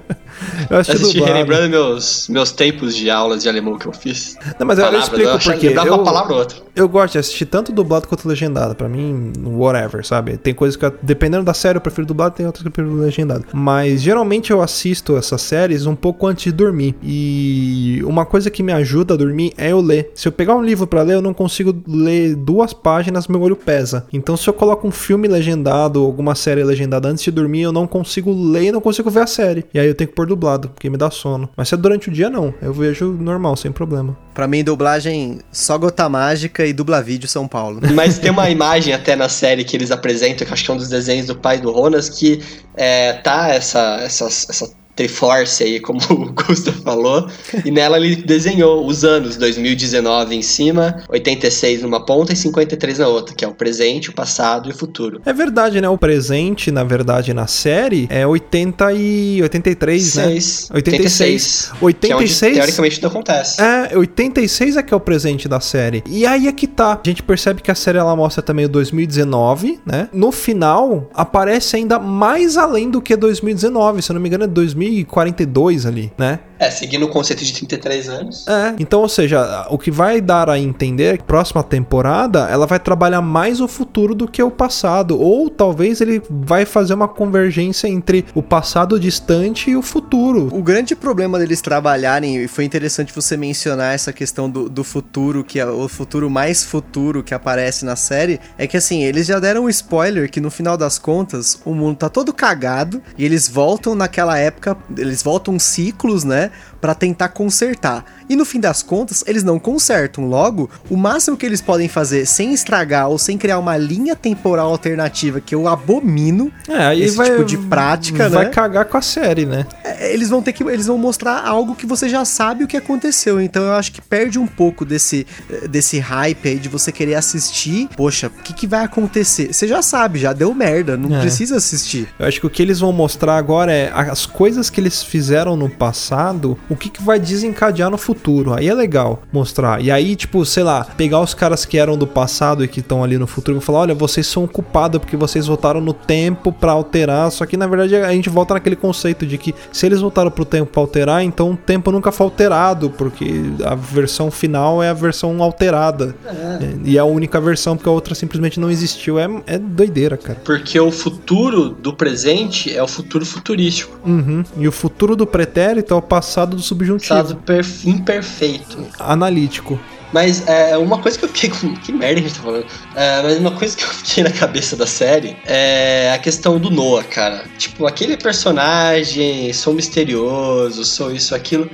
Eu 0.68 0.80
assisti, 0.80 0.98
Eu 0.98 1.00
assisti 1.06 1.14
dublado. 1.20 1.26
relembrando 1.34 1.70
meus, 1.70 2.28
meus 2.28 2.52
tempos 2.52 2.73
de 2.82 3.10
aulas 3.10 3.44
de 3.44 3.50
alemão 3.50 3.78
que 3.78 3.86
eu 3.86 3.94
fiz. 3.94 4.38
Não, 4.60 4.66
mas 4.68 4.78
eu, 4.80 4.86
eu 4.86 4.92
Palavras, 4.92 5.04
explico 5.04 5.30
eu 5.30 5.36
achava- 5.36 5.58
porque 5.58 5.68
eu, 5.68 5.94
uma 5.96 6.04
palavra 6.04 6.34
ou 6.34 6.40
outra. 6.40 6.58
eu 6.76 6.90
gosto 6.90 7.14
de 7.14 7.20
assistir 7.20 7.46
tanto 7.46 7.72
dublado 7.72 8.08
quanto 8.08 8.28
legendado. 8.28 8.76
Pra 8.76 8.90
mim, 8.90 9.32
whatever, 9.46 10.06
sabe? 10.06 10.38
Tem 10.38 10.54
coisas 10.54 10.76
que, 10.76 10.86
eu- 10.86 10.94
dependendo 11.02 11.44
da 11.44 11.54
série, 11.54 11.78
eu 11.78 11.82
prefiro 11.82 12.06
dublado, 12.08 12.36
tem 12.36 12.46
outras 12.46 12.62
que 12.62 12.68
eu 12.68 12.72
prefiro 12.72 12.96
legendado. 12.96 13.46
Mas 13.54 14.02
geralmente 14.02 14.52
eu 14.52 14.62
assisto 14.62 15.16
essas 15.18 15.42
séries 15.42 15.86
um 15.86 15.96
pouco 15.96 16.28
antes 16.28 16.44
de 16.46 16.52
dormir. 16.52 16.96
E 17.02 18.02
uma 18.06 18.26
coisa 18.26 18.50
que 18.50 18.64
me 18.64 18.72
ajuda 18.74 19.14
a 19.14 19.18
dormir 19.18 19.54
é 19.58 19.72
eu 19.72 19.80
ler. 19.82 20.12
Se 20.16 20.28
eu 20.28 20.32
pegar 20.32 20.56
um 20.56 20.64
livro 20.64 20.88
pra 20.88 21.02
ler, 21.04 21.16
eu 21.16 21.22
não 21.22 21.34
consigo 21.34 21.76
ler 21.88 22.36
duas 22.36 22.74
páginas, 22.74 23.28
meu 23.28 23.42
olho 23.42 23.56
pesa. 23.56 24.06
Então, 24.12 24.36
se 24.36 24.48
eu 24.50 24.54
coloco 24.54 24.88
um 24.88 24.92
filme 24.92 25.28
legendado, 25.28 26.00
alguma 26.04 26.36
série 26.36 26.64
legendada 26.64 27.08
antes 27.10 27.24
de 27.24 27.32
dormir, 27.32 27.62
eu 27.62 27.72
não 27.72 27.86
consigo 27.88 28.32
ler 28.34 28.66
e 28.66 28.72
não 28.72 28.82
consigo 28.82 29.10
ver 29.10 29.22
a 29.22 29.28
série. 29.28 29.66
E 29.74 29.80
aí 29.80 29.88
eu 29.88 29.96
tenho 29.96 30.08
que 30.10 30.16
pôr 30.16 30.26
dublado, 30.28 30.70
porque 30.70 30.90
me 30.90 30.98
dá 30.98 31.10
sono. 31.12 31.50
Mas 31.56 31.70
se 31.70 31.76
é 31.76 31.78
durante 31.78 32.10
o 32.10 32.12
dia, 32.12 32.30
não. 32.30 32.54
Eu 32.64 32.74
vejo 32.74 33.12
normal, 33.12 33.58
sem 33.58 33.72
problema. 33.72 34.18
Pra 34.34 34.48
mim, 34.48 34.64
dublagem 34.64 35.40
só 35.52 35.78
Gota 35.78 36.08
Mágica 36.08 36.66
e 36.66 36.72
Dubla 36.72 37.02
Vídeo 37.02 37.28
São 37.28 37.48
Paulo. 37.48 37.82
Mas 37.94 38.18
tem 38.18 38.32
uma 38.32 38.50
imagem 38.50 38.94
até 38.94 39.16
na 39.16 39.28
série 39.28 39.64
que 39.64 39.76
eles 39.76 39.92
apresentam, 39.92 40.48
que 40.48 40.54
acho 40.54 40.64
que 40.64 40.72
é 40.72 40.74
um 40.74 40.78
dos 40.78 40.88
desenhos 40.88 41.28
do 41.28 41.36
pai 41.36 41.60
do 41.60 41.72
Ronas, 41.72 42.10
que 42.10 42.42
é, 42.76 43.14
tá 43.14 43.50
essa, 43.50 43.98
essa, 44.02 44.26
essa 44.26 44.83
Triforce 44.96 45.64
aí, 45.64 45.80
como 45.80 46.00
o 46.10 46.32
Gusta 46.34 46.72
falou, 46.72 47.28
e 47.66 47.72
nela 47.72 47.98
ele 47.98 48.16
desenhou 48.16 48.86
os 48.86 49.04
anos 49.04 49.38
2019 49.38 50.36
em 50.36 50.42
cima, 50.42 51.04
86 51.10 51.82
numa 51.82 52.06
ponta 52.06 52.34
e 52.34 52.36
53 52.36 53.00
na 53.00 53.08
outra, 53.08 53.36
que 53.36 53.44
é 53.44 53.48
o 53.48 53.54
presente, 53.54 54.10
o 54.10 54.14
passado 54.14 54.70
e 54.70 54.72
o 54.72 54.78
futuro. 54.78 55.22
É 55.26 55.34
verdade, 55.34 55.82
né? 55.82 55.90
O 55.90 55.98
presente, 55.98 56.72
na 56.72 56.84
verdade, 56.84 57.34
na 57.34 57.48
série 57.48 58.08
é 58.10 58.26
80 58.26 58.94
e 58.94 59.42
83, 59.42 60.16
né? 60.16 60.24
6, 60.24 60.70
86. 60.74 61.72
86. 61.82 61.94
Que 62.00 62.12
é 62.12 62.16
onde, 62.16 62.24
86 62.24 62.58
teoricamente 62.58 63.02
não 63.02 63.10
acontece. 63.10 63.62
É, 63.62 63.98
86 63.98 64.78
é 64.78 64.84
que 64.84 64.94
é 64.94 64.98
o 64.98 65.00
presente 65.00 65.48
da 65.48 65.60
série. 65.60 66.04
E 66.08 66.26
aí 66.26 66.48
é 66.48 66.52
que 66.52 66.68
tá. 66.68 67.00
A 67.04 67.08
gente 67.08 67.24
percebe 67.24 67.62
que 67.62 67.72
a 67.72 67.76
série 67.76 67.98
ela 67.98 68.16
mostra 68.16 68.42
também 68.42 68.66
o 68.66 68.70
2019, 68.70 69.80
né? 69.86 70.10
No 70.14 70.32
final, 70.32 71.10
aparece 71.14 71.76
ainda 71.76 72.00
mais 72.00 72.58
além 72.58 72.90
do 72.90 73.02
que 73.02 73.16
2019. 73.16 74.02
Se 74.02 74.12
eu 74.12 74.16
não 74.16 74.22
me 74.22 74.28
engano, 74.28 74.44
é 74.44 74.48
2042 74.84 75.86
ali, 75.86 76.12
né? 76.18 76.40
É, 76.64 76.72
seguindo 76.72 77.06
o 77.06 77.10
conceito 77.10 77.44
de 77.44 77.52
33 77.52 78.08
anos. 78.08 78.48
É. 78.48 78.76
Então, 78.80 79.02
ou 79.02 79.10
seja, 79.10 79.68
o 79.70 79.78
que 79.78 79.92
vai 79.92 80.22
dar 80.22 80.50
a 80.50 80.58
entender 80.58 81.16
é 81.16 81.18
que 81.18 81.24
a 81.24 81.26
próxima 81.26 81.62
temporada 81.62 82.48
ela 82.50 82.66
vai 82.66 82.80
trabalhar 82.80 83.22
mais 83.22 83.60
o 83.60 83.68
futuro 83.68 84.16
do 84.16 84.28
que 84.28 84.42
o 84.42 84.50
passado. 84.50 85.20
Ou 85.20 85.50
talvez 85.50 86.00
ele 86.00 86.22
vai 86.30 86.66
fazer 86.66 86.94
uma 86.94 87.08
convergência 87.08 87.88
entre 87.88 88.26
o 88.34 88.42
passado 88.42 88.98
distante 88.98 89.72
e 89.72 89.76
o 89.76 89.82
futuro. 89.82 90.48
O 90.54 90.64
grande 90.64 90.96
problema 90.96 91.38
deles 91.38 91.60
trabalharem, 91.60 92.44
e 92.44 92.48
foi 92.48 92.64
interessante 92.64 93.14
você 93.14 93.36
mencionar 93.36 93.94
essa 93.94 94.14
questão 94.14 94.50
do, 94.50 94.70
do 94.70 94.86
futuro, 94.86 95.44
que 95.44 95.60
é 95.60 95.66
o 95.66 95.90
futuro 95.90 96.30
mais 96.30 96.64
futuro 96.64 97.24
que 97.24 97.34
aparece 97.34 97.84
na 97.84 97.98
série, 97.98 98.40
é 98.58 98.66
que 98.66 98.78
assim, 98.78 99.04
eles 99.04 99.28
já 99.28 99.38
deram 99.38 99.66
um 99.66 99.70
spoiler 99.70 100.30
que 100.32 100.40
no 100.40 100.50
final 100.50 100.78
das 100.78 100.98
contas 100.98 101.60
o 101.66 101.74
mundo 101.74 101.98
tá 101.98 102.08
todo 102.08 102.32
cagado 102.32 103.02
e 103.18 103.26
eles 103.26 103.50
voltam 103.50 103.96
naquela 103.96 104.38
época, 104.38 104.73
eles 104.98 105.24
voltam 105.24 105.58
ciclos, 105.60 106.24
né? 106.24 106.52
Pra 106.82 106.94
tentar 106.94 107.30
consertar. 107.30 108.06
E 108.34 108.36
no 108.36 108.46
fim 108.46 108.60
das 108.60 108.82
contas, 108.82 109.24
eles 109.28 109.44
não 109.44 109.60
consertam. 109.60 110.26
Logo, 110.26 110.68
o 110.90 110.98
máximo 110.98 111.38
que 111.38 111.46
eles 111.46 111.62
podem 111.62 111.88
fazer 111.88 112.26
sem 112.26 112.52
estragar 112.52 113.08
ou 113.08 113.20
sem 113.20 113.38
criar 113.38 113.60
uma 113.60 113.78
linha 113.78 114.16
temporal 114.16 114.72
alternativa 114.72 115.40
que 115.40 115.54
eu 115.54 115.68
abomino, 115.68 116.52
É, 116.68 116.98
Esse 116.98 117.16
vai, 117.16 117.30
tipo 117.30 117.46
de 117.46 117.58
prática, 117.60 118.30
vai 118.30 118.46
né? 118.46 118.50
cagar 118.50 118.86
com 118.86 118.98
a 118.98 119.02
série, 119.04 119.46
né? 119.46 119.68
é, 119.84 120.12
eles 120.12 120.30
vão 120.30 120.42
ter 120.42 120.52
que 120.52 120.64
eles 120.64 120.88
vão 120.88 120.98
mostrar 120.98 121.46
algo 121.46 121.76
que 121.76 121.86
você 121.86 122.10
já 122.10 122.26
sabe 122.26 122.64
o 122.64 122.68
que 122.68 122.76
aconteceu. 122.76 123.40
Então 123.40 123.62
eu 123.66 123.74
acho 123.74 123.92
que 123.92 124.02
perde 124.02 124.40
um 124.40 124.48
pouco 124.48 124.84
desse 124.84 125.28
eh, 125.48 125.68
desse 125.68 126.00
hype 126.00 126.48
aí 126.50 126.58
de 126.58 126.68
você 126.70 126.92
querer 126.92 127.14
assistir. 127.14 127.88
Poxa, 127.96 128.28
o 128.28 128.42
que, 128.42 128.52
que 128.54 128.66
vai 128.66 128.84
acontecer? 128.84 129.54
Você 129.54 129.68
já 129.68 129.84
sabe, 129.84 130.18
já 130.18 130.34
deu 130.34 130.52
merda, 130.56 130.98
não 130.98 131.16
É. 131.18 131.22
precisa 131.22 131.58
assistir. 131.58 132.08
Eu 132.18 132.26
acho 132.26 132.40
que 132.40 132.48
o 132.48 132.50
que 132.50 132.64
eles 132.64 132.80
vão 132.80 132.92
mostrar 132.92 133.38
agora 133.38 133.72
é 133.72 133.92
as 133.94 134.26
coisas 134.26 134.72
que 134.72 134.82
eles 134.82 135.04
fizeram 135.04 135.56
no 135.56 135.70
passado, 135.70 136.58
o 136.68 136.76
que, 136.76 136.90
que 136.90 137.04
vai 137.04 137.20
desencadear 137.20 137.92
no 137.92 137.98
futuro. 137.98 138.23
Aí 138.54 138.68
é 138.68 138.74
legal 138.74 139.24
mostrar. 139.32 139.82
E 139.84 139.90
aí, 139.92 140.16
tipo, 140.16 140.46
sei 140.46 140.64
lá, 140.64 140.86
pegar 140.98 141.20
os 141.20 141.34
caras 141.34 141.66
que 141.66 141.78
eram 141.78 141.98
do 141.98 142.08
passado 142.08 142.64
e 142.64 142.68
que 142.68 142.80
estão 142.80 143.04
ali 143.04 143.18
no 143.18 143.28
futuro 143.28 143.58
e 143.58 143.62
falar: 143.62 143.80
olha, 143.80 143.96
vocês 143.96 144.28
são 144.28 144.48
culpados 144.48 145.00
porque 145.00 145.18
vocês 145.18 145.48
voltaram 145.48 145.82
no 145.82 145.94
tempo 145.94 146.52
pra 146.52 146.72
alterar. 146.72 147.32
Só 147.32 147.46
que 147.46 147.58
na 147.58 147.68
verdade 147.68 147.96
a 147.96 148.12
gente 148.12 148.30
volta 148.30 148.54
naquele 148.54 148.76
conceito 148.76 149.26
de 149.26 149.38
que 149.38 149.54
se 149.72 149.86
eles 149.86 150.00
voltaram 150.02 150.32
pro 150.32 150.46
tempo 150.46 150.72
pra 150.72 150.82
alterar, 150.82 151.24
então 151.24 151.52
o 151.52 151.58
tempo 151.58 151.92
nunca 151.92 152.12
foi 152.12 152.26
alterado, 152.26 152.90
porque 152.90 153.26
a 153.66 153.76
versão 153.76 154.30
final 154.32 154.82
é 154.82 154.90
a 154.90 154.94
versão 154.94 155.42
alterada. 155.42 156.16
É, 156.26 156.74
E 156.86 156.98
é 156.98 157.00
a 157.00 157.06
única 157.06 157.40
versão, 157.42 157.76
porque 157.76 157.90
a 157.90 157.92
outra 157.92 158.16
simplesmente 158.16 158.60
não 158.60 158.70
existiu. 158.70 159.18
É, 159.20 159.28
é 159.48 159.58
doideira, 159.58 160.18
cara. 160.18 160.40
Porque 160.44 160.80
o 160.80 160.92
futuro 160.92 161.70
do 161.70 161.94
presente 161.94 162.76
é 162.76 162.82
o 162.82 162.88
futuro 162.88 163.26
futurístico. 163.26 163.98
Uhum. 164.06 164.44
E 164.58 164.68
o 164.68 164.72
futuro 164.72 165.16
do 165.16 165.26
pretérito 165.26 165.94
é 165.94 165.98
o 165.98 166.02
passado 166.02 166.56
do 166.56 166.62
subjuntivo. 166.62 167.14
Estado 167.14 167.36
perf- 167.38 167.86
imperfeito. 168.04 168.86
Analítico. 169.00 169.80
Mas 170.12 170.48
é 170.48 170.78
uma 170.78 171.00
coisa 171.00 171.18
que 171.18 171.26
eu 171.26 171.30
fiquei 171.30 171.50
com. 171.50 171.74
Que 171.76 171.92
merda 171.92 172.22
que 172.22 172.28
a 172.28 172.30
gente 172.30 172.38
tá 172.38 172.44
falando. 172.44 172.66
É, 172.96 173.22
mas 173.24 173.38
uma 173.40 173.52
coisa 173.52 173.76
que 173.76 173.84
eu 173.84 173.88
fiquei 173.90 174.24
na 174.24 174.30
cabeça 174.30 174.76
da 174.76 174.86
série 174.86 175.36
é 175.46 176.12
a 176.14 176.20
questão 176.20 176.60
do 176.60 176.70
Noah, 176.70 177.04
cara. 177.04 177.46
Tipo, 177.58 177.88
aquele 177.88 178.16
personagem, 178.16 179.52
sou 179.54 179.74
misterioso, 179.74 180.86
sou 180.86 181.12
isso, 181.12 181.34
aquilo. 181.34 181.68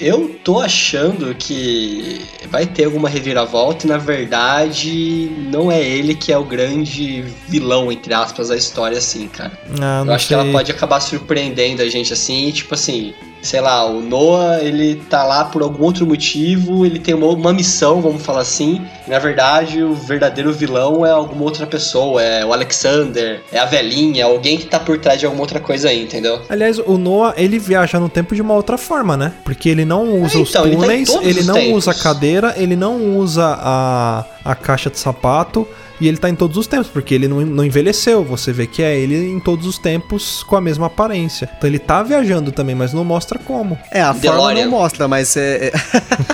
Eu 0.00 0.34
tô 0.42 0.58
achando 0.58 1.32
que 1.36 2.20
vai 2.50 2.66
ter 2.66 2.86
alguma 2.86 3.08
reviravolta 3.08 3.86
e 3.86 3.88
na 3.88 3.96
verdade 3.96 5.30
não 5.52 5.70
é 5.70 5.80
ele 5.80 6.16
que 6.16 6.32
é 6.32 6.36
o 6.36 6.42
grande 6.44 7.22
vilão, 7.48 7.92
entre 7.92 8.12
aspas, 8.12 8.48
da 8.48 8.56
história, 8.56 8.98
assim, 8.98 9.28
cara. 9.28 9.52
Ah, 9.80 10.00
Eu 10.00 10.04
não 10.06 10.14
acho 10.14 10.26
que 10.26 10.34
sei. 10.34 10.42
ela 10.42 10.50
pode 10.50 10.72
acabar 10.72 10.98
surpreendendo 10.98 11.80
a 11.80 11.88
gente 11.88 12.12
assim, 12.12 12.48
e 12.48 12.52
tipo 12.52 12.74
assim, 12.74 13.14
sei 13.44 13.60
lá, 13.60 13.84
o 13.86 14.00
Noah, 14.00 14.62
ele 14.62 14.96
tá 15.08 15.22
lá 15.22 15.44
por 15.44 15.62
algum 15.62 15.84
outro 15.84 16.06
motivo, 16.06 16.84
ele 16.84 16.98
tem 16.98 17.14
uma, 17.14 17.28
uma 17.28 17.52
missão, 17.52 18.00
vamos 18.00 18.22
falar 18.22 18.40
assim. 18.40 18.84
E, 19.06 19.10
na 19.10 19.18
verdade, 19.18 19.82
o 19.82 19.94
verdadeiro 19.94 20.52
vilão 20.52 21.04
é 21.04 21.10
alguma 21.10 21.44
outra 21.44 21.66
pessoa, 21.66 22.22
é 22.22 22.44
o 22.44 22.52
Alexander, 22.52 23.42
é 23.52 23.58
a 23.58 23.66
velhinha, 23.66 24.22
é 24.22 24.24
alguém 24.24 24.56
que 24.56 24.66
tá 24.66 24.80
por 24.80 24.98
trás 24.98 25.20
de 25.20 25.26
alguma 25.26 25.42
outra 25.42 25.60
coisa 25.60 25.90
aí, 25.90 26.02
entendeu? 26.02 26.40
Aliás, 26.48 26.78
o 26.78 26.96
Noah, 26.96 27.34
ele 27.36 27.58
viaja 27.58 28.00
no 28.00 28.08
tempo 28.08 28.34
de 28.34 28.40
uma 28.42 28.54
outra 28.54 28.78
forma, 28.78 29.16
né? 29.16 29.32
Porque 29.44 29.68
ele 29.68 29.84
não 29.84 30.22
usa 30.22 30.38
É, 30.38 30.42
os 30.42 30.50
então, 30.50 30.64
ele 30.66 30.76
tá 30.76 30.80
túneis, 30.82 31.08
ele, 31.22 31.42
não 31.42 31.54
tempos. 31.54 31.76
usa 31.86 31.90
a 31.90 31.94
cadeira, 31.94 32.54
ele 32.56 32.76
não 32.76 33.16
usa 33.18 33.44
a, 33.60 34.24
a 34.44 34.54
caixa 34.54 34.88
de 34.88 34.98
sapato. 34.98 35.68
E 36.00 36.08
ele 36.08 36.16
tá 36.16 36.28
em 36.28 36.34
todos 36.34 36.56
os 36.56 36.66
tempos, 36.66 36.88
porque 36.88 37.14
ele 37.14 37.28
não, 37.28 37.40
não 37.42 37.64
envelheceu. 37.64 38.24
Você 38.24 38.52
vê 38.52 38.66
que 38.66 38.82
é 38.82 38.98
ele 38.98 39.30
em 39.30 39.38
todos 39.38 39.64
os 39.66 39.78
tempos 39.78 40.42
com 40.42 40.56
a 40.56 40.60
mesma 40.60 40.86
aparência. 40.86 41.48
Então 41.56 41.68
ele 41.70 41.78
tá 41.78 42.02
viajando 42.02 42.50
também, 42.50 42.74
mas 42.74 42.92
não 42.92 43.04
mostra 43.04 43.38
como. 43.38 43.78
É, 43.90 44.00
a 44.02 44.12
forma 44.12 44.42
não 44.64 44.70
mostra, 44.70 45.06
mas 45.06 45.36
é. 45.36 45.66
é- 45.66 45.72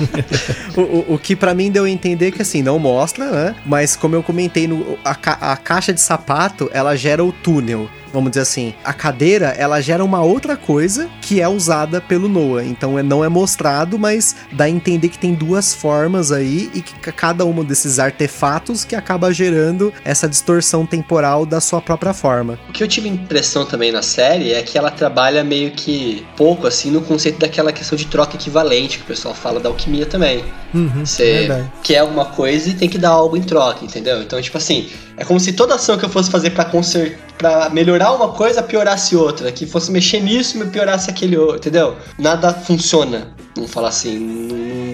o, 0.76 0.80
o- 0.80 1.14
o 1.14 1.18
que 1.18 1.36
pra 1.36 1.54
mim 1.54 1.70
deu 1.70 1.84
a 1.84 1.90
entender 1.90 2.28
é 2.28 2.30
que 2.30 2.42
assim, 2.42 2.62
não 2.62 2.78
mostra, 2.78 3.30
né? 3.30 3.54
Mas 3.66 3.96
como 3.96 4.14
eu 4.14 4.22
comentei, 4.22 4.66
no, 4.66 4.98
a, 5.04 5.14
ca- 5.14 5.38
a 5.40 5.56
caixa 5.56 5.92
de 5.92 6.00
sapato, 6.00 6.70
ela 6.72 6.96
gera 6.96 7.24
o 7.24 7.32
túnel. 7.32 7.88
Vamos 8.12 8.30
dizer 8.30 8.42
assim, 8.42 8.74
a 8.84 8.92
cadeira 8.92 9.46
ela 9.58 9.80
gera 9.80 10.04
uma 10.04 10.22
outra 10.22 10.56
coisa 10.56 11.08
que 11.22 11.40
é 11.40 11.48
usada 11.48 12.00
pelo 12.00 12.28
Noah. 12.28 12.64
Então 12.64 12.98
é, 12.98 13.02
não 13.02 13.24
é 13.24 13.28
mostrado, 13.28 13.98
mas 13.98 14.34
dá 14.52 14.64
a 14.64 14.70
entender 14.70 15.08
que 15.08 15.18
tem 15.18 15.34
duas 15.34 15.74
formas 15.74 16.32
aí 16.32 16.70
e 16.74 16.82
que 16.82 16.94
ca- 17.00 17.12
cada 17.12 17.44
um 17.44 17.62
desses 17.64 17.98
artefatos 17.98 18.84
que 18.84 18.94
acaba 18.96 19.32
gerando 19.32 19.92
essa 20.04 20.28
distorção 20.28 20.84
temporal 20.86 21.44
da 21.46 21.60
sua 21.60 21.80
própria 21.80 22.12
forma. 22.12 22.58
O 22.68 22.72
que 22.72 22.82
eu 22.82 22.88
tive 22.88 23.08
impressão 23.08 23.64
também 23.64 23.90
na 23.92 24.02
série 24.02 24.52
é 24.52 24.62
que 24.62 24.76
ela 24.76 24.90
trabalha 24.90 25.42
meio 25.44 25.70
que 25.72 26.24
pouco 26.36 26.66
assim 26.66 26.90
no 26.90 27.00
conceito 27.02 27.38
daquela 27.38 27.72
questão 27.72 27.96
de 27.96 28.06
troca 28.06 28.36
equivalente 28.36 28.98
que 28.98 29.04
o 29.04 29.06
pessoal 29.06 29.34
fala 29.34 29.60
da 29.60 29.68
alquimia 29.68 30.06
também. 30.06 30.44
Uhum, 30.74 31.04
Você 31.04 31.38
verdade. 31.46 31.72
quer 31.82 31.98
alguma 31.98 32.26
coisa 32.26 32.68
e 32.70 32.74
tem 32.74 32.88
que 32.88 32.98
dar 32.98 33.10
algo 33.10 33.36
em 33.36 33.42
troca, 33.42 33.84
entendeu? 33.84 34.22
Então, 34.22 34.40
tipo 34.40 34.56
assim, 34.56 34.88
é 35.20 35.24
como 35.24 35.38
se 35.38 35.52
toda 35.52 35.74
ação 35.74 35.98
que 35.98 36.04
eu 36.04 36.08
fosse 36.08 36.30
fazer 36.30 36.48
pra 36.50 36.64
consertar, 36.64 37.18
para 37.36 37.68
melhorar 37.68 38.12
uma 38.12 38.32
coisa, 38.32 38.62
piorasse 38.62 39.14
outra, 39.14 39.52
que 39.52 39.66
fosse 39.66 39.92
mexer 39.92 40.18
nisso 40.18 40.56
e 40.56 40.66
piorasse 40.66 41.10
aquele 41.10 41.36
outro, 41.36 41.56
entendeu? 41.56 41.94
Nada 42.18 42.54
funciona, 42.54 43.28
vamos 43.54 43.70
falar 43.70 43.88
assim, 43.88 44.18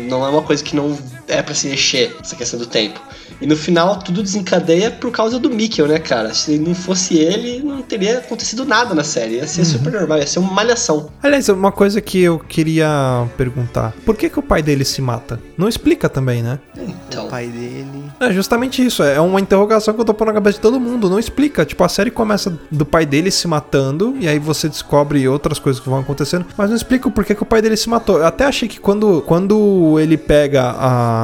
não 0.08 0.26
é 0.26 0.28
uma 0.28 0.42
coisa 0.42 0.64
que 0.64 0.74
não 0.74 0.98
é 1.28 1.42
pra 1.42 1.54
se 1.54 1.68
mexer, 1.68 2.16
essa 2.20 2.36
questão 2.36 2.58
do 2.58 2.66
tempo. 2.66 3.00
E 3.40 3.46
no 3.46 3.56
final 3.56 3.98
tudo 3.98 4.22
desencadeia 4.22 4.90
por 4.90 5.10
causa 5.10 5.38
do 5.38 5.50
Mikkel, 5.50 5.86
né, 5.86 5.98
cara? 5.98 6.32
Se 6.32 6.58
não 6.58 6.74
fosse 6.74 7.18
ele, 7.18 7.62
não 7.62 7.82
teria 7.82 8.18
acontecido 8.18 8.64
nada 8.64 8.94
na 8.94 9.04
série. 9.04 9.36
Ia 9.36 9.46
ser 9.46 9.64
super 9.64 9.92
normal, 9.92 10.18
ia 10.18 10.26
ser 10.26 10.38
uma 10.38 10.52
malhação. 10.52 11.10
Aliás, 11.22 11.48
uma 11.48 11.72
coisa 11.72 12.00
que 12.00 12.20
eu 12.22 12.38
queria 12.38 12.88
perguntar: 13.36 13.92
por 14.04 14.16
que, 14.16 14.30
que 14.30 14.38
o 14.38 14.42
pai 14.42 14.62
dele 14.62 14.84
se 14.84 15.02
mata? 15.02 15.40
Não 15.56 15.68
explica 15.68 16.08
também, 16.08 16.42
né? 16.42 16.58
Então, 16.76 17.26
O 17.26 17.30
pai 17.30 17.46
dele. 17.46 18.04
É 18.20 18.32
justamente 18.32 18.84
isso, 18.84 19.02
é 19.02 19.20
uma 19.20 19.40
interrogação 19.40 19.92
que 19.92 20.00
eu 20.00 20.04
tô 20.04 20.14
pondo 20.14 20.28
na 20.28 20.34
cabeça 20.34 20.56
de 20.56 20.62
todo 20.62 20.80
mundo, 20.80 21.10
não 21.10 21.18
explica. 21.18 21.64
Tipo, 21.64 21.84
a 21.84 21.88
série 21.88 22.10
começa 22.10 22.58
do 22.70 22.86
pai 22.86 23.04
dele 23.04 23.30
se 23.30 23.46
matando, 23.46 24.16
e 24.20 24.28
aí 24.28 24.38
você 24.38 24.68
descobre 24.68 25.26
outras 25.28 25.58
coisas 25.58 25.80
que 25.82 25.88
vão 25.88 26.00
acontecendo, 26.00 26.46
mas 26.56 26.70
não 26.70 26.76
explica 26.76 27.08
o 27.08 27.10
porquê 27.10 27.34
que 27.34 27.42
o 27.42 27.46
pai 27.46 27.60
dele 27.60 27.76
se 27.76 27.88
matou. 27.88 28.18
Eu 28.18 28.26
até 28.26 28.44
achei 28.44 28.68
que 28.68 28.80
quando, 28.80 29.22
quando 29.22 29.98
ele 30.00 30.16
pega 30.16 30.62
a, 30.62 31.15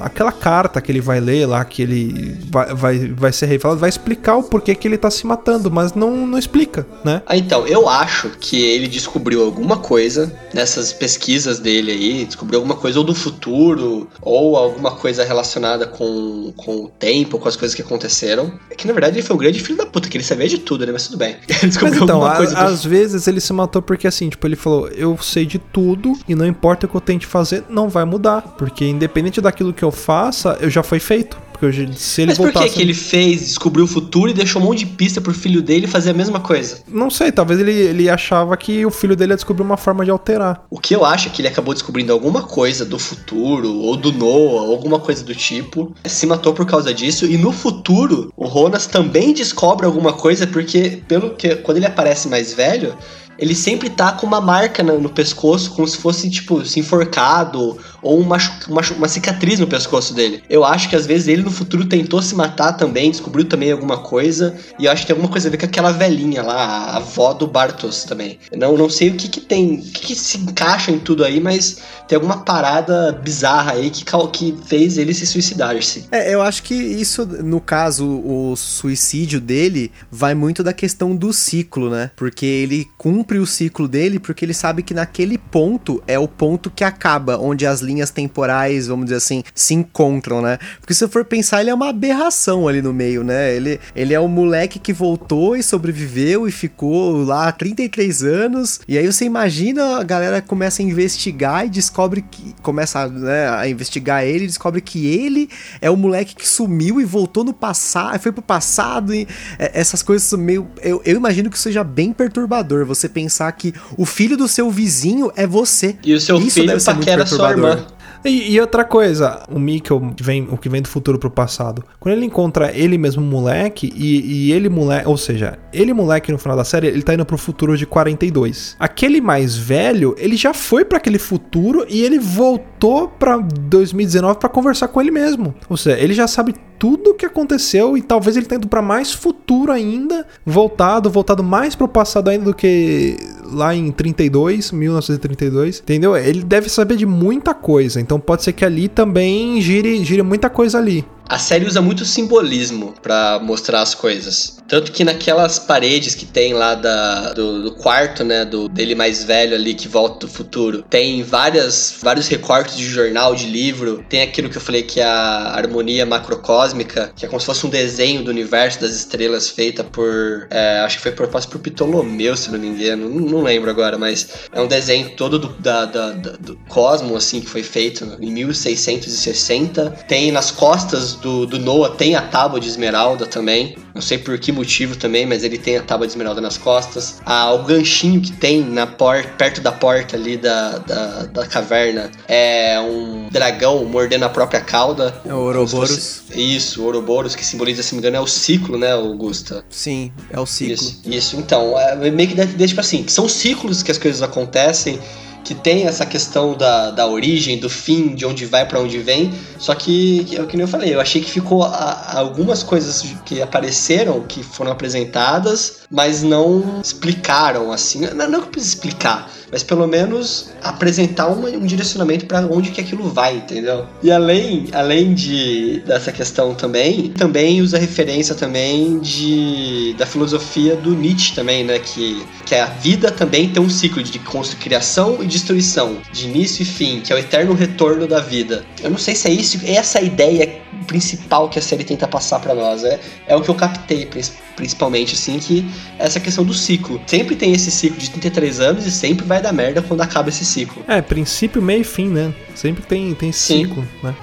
aquela 0.00 0.32
carta 0.32 0.80
que 0.80 0.90
ele 0.92 1.00
vai 1.00 1.20
ler 1.20 1.46
lá, 1.46 1.64
que 1.64 1.82
ele 1.82 2.38
vai, 2.50 2.74
vai, 2.74 2.98
vai 3.08 3.32
ser 3.32 3.46
rei 3.46 3.58
falado, 3.58 3.78
vai 3.78 3.88
explicar 3.88 4.36
o 4.36 4.42
porquê 4.42 4.74
que 4.74 4.86
ele 4.88 4.98
tá 4.98 5.10
se 5.10 5.26
matando, 5.26 5.70
mas 5.70 5.94
não, 5.94 6.26
não 6.26 6.38
explica, 6.38 6.86
né? 7.04 7.22
Ah, 7.26 7.36
então, 7.36 7.66
eu 7.66 7.88
acho 7.88 8.30
que 8.40 8.60
ele 8.62 8.88
descobriu 8.88 9.44
alguma 9.44 9.78
coisa 9.78 10.32
nessas 10.52 10.92
pesquisas 10.92 11.58
dele 11.58 11.92
aí, 11.92 12.24
descobriu 12.24 12.58
alguma 12.58 12.76
coisa 12.76 12.98
ou 12.98 13.04
do 13.04 13.14
futuro, 13.14 14.08
ou 14.22 14.56
alguma 14.56 14.92
coisa 14.92 15.24
relacionada 15.24 15.86
com, 15.86 16.52
com 16.56 16.84
o 16.84 16.88
tempo, 16.88 17.38
com 17.38 17.48
as 17.48 17.56
coisas 17.56 17.74
que 17.74 17.82
aconteceram. 17.82 18.52
É 18.70 18.74
que 18.74 18.86
na 18.86 18.92
verdade 18.92 19.16
ele 19.18 19.26
foi 19.26 19.34
um 19.36 19.38
grande 19.38 19.60
filho 19.60 19.78
da 19.78 19.86
puta, 19.86 20.08
que 20.08 20.16
ele 20.16 20.24
sabia 20.24 20.48
de 20.48 20.58
tudo, 20.58 20.84
né? 20.86 20.92
Mas 20.92 21.06
tudo 21.06 21.18
bem. 21.18 21.36
Ele 21.48 21.58
Mas 21.62 21.70
descobriu 21.70 22.02
então, 22.04 22.16
alguma 22.16 22.32
a- 22.32 22.36
coisa 22.36 22.54
do 22.54 22.60
às 22.60 22.84
vezes 22.84 23.26
ele 23.26 23.40
se 23.40 23.52
matou 23.52 23.82
porque 23.82 24.06
assim, 24.06 24.28
tipo, 24.28 24.46
ele 24.46 24.56
falou, 24.56 24.88
eu 24.88 25.16
sei 25.20 25.44
de 25.46 25.58
tudo 25.58 26.12
e 26.28 26.34
não 26.34 26.46
importa 26.46 26.86
o 26.86 26.88
que 26.88 26.94
eu 26.94 27.00
tente 27.00 27.26
fazer, 27.26 27.64
não 27.68 27.88
vai 27.88 28.04
mudar. 28.04 28.42
Porque 28.56 28.84
independente 28.84 29.37
daquilo 29.40 29.72
que 29.72 29.84
eu 29.84 29.90
faça, 29.90 30.58
eu 30.60 30.70
já 30.70 30.82
foi 30.82 30.98
feito. 30.98 31.48
Porque 31.58 31.88
se 31.96 32.22
ele 32.22 32.28
Mas 32.28 32.38
por 32.38 32.46
que, 32.46 32.52
voltasse. 32.52 32.76
que 32.76 32.82
ele 32.82 32.94
fez, 32.94 33.40
descobriu 33.40 33.84
o 33.84 33.88
futuro 33.88 34.30
e 34.30 34.34
deixou 34.34 34.62
um 34.62 34.66
monte 34.66 34.80
de 34.80 34.86
pista 34.86 35.20
pro 35.20 35.34
filho 35.34 35.60
dele 35.60 35.88
fazer 35.88 36.10
a 36.10 36.14
mesma 36.14 36.38
coisa? 36.38 36.78
Não 36.86 37.10
sei, 37.10 37.32
talvez 37.32 37.58
ele, 37.58 37.72
ele 37.72 38.08
achava 38.08 38.56
que 38.56 38.86
o 38.86 38.90
filho 38.90 39.16
dele 39.16 39.32
ia 39.32 39.36
descobrir 39.36 39.64
uma 39.64 39.76
forma 39.76 40.04
de 40.04 40.10
alterar. 40.10 40.64
O 40.70 40.78
que 40.78 40.94
eu 40.94 41.04
acho 41.04 41.26
é 41.26 41.30
que 41.30 41.40
ele 41.40 41.48
acabou 41.48 41.74
descobrindo 41.74 42.12
alguma 42.12 42.42
coisa 42.42 42.84
do 42.84 42.98
futuro, 42.98 43.74
ou 43.74 43.96
do 43.96 44.12
Noah, 44.12 44.62
ou 44.62 44.72
alguma 44.72 45.00
coisa 45.00 45.24
do 45.24 45.34
tipo. 45.34 45.92
Se 46.04 46.26
matou 46.26 46.54
por 46.54 46.64
causa 46.64 46.94
disso. 46.94 47.26
E 47.26 47.36
no 47.36 47.50
futuro, 47.50 48.32
o 48.36 48.46
Ronas 48.46 48.86
também 48.86 49.32
descobre 49.32 49.84
alguma 49.84 50.12
coisa, 50.12 50.46
porque 50.46 51.02
pelo 51.08 51.30
que 51.30 51.56
quando 51.56 51.78
ele 51.78 51.86
aparece 51.86 52.28
mais 52.28 52.52
velho, 52.52 52.94
ele 53.38 53.54
sempre 53.54 53.88
tá 53.90 54.12
com 54.12 54.26
uma 54.26 54.40
marca 54.40 54.82
no, 54.82 55.00
no 55.00 55.08
pescoço, 55.10 55.70
como 55.72 55.86
se 55.86 55.96
fosse, 55.98 56.28
tipo, 56.30 56.64
se 56.64 56.80
enforcado, 56.80 57.78
ou 58.02 58.18
um 58.18 58.22
uma, 58.28 58.38
machu- 58.68 58.94
uma 58.94 59.08
cicatriz 59.08 59.58
no 59.58 59.66
pescoço 59.66 60.12
dele. 60.12 60.42
Eu 60.50 60.64
acho 60.64 60.88
que 60.88 60.96
às 60.96 61.06
vezes 61.06 61.28
ele 61.28 61.42
no 61.42 61.50
futuro 61.50 61.86
tentou 61.86 62.20
se 62.20 62.34
matar 62.34 62.72
também, 62.74 63.10
descobriu 63.10 63.44
também 63.46 63.72
alguma 63.72 63.98
coisa, 63.98 64.56
e 64.78 64.84
eu 64.84 64.92
acho 64.92 65.02
que 65.02 65.06
tem 65.08 65.14
alguma 65.14 65.30
coisa 65.30 65.48
a 65.48 65.50
ver 65.50 65.56
com 65.56 65.66
aquela 65.66 65.92
velhinha 65.92 66.42
lá, 66.42 66.54
a 66.54 66.96
avó 66.96 67.32
do 67.32 67.46
Bartos 67.46 68.04
também. 68.04 68.38
Não, 68.56 68.76
não 68.76 68.90
sei 68.90 69.10
o 69.10 69.14
que 69.14 69.28
que 69.28 69.40
tem, 69.40 69.76
o 69.76 69.82
que, 69.82 70.08
que 70.08 70.14
se 70.14 70.38
encaixa 70.38 70.90
em 70.90 70.98
tudo 70.98 71.24
aí, 71.24 71.40
mas 71.40 71.78
tem 72.06 72.16
alguma 72.16 72.38
parada 72.38 73.12
bizarra 73.12 73.72
aí 73.72 73.90
que, 73.90 74.04
que 74.32 74.56
fez 74.66 74.98
ele 74.98 75.14
se 75.14 75.26
suicidar-se. 75.26 76.06
É, 76.10 76.34
eu 76.34 76.42
acho 76.42 76.62
que 76.62 76.74
isso, 76.74 77.24
no 77.24 77.60
caso, 77.60 78.06
o 78.06 78.54
suicídio 78.56 79.40
dele 79.40 79.92
vai 80.10 80.34
muito 80.34 80.62
da 80.62 80.72
questão 80.72 81.14
do 81.14 81.32
ciclo, 81.32 81.90
né? 81.90 82.10
Porque 82.16 82.46
ele 82.46 82.88
cumpre 82.96 83.27
o 83.36 83.46
ciclo 83.46 83.86
dele 83.86 84.18
porque 84.18 84.44
ele 84.44 84.54
sabe 84.54 84.82
que 84.82 84.94
naquele 84.94 85.36
ponto 85.36 86.02
é 86.06 86.18
o 86.18 86.26
ponto 86.26 86.70
que 86.70 86.82
acaba, 86.82 87.36
onde 87.36 87.66
as 87.66 87.80
linhas 87.80 88.10
temporais, 88.10 88.86
vamos 88.86 89.06
dizer 89.06 89.16
assim, 89.16 89.44
se 89.54 89.74
encontram, 89.74 90.40
né? 90.40 90.58
Porque 90.80 90.94
se 90.94 91.04
eu 91.04 91.08
for 91.08 91.24
pensar, 91.24 91.60
ele 91.60 91.70
é 91.70 91.74
uma 91.74 91.90
aberração 91.90 92.66
ali 92.66 92.80
no 92.80 92.94
meio, 92.94 93.22
né? 93.22 93.54
Ele, 93.54 93.78
ele 93.94 94.14
é 94.14 94.20
o 94.20 94.28
moleque 94.28 94.78
que 94.78 94.92
voltou 94.92 95.56
e 95.56 95.62
sobreviveu 95.62 96.48
e 96.48 96.52
ficou 96.52 97.24
lá 97.24 97.48
há 97.48 97.52
33 97.52 98.22
anos. 98.22 98.80
E 98.88 98.96
aí 98.96 99.06
você 99.06 99.24
imagina 99.24 99.98
a 99.98 100.02
galera 100.02 100.40
começa 100.40 100.80
a 100.80 100.84
investigar 100.84 101.66
e 101.66 101.68
descobre 101.68 102.22
que. 102.22 102.54
Começa 102.62 103.08
né, 103.08 103.48
a 103.48 103.68
investigar 103.68 104.24
ele 104.24 104.44
e 104.44 104.46
descobre 104.46 104.80
que 104.80 105.06
ele 105.06 105.48
é 105.80 105.90
o 105.90 105.96
moleque 105.96 106.34
que 106.34 106.46
sumiu 106.46 107.00
e 107.00 107.04
voltou 107.04 107.44
no 107.44 107.52
passado, 107.52 108.18
foi 108.18 108.32
pro 108.32 108.42
passado 108.42 109.14
e 109.14 109.26
é, 109.58 109.70
essas 109.74 110.02
coisas 110.02 110.32
meio. 110.38 110.68
Eu, 110.82 111.00
eu 111.04 111.16
imagino 111.16 111.50
que 111.50 111.58
seja 111.58 111.82
bem 111.82 112.12
perturbador 112.12 112.84
você 112.84 113.08
pensar 113.18 113.50
que 113.50 113.74
o 113.96 114.06
filho 114.06 114.36
do 114.36 114.46
seu 114.46 114.70
vizinho 114.70 115.32
é 115.34 115.44
você. 115.44 115.96
E 116.04 116.14
o 116.14 116.20
seu 116.20 116.38
Isso 116.38 116.60
filho 116.60 116.84
paquera 116.84 117.26
sua 117.26 117.50
irmã. 117.50 117.84
E, 118.24 118.52
e 118.52 118.60
outra 118.60 118.84
coisa, 118.84 119.42
o 119.50 119.58
Mikkel, 119.58 120.14
vem, 120.20 120.48
o 120.50 120.56
que 120.56 120.68
vem 120.68 120.82
do 120.82 120.88
futuro 120.88 121.18
pro 121.18 121.30
passado, 121.30 121.84
quando 122.00 122.16
ele 122.16 122.26
encontra 122.26 122.72
ele 122.76 122.98
mesmo 122.98 123.22
moleque, 123.22 123.92
e, 123.94 124.48
e 124.48 124.52
ele 124.52 124.68
moleque, 124.68 125.08
ou 125.08 125.16
seja, 125.16 125.58
ele 125.72 125.92
moleque 125.92 126.32
no 126.32 126.38
final 126.38 126.56
da 126.56 126.64
série, 126.64 126.88
ele 126.88 127.02
tá 127.02 127.14
indo 127.14 127.24
pro 127.24 127.38
futuro 127.38 127.76
de 127.76 127.86
42. 127.86 128.76
Aquele 128.78 129.20
mais 129.20 129.56
velho, 129.56 130.14
ele 130.18 130.36
já 130.36 130.52
foi 130.52 130.84
pra 130.84 130.98
aquele 130.98 131.18
futuro 131.18 131.86
e 131.88 132.02
ele 132.02 132.18
voltou 132.18 133.08
pra 133.08 133.36
2019 133.38 134.38
pra 134.38 134.48
conversar 134.48 134.88
com 134.88 135.00
ele 135.00 135.10
mesmo. 135.10 135.54
Ou 135.68 135.76
seja, 135.76 135.98
ele 135.98 136.14
já 136.14 136.26
sabe 136.26 136.54
tudo 136.78 137.10
o 137.10 137.14
que 137.14 137.26
aconteceu 137.26 137.96
e 137.96 138.02
talvez 138.02 138.36
ele 138.36 138.46
tenha 138.46 138.58
ido 138.58 138.68
pra 138.68 138.80
mais 138.80 139.12
futuro 139.12 139.72
ainda, 139.72 140.26
voltado, 140.46 141.10
voltado 141.10 141.42
mais 141.42 141.74
pro 141.74 141.88
passado 141.88 142.28
ainda 142.28 142.44
do 142.44 142.54
que 142.54 143.16
lá 143.52 143.74
em 143.74 143.90
32, 143.90 144.70
1932, 144.70 145.80
entendeu? 145.80 146.16
Ele 146.16 146.42
deve 146.44 146.68
saber 146.68 146.96
de 146.96 147.06
muita 147.06 147.52
coisa, 147.54 148.00
então 148.08 148.18
pode 148.18 148.42
ser 148.42 148.54
que 148.54 148.64
ali 148.64 148.88
também 148.88 149.60
gire, 149.60 150.02
gire 150.02 150.22
muita 150.22 150.48
coisa 150.48 150.78
ali. 150.78 151.04
A 151.28 151.38
série 151.38 151.66
usa 151.66 151.82
muito 151.82 152.04
simbolismo 152.06 152.94
pra 153.02 153.38
mostrar 153.42 153.82
as 153.82 153.94
coisas. 153.94 154.56
Tanto 154.66 154.92
que 154.92 155.04
naquelas 155.04 155.58
paredes 155.58 156.14
que 156.14 156.24
tem 156.26 156.54
lá 156.54 156.74
da, 156.74 157.32
do, 157.32 157.62
do 157.62 157.72
quarto, 157.72 158.24
né, 158.24 158.44
do 158.44 158.68
dele 158.68 158.94
mais 158.94 159.24
velho 159.24 159.54
ali 159.54 159.74
que 159.74 159.88
volta 159.88 160.26
do 160.26 160.32
futuro, 160.32 160.82
tem 160.88 161.22
várias, 161.22 161.94
vários 162.02 162.28
recortes 162.28 162.76
de 162.76 162.84
jornal, 162.86 163.34
de 163.34 163.46
livro. 163.46 164.04
Tem 164.08 164.22
aquilo 164.22 164.48
que 164.48 164.56
eu 164.56 164.60
falei 164.60 164.82
que 164.82 165.00
é 165.00 165.04
a 165.04 165.52
harmonia 165.54 166.06
macrocósmica, 166.06 167.12
que 167.14 167.24
é 167.26 167.28
como 167.28 167.40
se 167.40 167.46
fosse 167.46 167.66
um 167.66 167.70
desenho 167.70 168.22
do 168.24 168.30
universo 168.30 168.80
das 168.80 168.92
estrelas 168.92 169.50
feita 169.50 169.84
por, 169.84 170.46
é, 170.50 170.80
acho 170.80 170.96
que 170.96 171.02
foi 171.02 171.12
proposto 171.12 171.50
por 171.50 171.60
Ptolomeu, 171.60 172.36
se 172.36 172.50
não 172.50 172.58
me 172.58 172.68
engano, 172.68 173.08
não, 173.08 173.20
não 173.20 173.42
lembro 173.42 173.70
agora, 173.70 173.98
mas 173.98 174.28
é 174.52 174.60
um 174.60 174.66
desenho 174.66 175.10
todo 175.10 175.38
do, 175.38 175.48
da, 175.60 175.84
da- 175.84 176.12
da- 176.12 176.36
do 176.38 176.56
cosmo 176.68 177.16
assim 177.16 177.40
que 177.40 177.48
foi 177.48 177.62
feito 177.62 178.16
em 178.20 178.30
1660. 178.32 179.90
Tem 180.08 180.30
nas 180.32 180.50
costas 180.50 181.17
do, 181.20 181.46
do 181.46 181.58
Noah 181.58 181.94
tem 181.94 182.14
a 182.14 182.22
tábua 182.22 182.60
de 182.60 182.68
esmeralda 182.68 183.26
também. 183.26 183.76
Não 183.94 184.02
sei 184.02 184.18
por 184.18 184.38
que 184.38 184.52
motivo 184.52 184.96
também, 184.96 185.26
mas 185.26 185.42
ele 185.42 185.58
tem 185.58 185.76
a 185.76 185.82
tábua 185.82 186.06
de 186.06 186.12
esmeralda 186.12 186.40
nas 186.40 186.56
costas. 186.56 187.20
Ah, 187.24 187.52
o 187.52 187.64
ganchinho 187.64 188.20
que 188.20 188.32
tem 188.32 188.62
na 188.62 188.86
porta, 188.86 189.28
perto 189.36 189.60
da 189.60 189.72
porta 189.72 190.16
ali 190.16 190.36
da, 190.36 190.78
da, 190.78 191.22
da 191.24 191.46
caverna 191.46 192.10
é 192.26 192.78
um 192.80 193.28
dragão 193.30 193.84
mordendo 193.84 194.24
a 194.24 194.28
própria 194.28 194.60
cauda. 194.60 195.20
É 195.24 195.34
o 195.34 195.38
Ouroboros. 195.38 196.22
Isso, 196.34 196.82
o 196.82 196.86
Ouroboros, 196.86 197.34
que 197.34 197.44
simboliza, 197.44 197.82
se 197.82 197.92
não 197.92 197.96
me 197.96 198.06
engano, 198.06 198.16
é 198.16 198.20
o 198.20 198.26
ciclo, 198.26 198.78
né, 198.78 198.92
Augusta? 198.92 199.64
Sim, 199.68 200.12
é 200.30 200.38
o 200.38 200.46
ciclo. 200.46 200.74
Isso, 200.74 201.00
isso. 201.04 201.36
então, 201.36 201.78
é 201.78 202.10
meio 202.10 202.28
que 202.28 202.34
deixa 202.34 202.68
tipo 202.68 202.80
assim, 202.80 203.06
são 203.08 203.28
ciclos 203.28 203.82
que 203.82 203.90
as 203.90 203.98
coisas 203.98 204.22
acontecem 204.22 205.00
que 205.48 205.54
tem 205.54 205.86
essa 205.86 206.04
questão 206.04 206.52
da, 206.52 206.90
da 206.90 207.06
origem, 207.06 207.56
do 207.56 207.70
fim, 207.70 208.14
de 208.14 208.26
onde 208.26 208.44
vai 208.44 208.68
para 208.68 208.78
onde 208.78 208.98
vem. 208.98 209.32
Só 209.58 209.74
que, 209.74 210.36
é 210.36 210.42
o 210.42 210.46
que 210.46 210.60
eu 210.60 210.68
falei, 210.68 210.94
eu 210.94 211.00
achei 211.00 211.22
que 211.22 211.30
ficou 211.30 211.64
a, 211.64 212.18
algumas 212.18 212.62
coisas 212.62 213.02
que 213.24 213.40
apareceram, 213.40 214.20
que 214.28 214.42
foram 214.42 214.70
apresentadas, 214.70 215.78
mas 215.90 216.22
não 216.22 216.82
explicaram 216.84 217.72
assim. 217.72 218.00
Não, 218.14 218.28
não 218.28 218.42
que 218.42 218.58
explicar, 218.58 219.30
mas 219.50 219.62
pelo 219.62 219.86
menos 219.86 220.50
apresentar 220.62 221.28
uma, 221.28 221.48
um 221.48 221.64
direcionamento 221.64 222.26
para 222.26 222.40
onde 222.46 222.70
que 222.70 222.82
aquilo 222.82 223.08
vai, 223.08 223.36
entendeu? 223.36 223.86
E 224.02 224.10
além, 224.10 224.66
além 224.72 225.14
de 225.14 225.82
dessa 225.86 226.12
questão 226.12 226.54
também, 226.54 227.08
também 227.12 227.62
usa 227.62 227.78
referência 227.78 228.34
também 228.34 228.98
de 228.98 229.94
da 229.96 230.04
filosofia 230.04 230.76
do 230.76 230.94
Nietzsche 230.94 231.34
também, 231.34 231.64
né, 231.64 231.78
que 231.78 232.22
que 232.44 232.54
a 232.54 232.66
vida 232.66 233.10
também 233.10 233.48
tem 233.48 233.62
um 233.62 233.70
ciclo 233.70 234.02
de 234.02 234.18
criação 234.58 235.22
e 235.22 235.26
destruição, 235.38 235.98
de 236.12 236.26
início 236.26 236.62
e 236.62 236.66
fim, 236.66 237.00
que 237.00 237.12
é 237.12 237.16
o 237.16 237.18
eterno 237.18 237.54
retorno 237.54 238.06
da 238.06 238.20
vida. 238.20 238.64
Eu 238.82 238.90
não 238.90 238.98
sei 238.98 239.14
se 239.14 239.28
é 239.28 239.30
isso, 239.30 239.58
é 239.64 239.72
essa 239.72 239.98
a 239.98 240.02
ideia 240.02 240.60
principal 240.86 241.48
que 241.48 241.58
a 241.58 241.62
série 241.62 241.84
tenta 241.84 242.08
passar 242.08 242.40
para 242.40 242.54
nós, 242.54 242.82
é, 242.84 242.98
é 243.26 243.36
o 243.36 243.40
que 243.40 243.48
eu 243.48 243.54
captei 243.54 244.08
principalmente 244.56 245.14
assim 245.14 245.38
que 245.38 245.64
é 245.98 246.04
essa 246.04 246.18
questão 246.18 246.44
do 246.44 246.54
ciclo. 246.54 247.00
Sempre 247.06 247.36
tem 247.36 247.52
esse 247.52 247.70
ciclo 247.70 247.98
de 247.98 248.10
33 248.10 248.60
anos 248.60 248.86
e 248.86 248.90
sempre 248.90 249.24
vai 249.24 249.40
dar 249.40 249.52
merda 249.52 249.82
quando 249.82 250.00
acaba 250.00 250.28
esse 250.28 250.44
ciclo. 250.44 250.82
É, 250.88 251.00
princípio, 251.00 251.62
meio 251.62 251.82
e 251.82 251.84
fim, 251.84 252.08
né? 252.08 252.32
Sempre 252.54 252.82
tem, 252.82 253.14
tem 253.14 253.30
ciclo, 253.30 253.82
Sim. 253.82 254.06
né? 254.06 254.14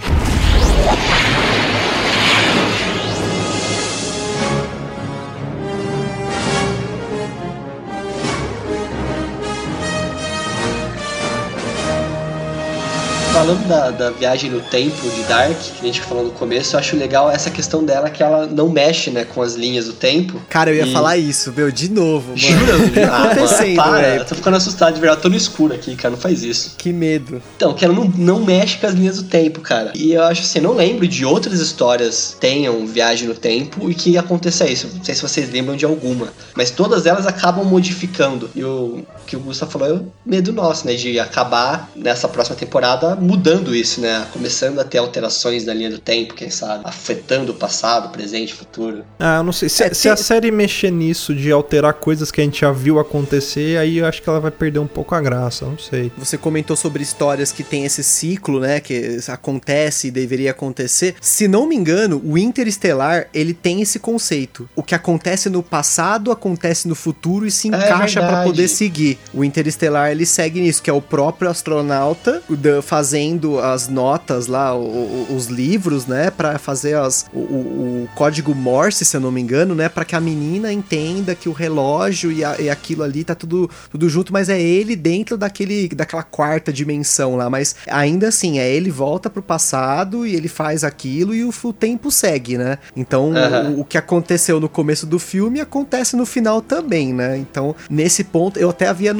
Falando 13.45 13.67
da, 13.67 13.91
da 13.91 14.09
viagem 14.09 14.49
no 14.49 14.59
tempo 14.59 15.07
de 15.07 15.21
Dark, 15.23 15.55
que 15.55 15.83
a 15.83 15.85
gente 15.85 16.01
falou 16.01 16.23
no 16.23 16.31
começo, 16.31 16.75
eu 16.75 16.79
acho 16.79 16.95
legal 16.95 17.29
essa 17.29 17.51
questão 17.51 17.83
dela 17.83 18.09
que 18.09 18.23
ela 18.23 18.47
não 18.47 18.67
mexe, 18.67 19.11
né, 19.11 19.23
com 19.23 19.39
as 19.39 19.53
linhas 19.53 19.85
do 19.85 19.93
tempo. 19.93 20.41
Cara, 20.49 20.71
eu 20.71 20.77
ia 20.77 20.87
e... 20.87 20.91
falar 20.91 21.15
isso, 21.17 21.53
meu, 21.55 21.71
de 21.71 21.91
novo, 21.91 22.29
mano. 22.29 22.37
Jura? 22.37 23.05
ah, 23.11 23.23
acontecendo, 23.25 23.75
mano, 23.75 23.91
para, 23.91 24.15
eu 24.15 24.25
tô 24.25 24.33
ficando 24.33 24.57
assustado 24.57 24.95
de 24.95 24.99
verdade, 24.99 25.21
tô 25.21 25.29
no 25.29 25.35
escuro 25.35 25.75
aqui, 25.75 25.95
cara, 25.95 26.13
não 26.13 26.17
faz 26.19 26.41
isso. 26.41 26.73
Que 26.75 26.91
medo. 26.91 27.39
Então, 27.55 27.75
que 27.75 27.85
ela 27.85 27.93
não, 27.93 28.05
não 28.17 28.39
mexe 28.43 28.79
com 28.79 28.87
as 28.87 28.95
linhas 28.95 29.17
do 29.17 29.23
tempo, 29.23 29.61
cara. 29.61 29.91
E 29.93 30.13
eu 30.13 30.23
acho 30.23 30.41
assim, 30.41 30.57
eu 30.57 30.63
não 30.63 30.73
lembro 30.73 31.07
de 31.07 31.23
outras 31.23 31.59
histórias 31.59 32.35
tenham 32.39 32.87
viagem 32.87 33.27
no 33.27 33.35
tempo 33.35 33.91
e 33.91 33.93
que 33.93 34.17
aconteça 34.17 34.67
isso. 34.67 34.89
Não 34.95 35.03
sei 35.03 35.13
se 35.13 35.21
vocês 35.21 35.51
lembram 35.51 35.75
de 35.75 35.85
alguma, 35.85 36.29
mas 36.55 36.71
todas 36.71 37.05
elas 37.05 37.27
acabam 37.27 37.63
modificando. 37.63 38.49
E 38.55 38.63
o 38.63 39.03
que 39.27 39.35
o 39.35 39.39
Gustavo 39.39 39.71
falou 39.71 39.87
é 39.87 39.93
o 39.93 40.11
medo 40.25 40.51
nosso, 40.51 40.87
né, 40.87 40.95
de 40.95 41.19
acabar 41.19 41.91
nessa 41.95 42.27
próxima 42.27 42.55
temporada 42.55 43.15
mudando 43.15 43.34
isso, 43.75 44.01
né? 44.01 44.25
Começando 44.31 44.79
a 44.79 44.83
ter 44.83 44.97
alterações 44.97 45.65
na 45.65 45.73
linha 45.73 45.89
do 45.89 45.99
tempo, 45.99 46.33
quem 46.33 46.49
sabe? 46.49 46.83
Afetando 46.85 47.51
o 47.51 47.55
passado, 47.55 48.09
presente, 48.09 48.53
futuro. 48.53 49.03
Ah, 49.19 49.37
eu 49.37 49.43
não 49.43 49.51
sei. 49.51 49.69
Se, 49.69 49.83
é, 49.83 49.93
se 49.93 50.03
tem... 50.03 50.11
a 50.11 50.15
série 50.15 50.51
mexer 50.51 50.91
nisso 50.91 51.33
de 51.33 51.51
alterar 51.51 51.93
coisas 51.93 52.31
que 52.31 52.41
a 52.41 52.43
gente 52.43 52.61
já 52.61 52.71
viu 52.71 52.99
acontecer, 52.99 53.77
aí 53.77 53.97
eu 53.97 54.05
acho 54.05 54.21
que 54.21 54.29
ela 54.29 54.39
vai 54.39 54.51
perder 54.51 54.79
um 54.79 54.87
pouco 54.87 55.15
a 55.15 55.21
graça, 55.21 55.65
não 55.65 55.77
sei. 55.77 56.11
Você 56.17 56.37
comentou 56.37 56.75
sobre 56.75 57.03
histórias 57.03 57.51
que 57.51 57.63
tem 57.63 57.85
esse 57.85 58.03
ciclo, 58.03 58.59
né? 58.59 58.79
Que 58.79 59.19
acontece 59.27 60.07
e 60.07 60.11
deveria 60.11 60.51
acontecer. 60.51 61.15
Se 61.19 61.47
não 61.47 61.67
me 61.67 61.75
engano, 61.75 62.21
o 62.23 62.37
Interestelar, 62.37 63.27
ele 63.33 63.53
tem 63.53 63.81
esse 63.81 63.99
conceito. 63.99 64.69
O 64.75 64.83
que 64.83 64.95
acontece 64.95 65.49
no 65.49 65.63
passado, 65.63 66.31
acontece 66.31 66.87
no 66.87 66.95
futuro 66.95 67.45
e 67.45 67.51
se 67.51 67.67
é 67.67 67.77
encaixa 67.77 68.19
é 68.19 68.27
para 68.27 68.43
poder 68.43 68.67
seguir. 68.67 69.17
O 69.33 69.43
Interestelar, 69.43 70.11
ele 70.11 70.25
segue 70.25 70.61
nisso, 70.61 70.81
que 70.81 70.89
é 70.89 70.93
o 70.93 71.01
próprio 71.01 71.49
astronauta 71.49 72.41
fazendo 72.81 73.24
fazendo 73.25 73.59
as 73.59 73.87
notas 73.87 74.47
lá, 74.47 74.75
o, 74.75 74.83
o, 74.83 75.35
os 75.35 75.47
livros, 75.47 76.05
né, 76.05 76.29
para 76.29 76.59
fazer 76.59 76.95
as, 76.95 77.25
o, 77.33 77.39
o, 77.39 78.09
código 78.15 78.53
Morse, 78.53 79.03
se 79.03 79.17
eu 79.17 79.21
não 79.21 79.31
me 79.31 79.41
engano, 79.41 79.73
né, 79.73 79.89
para 79.89 80.05
que 80.05 80.15
a 80.15 80.19
menina 80.19 80.71
entenda 80.71 81.33
que 81.33 81.49
o 81.49 81.51
relógio 81.51 82.31
e, 82.31 82.43
a, 82.43 82.59
e, 82.59 82.69
aquilo 82.69 83.03
ali 83.03 83.23
tá 83.23 83.33
tudo, 83.33 83.69
tudo 83.89 84.07
junto, 84.07 84.31
mas 84.31 84.49
é 84.49 84.61
ele 84.61 84.95
dentro 84.95 85.37
daquele, 85.37 85.87
daquela 85.89 86.23
quarta 86.23 86.71
dimensão 86.71 87.35
lá, 87.35 87.49
mas 87.49 87.75
ainda 87.87 88.27
assim, 88.27 88.59
é 88.59 88.69
ele 88.69 88.91
volta 88.91 89.29
pro 89.29 89.41
passado 89.41 90.25
e 90.25 90.35
ele 90.35 90.47
faz 90.47 90.83
aquilo 90.83 91.33
e 91.33 91.43
o, 91.43 91.53
o 91.63 91.73
tempo 91.73 92.11
segue, 92.11 92.57
né? 92.57 92.77
Então, 92.95 93.31
uhum. 93.31 93.79
o, 93.79 93.85
que 93.85 93.97
aconteceu 93.97 94.59
no 94.59 94.69
começo 94.69 95.05
do 95.05 95.17
filme 95.17 95.59
acontece 95.59 96.15
no 96.15 96.25
final 96.25 96.61
também, 96.61 97.13
né? 97.13 97.37
Então, 97.37 97.75
nesse 97.89 98.23
ponto, 98.23 98.59
eu 98.59 98.69
até 98.69 98.87
havia 98.87 99.13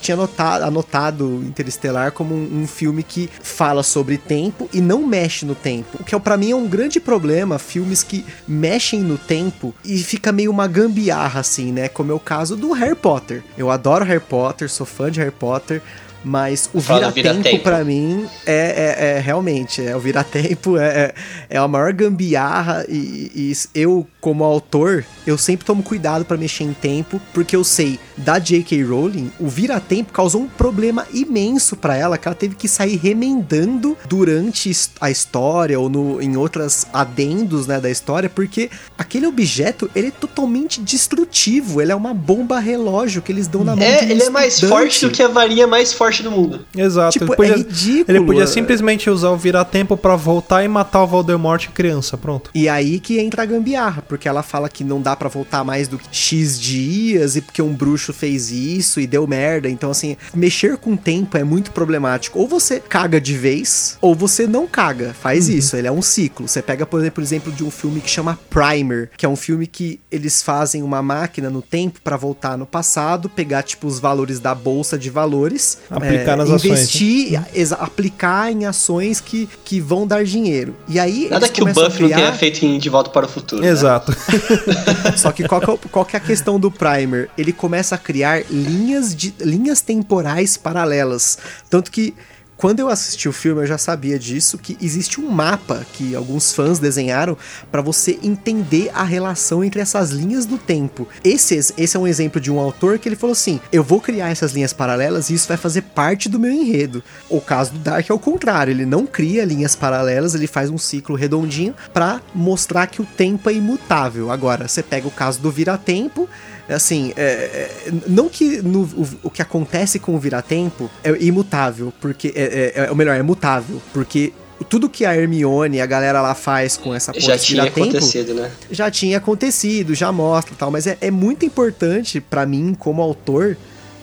tinha 0.00 0.16
notado, 0.16 0.64
anotado 0.64 1.42
Interestelar 1.46 2.12
como 2.12 2.34
um, 2.34 2.62
um 2.62 2.66
filme 2.66 3.02
que 3.02 3.30
fala 3.42 3.82
sobre 3.82 4.18
tempo 4.18 4.68
e 4.72 4.80
não 4.80 5.06
mexe 5.06 5.44
no 5.44 5.54
tempo. 5.54 5.98
O 6.00 6.04
que 6.04 6.14
é, 6.14 6.18
para 6.18 6.36
mim 6.36 6.50
é 6.50 6.56
um 6.56 6.66
grande 6.66 6.98
problema, 7.00 7.58
filmes 7.58 8.02
que 8.02 8.24
mexem 8.46 9.00
no 9.00 9.18
tempo 9.18 9.74
e 9.84 9.98
fica 9.98 10.32
meio 10.32 10.50
uma 10.50 10.66
gambiarra 10.66 11.40
assim, 11.40 11.72
né? 11.72 11.88
Como 11.88 12.12
é 12.12 12.14
o 12.14 12.20
caso 12.20 12.56
do 12.56 12.72
Harry 12.72 12.94
Potter. 12.94 13.44
Eu 13.56 13.70
adoro 13.70 14.04
Harry 14.04 14.20
Potter, 14.20 14.70
sou 14.70 14.86
fã 14.86 15.10
de 15.10 15.20
Harry 15.20 15.32
Potter, 15.32 15.82
mas 16.26 16.68
o 16.74 16.80
vira-tempo, 16.80 17.42
vira 17.44 17.58
para 17.60 17.84
mim, 17.84 18.26
é, 18.44 18.96
é, 18.98 19.06
é, 19.10 19.20
realmente, 19.20 19.80
é, 19.80 19.94
o 19.94 20.00
vira-tempo 20.00 20.76
é, 20.76 20.84
é, 20.84 21.14
é 21.50 21.56
a 21.56 21.68
maior 21.68 21.92
gambiarra. 21.92 22.84
E, 22.88 23.30
e, 23.32 23.52
eu, 23.72 24.04
como 24.20 24.42
autor, 24.42 25.04
eu 25.24 25.38
sempre 25.38 25.64
tomo 25.64 25.84
cuidado 25.84 26.24
para 26.24 26.36
mexer 26.36 26.64
em 26.64 26.72
tempo, 26.72 27.20
porque 27.32 27.54
eu 27.54 27.62
sei, 27.62 28.00
da 28.16 28.40
J.K. 28.40 28.82
Rowling, 28.82 29.30
o 29.38 29.46
vira-tempo 29.46 30.12
causou 30.12 30.40
um 30.40 30.48
problema 30.48 31.06
imenso 31.14 31.76
para 31.76 31.96
ela, 31.96 32.18
que 32.18 32.26
ela 32.26 32.34
teve 32.34 32.56
que 32.56 32.66
sair 32.66 32.96
remendando 32.96 33.96
durante 34.08 34.72
a 35.00 35.08
história 35.08 35.78
ou 35.78 35.88
no, 35.88 36.20
em 36.20 36.36
outras 36.36 36.88
adendos 36.92 37.68
né, 37.68 37.80
da 37.80 37.88
história, 37.88 38.28
porque 38.28 38.68
aquele 38.98 39.28
objeto 39.28 39.88
ele 39.94 40.08
é 40.08 40.10
totalmente 40.10 40.80
destrutivo, 40.80 41.80
ele 41.80 41.92
é 41.92 41.94
uma 41.94 42.12
bomba 42.12 42.58
relógio 42.58 43.22
que 43.22 43.30
eles 43.30 43.46
dão 43.46 43.62
na 43.62 43.76
mão 43.76 43.84
é, 43.84 44.10
ele 44.10 44.24
é 44.24 44.30
mais 44.30 44.58
forte 44.58 45.06
do 45.06 45.12
que 45.12 45.22
a 45.22 45.28
varinha 45.28 45.66
mais 45.66 45.92
forte 45.92 46.15
do 46.22 46.30
mundo. 46.30 46.66
Exato. 46.76 47.12
Tipo, 47.12 47.32
ele 47.32 47.36
podia, 47.36 47.54
é 47.54 47.56
ridículo. 47.56 48.04
Ele 48.08 48.24
podia 48.24 48.44
é. 48.44 48.46
simplesmente 48.46 49.10
usar 49.10 49.30
o 49.30 49.36
virar-tempo 49.36 49.96
para 49.96 50.16
voltar 50.16 50.64
e 50.64 50.68
matar 50.68 51.02
o 51.02 51.06
Voldemort 51.06 51.68
criança, 51.68 52.16
pronto. 52.16 52.50
E 52.54 52.68
aí 52.68 53.00
que 53.00 53.18
entra 53.18 53.42
a 53.42 53.46
gambiarra, 53.46 54.02
porque 54.02 54.28
ela 54.28 54.42
fala 54.42 54.68
que 54.68 54.84
não 54.84 55.00
dá 55.00 55.16
para 55.16 55.28
voltar 55.28 55.64
mais 55.64 55.88
do 55.88 55.98
que 55.98 56.08
X 56.10 56.60
dias 56.60 57.36
e 57.36 57.40
porque 57.40 57.62
um 57.62 57.72
bruxo 57.72 58.12
fez 58.12 58.50
isso 58.50 59.00
e 59.00 59.06
deu 59.06 59.26
merda. 59.26 59.68
Então, 59.68 59.90
assim, 59.90 60.16
mexer 60.34 60.76
com 60.76 60.92
o 60.92 60.96
tempo 60.96 61.36
é 61.36 61.44
muito 61.44 61.70
problemático. 61.70 62.38
Ou 62.38 62.46
você 62.46 62.80
caga 62.80 63.20
de 63.20 63.36
vez, 63.36 63.98
ou 64.00 64.14
você 64.14 64.46
não 64.46 64.66
caga. 64.66 65.14
Faz 65.14 65.48
uhum. 65.48 65.54
isso, 65.54 65.76
ele 65.76 65.88
é 65.88 65.92
um 65.92 66.02
ciclo. 66.02 66.46
Você 66.46 66.62
pega, 66.62 66.86
por 66.86 67.00
exemplo, 67.00 67.16
por 67.16 67.22
exemplo, 67.22 67.52
de 67.52 67.64
um 67.64 67.70
filme 67.70 68.00
que 68.00 68.10
chama 68.10 68.38
Primer, 68.50 69.10
que 69.16 69.24
é 69.24 69.28
um 69.28 69.36
filme 69.36 69.66
que 69.66 70.00
eles 70.10 70.42
fazem 70.42 70.82
uma 70.82 71.00
máquina 71.00 71.48
no 71.48 71.62
tempo 71.62 72.00
para 72.02 72.16
voltar 72.16 72.58
no 72.58 72.66
passado, 72.66 73.28
pegar, 73.28 73.62
tipo, 73.62 73.86
os 73.86 73.98
valores 73.98 74.38
da 74.38 74.54
bolsa 74.54 74.98
de 74.98 75.08
valores, 75.08 75.78
Aplicar 76.06 76.32
é, 76.32 76.36
nas 76.36 76.48
investir, 76.48 77.38
ações. 77.38 77.70
Né? 77.70 77.76
aplicar 77.78 78.52
em 78.52 78.64
ações 78.64 79.20
que, 79.20 79.48
que 79.64 79.80
vão 79.80 80.06
dar 80.06 80.24
dinheiro. 80.24 80.74
E 80.88 80.98
aí. 80.98 81.28
Nada 81.30 81.48
que 81.48 81.62
o 81.62 81.66
Buff 81.66 81.96
criar... 81.96 82.08
não 82.08 82.16
tenha 82.16 82.32
feito 82.32 82.64
em 82.64 82.78
De 82.78 82.88
Volta 82.88 83.10
para 83.10 83.26
o 83.26 83.28
Futuro. 83.28 83.62
Né? 83.62 83.68
Exato. 83.68 84.12
Né? 84.12 85.12
Só 85.16 85.32
que 85.32 85.46
qual 85.46 85.60
que, 85.60 85.70
é, 85.70 85.78
qual 85.90 86.04
que 86.04 86.16
é 86.16 86.18
a 86.18 86.22
questão 86.22 86.58
do 86.58 86.70
Primer? 86.70 87.28
Ele 87.36 87.52
começa 87.52 87.94
a 87.94 87.98
criar 87.98 88.44
linhas, 88.50 89.14
de, 89.14 89.34
linhas 89.40 89.80
temporais 89.80 90.56
paralelas. 90.56 91.38
Tanto 91.68 91.90
que 91.90 92.14
quando 92.56 92.80
eu 92.80 92.88
assisti 92.88 93.28
o 93.28 93.32
filme, 93.32 93.62
eu 93.62 93.66
já 93.66 93.76
sabia 93.76 94.18
disso, 94.18 94.56
que 94.56 94.76
existe 94.80 95.20
um 95.20 95.28
mapa 95.28 95.84
que 95.92 96.14
alguns 96.14 96.52
fãs 96.52 96.78
desenharam 96.78 97.36
para 97.70 97.82
você 97.82 98.18
entender 98.22 98.90
a 98.94 99.02
relação 99.04 99.62
entre 99.62 99.80
essas 99.80 100.10
linhas 100.10 100.46
do 100.46 100.56
tempo. 100.56 101.06
Esse, 101.22 101.54
esse 101.54 101.96
é 101.96 102.00
um 102.00 102.06
exemplo 102.06 102.40
de 102.40 102.50
um 102.50 102.58
autor 102.58 102.98
que 102.98 103.08
ele 103.08 103.16
falou 103.16 103.32
assim: 103.32 103.60
eu 103.70 103.82
vou 103.82 104.00
criar 104.00 104.30
essas 104.30 104.52
linhas 104.52 104.72
paralelas 104.72 105.28
e 105.28 105.34
isso 105.34 105.48
vai 105.48 105.56
fazer 105.56 105.82
parte 105.82 106.28
do 106.28 106.38
meu 106.38 106.50
enredo. 106.50 107.04
O 107.28 107.40
caso 107.40 107.72
do 107.72 107.78
Dark 107.78 108.08
é 108.08 108.14
o 108.14 108.18
contrário, 108.18 108.70
ele 108.70 108.86
não 108.86 109.06
cria 109.06 109.44
linhas 109.44 109.76
paralelas, 109.76 110.34
ele 110.34 110.46
faz 110.46 110.70
um 110.70 110.78
ciclo 110.78 111.14
redondinho 111.14 111.74
para 111.92 112.20
mostrar 112.34 112.86
que 112.86 113.02
o 113.02 113.06
tempo 113.06 113.50
é 113.50 113.54
imutável. 113.54 114.30
Agora, 114.30 114.66
você 114.66 114.82
pega 114.82 115.06
o 115.06 115.10
caso 115.10 115.40
do 115.40 115.50
Vira-Tempo 115.50 116.28
é 116.55 116.55
assim, 116.74 117.12
é, 117.16 117.22
é, 117.22 117.92
não 118.06 118.28
que 118.28 118.60
no, 118.62 118.82
o, 118.82 119.08
o, 119.24 119.30
que 119.30 119.40
acontece 119.40 119.98
com 119.98 120.14
o 120.14 120.18
vira-tempo 120.18 120.90
é 121.04 121.10
imutável, 121.22 121.92
porque. 122.00 122.32
É, 122.34 122.72
é, 122.76 122.84
é, 122.84 122.90
ou 122.90 122.96
melhor, 122.96 123.16
é 123.16 123.22
mutável, 123.22 123.80
porque 123.92 124.32
tudo 124.68 124.88
que 124.88 125.04
a 125.04 125.14
Hermione 125.14 125.76
e 125.76 125.80
a 125.80 125.86
galera 125.86 126.20
lá 126.20 126.34
faz 126.34 126.76
com 126.76 126.94
essa 126.94 127.12
Já 127.18 127.36
de 127.36 127.42
tinha 127.42 127.64
tempo, 127.64 127.82
acontecido, 127.82 128.34
né? 128.34 128.50
já 128.70 128.90
tinha 128.90 129.18
acontecido, 129.18 129.94
já 129.94 130.10
mostra 130.10 130.54
e 130.54 130.56
tal, 130.56 130.70
mas 130.70 130.86
é, 130.86 130.96
é 131.00 131.10
muito 131.10 131.44
importante 131.44 132.20
pra 132.20 132.46
mim, 132.46 132.74
como 132.78 133.02
autor, 133.02 133.56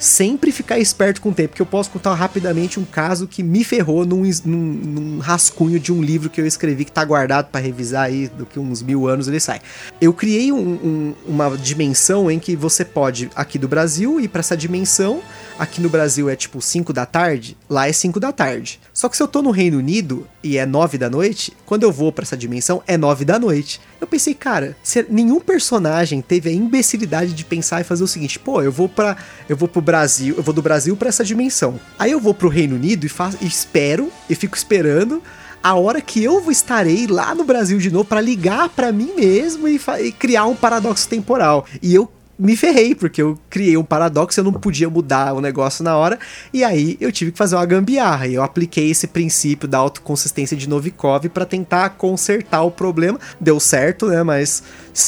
sempre 0.03 0.51
ficar 0.51 0.77
esperto 0.79 1.21
com 1.21 1.29
o 1.29 1.33
tempo, 1.33 1.49
porque 1.49 1.61
eu 1.61 1.65
posso 1.65 1.89
contar 1.89 2.13
rapidamente 2.13 2.79
um 2.79 2.85
caso 2.85 3.27
que 3.27 3.41
me 3.41 3.63
ferrou 3.63 4.05
num, 4.05 4.23
num- 4.45 4.57
num 4.57 5.19
rascunho 5.19 5.79
de 5.79 5.91
um 5.93 6.01
livro 6.01 6.29
que 6.29 6.41
eu 6.41 6.45
escrevi 6.45 6.85
que 6.85 6.91
tá 6.91 7.03
guardado 7.05 7.49
pra 7.49 7.61
revisar 7.61 8.03
aí, 8.05 8.27
do 8.27 8.45
que 8.45 8.59
uns 8.59 8.81
mil 8.81 9.07
anos 9.07 9.27
ele 9.27 9.39
sai. 9.39 9.61
Eu 10.01 10.13
criei 10.13 10.51
um- 10.51 10.57
um- 10.57 11.15
uma 11.25 11.57
dimensão 11.57 12.29
em 12.29 12.39
que 12.39 12.55
você 12.55 12.83
pode, 12.83 13.29
aqui 13.35 13.57
do 13.57 13.67
Brasil, 13.67 14.19
ir 14.19 14.27
pra 14.27 14.39
essa 14.41 14.57
dimensão. 14.57 15.21
Aqui 15.57 15.79
no 15.79 15.87
Brasil 15.89 16.27
é 16.29 16.35
tipo 16.35 16.59
5 16.61 16.91
da 16.91 17.05
tarde, 17.05 17.55
lá 17.69 17.87
é 17.87 17.93
5 17.93 18.19
da 18.19 18.31
tarde. 18.31 18.79
Só 19.03 19.09
que 19.09 19.17
se 19.17 19.21
eu 19.21 19.27
tô 19.27 19.41
no 19.41 19.51
Reino 19.51 19.79
Unido 19.79 20.25
e 20.41 20.57
é 20.57 20.65
9 20.65 20.97
da 20.97 21.09
noite, 21.09 21.51
quando 21.65 21.83
eu 21.83 21.91
vou 21.91 22.09
pra 22.09 22.23
essa 22.23 22.37
dimensão 22.37 22.81
é 22.87 22.95
9 22.95 23.25
da 23.25 23.37
noite. 23.37 23.81
Eu 23.99 24.07
pensei, 24.07 24.33
cara, 24.33 24.77
se 24.81 25.05
nenhum 25.09 25.41
personagem 25.41 26.21
teve 26.21 26.49
a 26.49 26.53
imbecilidade 26.53 27.33
de 27.33 27.43
pensar 27.43 27.81
e 27.81 27.83
fazer 27.83 28.01
o 28.01 28.07
seguinte, 28.07 28.39
pô, 28.39 28.61
eu 28.61 28.71
vou 28.71 28.87
para 28.87 29.17
eu 29.49 29.57
vou 29.57 29.67
pro 29.67 29.81
Brasil, 29.81 30.35
eu 30.37 30.41
vou 30.41 30.53
do 30.53 30.61
Brasil 30.61 30.95
pra 30.95 31.09
essa 31.09 31.21
dimensão. 31.21 31.77
Aí 31.99 32.11
eu 32.11 32.19
vou 32.21 32.33
pro 32.33 32.47
Reino 32.47 32.77
Unido 32.77 33.05
e 33.05 33.09
faço 33.09 33.39
e 33.41 33.45
espero 33.45 34.09
e 34.29 34.35
fico 34.35 34.55
esperando 34.55 35.21
a 35.61 35.73
hora 35.75 35.99
que 35.99 36.23
eu 36.23 36.49
estarei 36.49 37.05
lá 37.05 37.35
no 37.35 37.43
Brasil 37.43 37.79
de 37.79 37.91
novo 37.91 38.05
pra 38.05 38.21
ligar 38.21 38.69
pra 38.69 38.93
mim 38.93 39.11
mesmo 39.17 39.67
e, 39.67 39.81
e 39.99 40.13
criar 40.13 40.45
um 40.45 40.55
paradoxo 40.55 41.09
temporal. 41.09 41.65
E 41.81 41.93
eu 41.93 42.09
me 42.43 42.57
ferrei, 42.57 42.93
porque 42.93 43.21
eu 43.21 43.39
criei 43.49 43.77
um 43.77 43.83
paradoxo, 43.83 44.39
eu 44.39 44.43
não 44.43 44.51
podia 44.51 44.89
mudar 44.89 45.33
o 45.33 45.39
negócio 45.39 45.83
na 45.83 45.95
hora, 45.95 46.19
e 46.53 46.63
aí 46.63 46.97
eu 46.99 47.11
tive 47.11 47.31
que 47.31 47.37
fazer 47.37 47.55
uma 47.55 47.65
gambiarra. 47.65 48.27
E 48.27 48.33
eu 48.33 48.43
apliquei 48.43 48.91
esse 48.91 49.07
princípio 49.07 49.67
da 49.67 49.77
autoconsistência 49.77 50.57
de 50.57 50.67
Novikov 50.67 51.29
pra 51.29 51.45
tentar 51.45 51.91
consertar 51.91 52.63
o 52.63 52.71
problema. 52.71 53.19
Deu 53.39 53.59
certo, 53.59 54.07
né? 54.07 54.21
Mas 54.23 54.61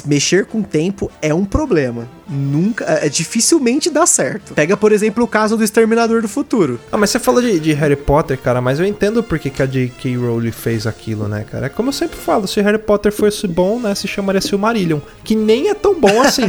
mexer 0.06 0.46
com 0.46 0.60
o 0.60 0.64
tempo 0.64 1.12
é 1.22 1.34
um 1.34 1.46
problema. 1.46 2.08
Nunca. 2.28 2.86
É, 2.86 3.08
dificilmente 3.08 3.90
dá 3.90 4.06
certo. 4.06 4.54
Pega, 4.54 4.76
por 4.76 4.92
exemplo, 4.92 5.24
o 5.24 5.28
caso 5.28 5.56
do 5.56 5.64
Exterminador 5.64 6.22
do 6.22 6.28
Futuro. 6.28 6.80
Ah, 6.92 6.98
mas 6.98 7.12
você 7.12 7.20
falou 7.20 7.42
de, 7.42 7.60
de 7.60 7.74
Harry 7.74 7.96
Potter, 7.96 8.38
cara, 8.38 8.60
mas 8.62 8.80
eu 8.80 8.86
entendo 8.86 9.22
por 9.22 9.38
que, 9.38 9.52
a 9.62 9.66
J.K. 9.66 10.18
Rowling 10.18 10.52
fez 10.52 10.88
aquilo, 10.88 11.28
né, 11.28 11.46
cara? 11.50 11.68
É 11.68 11.70
como 11.70 11.90
eu 11.90 11.94
sempre 11.94 12.18
falo, 12.18 12.48
se 12.48 12.60
Harry 12.62 12.80
Potter 12.80 13.12
fosse 13.12 13.48
bom, 13.48 13.80
né, 13.80 13.94
se 13.94 14.08
chamaria 14.08 14.42
Silmarillion, 14.42 15.00
que 15.24 15.36
nem 15.36 15.70
é 15.70 15.74
tão 15.74 16.00
bom 16.00 16.22
assim. 16.22 16.48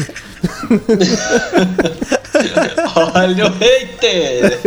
Olha 3.14 3.46
o 3.46 3.50
hater! 3.50 4.60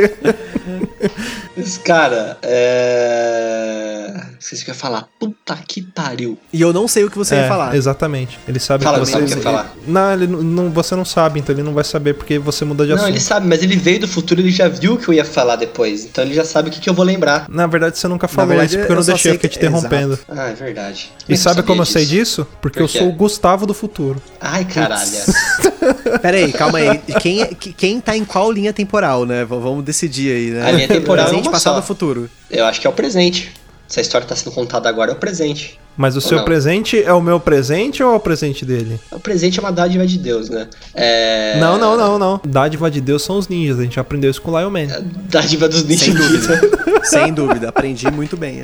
Esse 1.58 1.80
cara, 1.80 2.38
é. 2.42 4.14
Esqueci 4.40 4.64
que 4.64 4.72
ia 4.72 4.76
falar. 4.76 5.10
Puta 5.20 5.58
que 5.68 5.82
pariu. 5.82 6.38
E 6.54 6.62
eu 6.62 6.72
não 6.72 6.88
sei 6.88 7.04
o 7.04 7.12
que 7.12 7.18
você 7.18 7.36
é, 7.36 7.42
ia 7.42 7.48
falar. 7.48 7.76
Exatamente. 7.76 8.40
Ele 8.48 8.59
sabe 8.60 8.84
Fala, 8.84 8.98
que 8.98 9.02
Gustavo, 9.06 9.28
você. 9.28 9.34
o 9.36 9.42
que 9.42 9.48
eu 9.48 9.52
ia 9.52 9.58
falar? 9.58 9.76
Não, 9.88 10.14
ele 10.14 10.28
não, 10.28 10.42
não- 10.44 10.70
você 10.70 10.96
não 10.96 11.06
sabe, 11.06 11.40
então 11.40 11.56
ele 11.56 11.64
não 11.64 11.74
vai 11.74 11.84
saber 11.84 12.14
porque 12.14 12.38
você 12.40 12.64
muda 12.66 12.84
de 12.86 12.90
Não, 12.92 12.98
assunto. 12.98 13.10
ele 13.10 13.20
sabe, 13.20 13.48
mas 13.48 13.64
ele 13.64 13.76
veio 13.76 14.00
do 14.02 14.08
futuro, 14.08 14.42
ele 14.42 14.52
já 14.52 14.68
viu 14.68 14.94
o 14.94 14.98
que 14.98 15.08
eu 15.08 15.14
ia 15.14 15.26
falar 15.26 15.56
depois. 15.56 16.06
Então 16.06 16.24
ele 16.24 16.34
já 16.34 16.44
sabe 16.46 16.70
o 16.70 16.72
que, 16.72 16.80
que 16.80 16.90
eu 16.90 16.94
vou 16.94 17.06
lembrar. 17.06 17.46
Na 17.50 17.66
verdade, 17.68 17.98
você 17.98 18.08
nunca 18.08 18.28
falou 18.28 18.50
verdade, 18.50 18.72
isso 18.72 18.78
porque 18.80 18.92
eu 18.92 18.96
não 18.96 19.02
eu 19.02 19.06
deixei, 19.08 19.32
eu 19.32 19.36
fiquei 19.36 19.50
te 19.50 19.60
que- 19.60 19.66
interrompendo. 19.66 20.20
Ah, 20.28 20.50
é 20.50 20.54
verdade. 20.54 21.12
E 21.28 21.36
sabe 21.38 21.64
como 21.64 21.82
eu 21.82 21.86
sei 21.86 22.04
disso? 22.06 22.20
disso? 22.20 22.48
Porque 22.62 22.80
Por 22.80 22.84
eu 22.84 22.88
sou 22.88 23.08
o 23.10 23.12
Gustavo 23.14 23.66
do 23.66 23.74
futuro. 23.74 24.22
Ai, 24.42 24.66
caralho. 24.66 25.10
Pera 26.22 26.38
aí, 26.38 26.52
calma 26.52 26.80
aí. 26.80 26.98
Quem, 27.22 27.42
é- 27.42 27.48
que- 27.48 27.72
quem 27.74 28.00
tá 28.02 28.16
em 28.16 28.26
qual 28.26 28.52
linha 28.52 28.74
temporal, 28.74 29.26
né? 29.26 29.46
Vamos 29.46 29.84
decidir 29.84 30.32
aí, 30.36 30.50
né? 30.52 30.66
A 30.68 30.72
linha 30.72 30.88
temporal 30.88 31.26
é 31.26 31.30
Presente, 31.30 31.46
uma 31.48 31.52
passado 31.52 31.78
ou 31.78 31.82
futuro. 31.82 32.30
Eu 32.50 32.66
acho 32.66 32.82
que 32.82 32.88
é 32.88 32.90
o 32.90 32.94
presente. 32.94 33.52
Se 33.88 34.00
a 34.00 34.02
história 34.02 34.28
tá 34.28 34.36
sendo 34.36 34.52
contada 34.52 34.88
agora, 34.88 35.12
é 35.12 35.14
o 35.14 35.18
presente. 35.18 35.79
Mas 35.98 36.16
o 36.16 36.22
seu 36.22 36.38
não? 36.38 36.46
presente 36.46 37.02
é 37.02 37.12
o 37.12 37.22
meu 37.22 37.40
presente 37.40 38.02
ou 38.02 38.14
é 38.14 38.16
o 38.16 38.20
presente 38.20 38.64
dele? 38.66 39.00
O 39.12 39.20
presente 39.20 39.60
é 39.60 39.62
uma 39.62 39.72
dádiva 39.72 40.08
de 40.08 40.18
Deus, 40.18 40.50
né? 40.50 40.68
É. 40.96 41.60
Não, 41.60 41.78
não, 41.78 41.98
não, 41.98 42.18
não. 42.18 42.42
Dádiva 42.46 42.90
de 42.90 43.02
Deus 43.02 43.22
são 43.22 43.38
os 43.38 43.48
ninjas. 43.50 43.80
A 43.80 43.84
gente 43.84 44.00
aprendeu 44.00 44.32
isso 44.32 44.42
com 44.42 44.52
o 44.52 44.60
Lion 44.60 44.70
Man. 44.70 44.88
Dádiva 45.30 45.68
dos 45.68 45.84
ninjas. 45.84 46.06
Sem 46.06 46.14
dúvida. 46.14 46.62
Sem 47.04 47.34
dúvida. 47.34 47.70
Aprendi 47.70 48.10
muito 48.10 48.38
bem. 48.38 48.62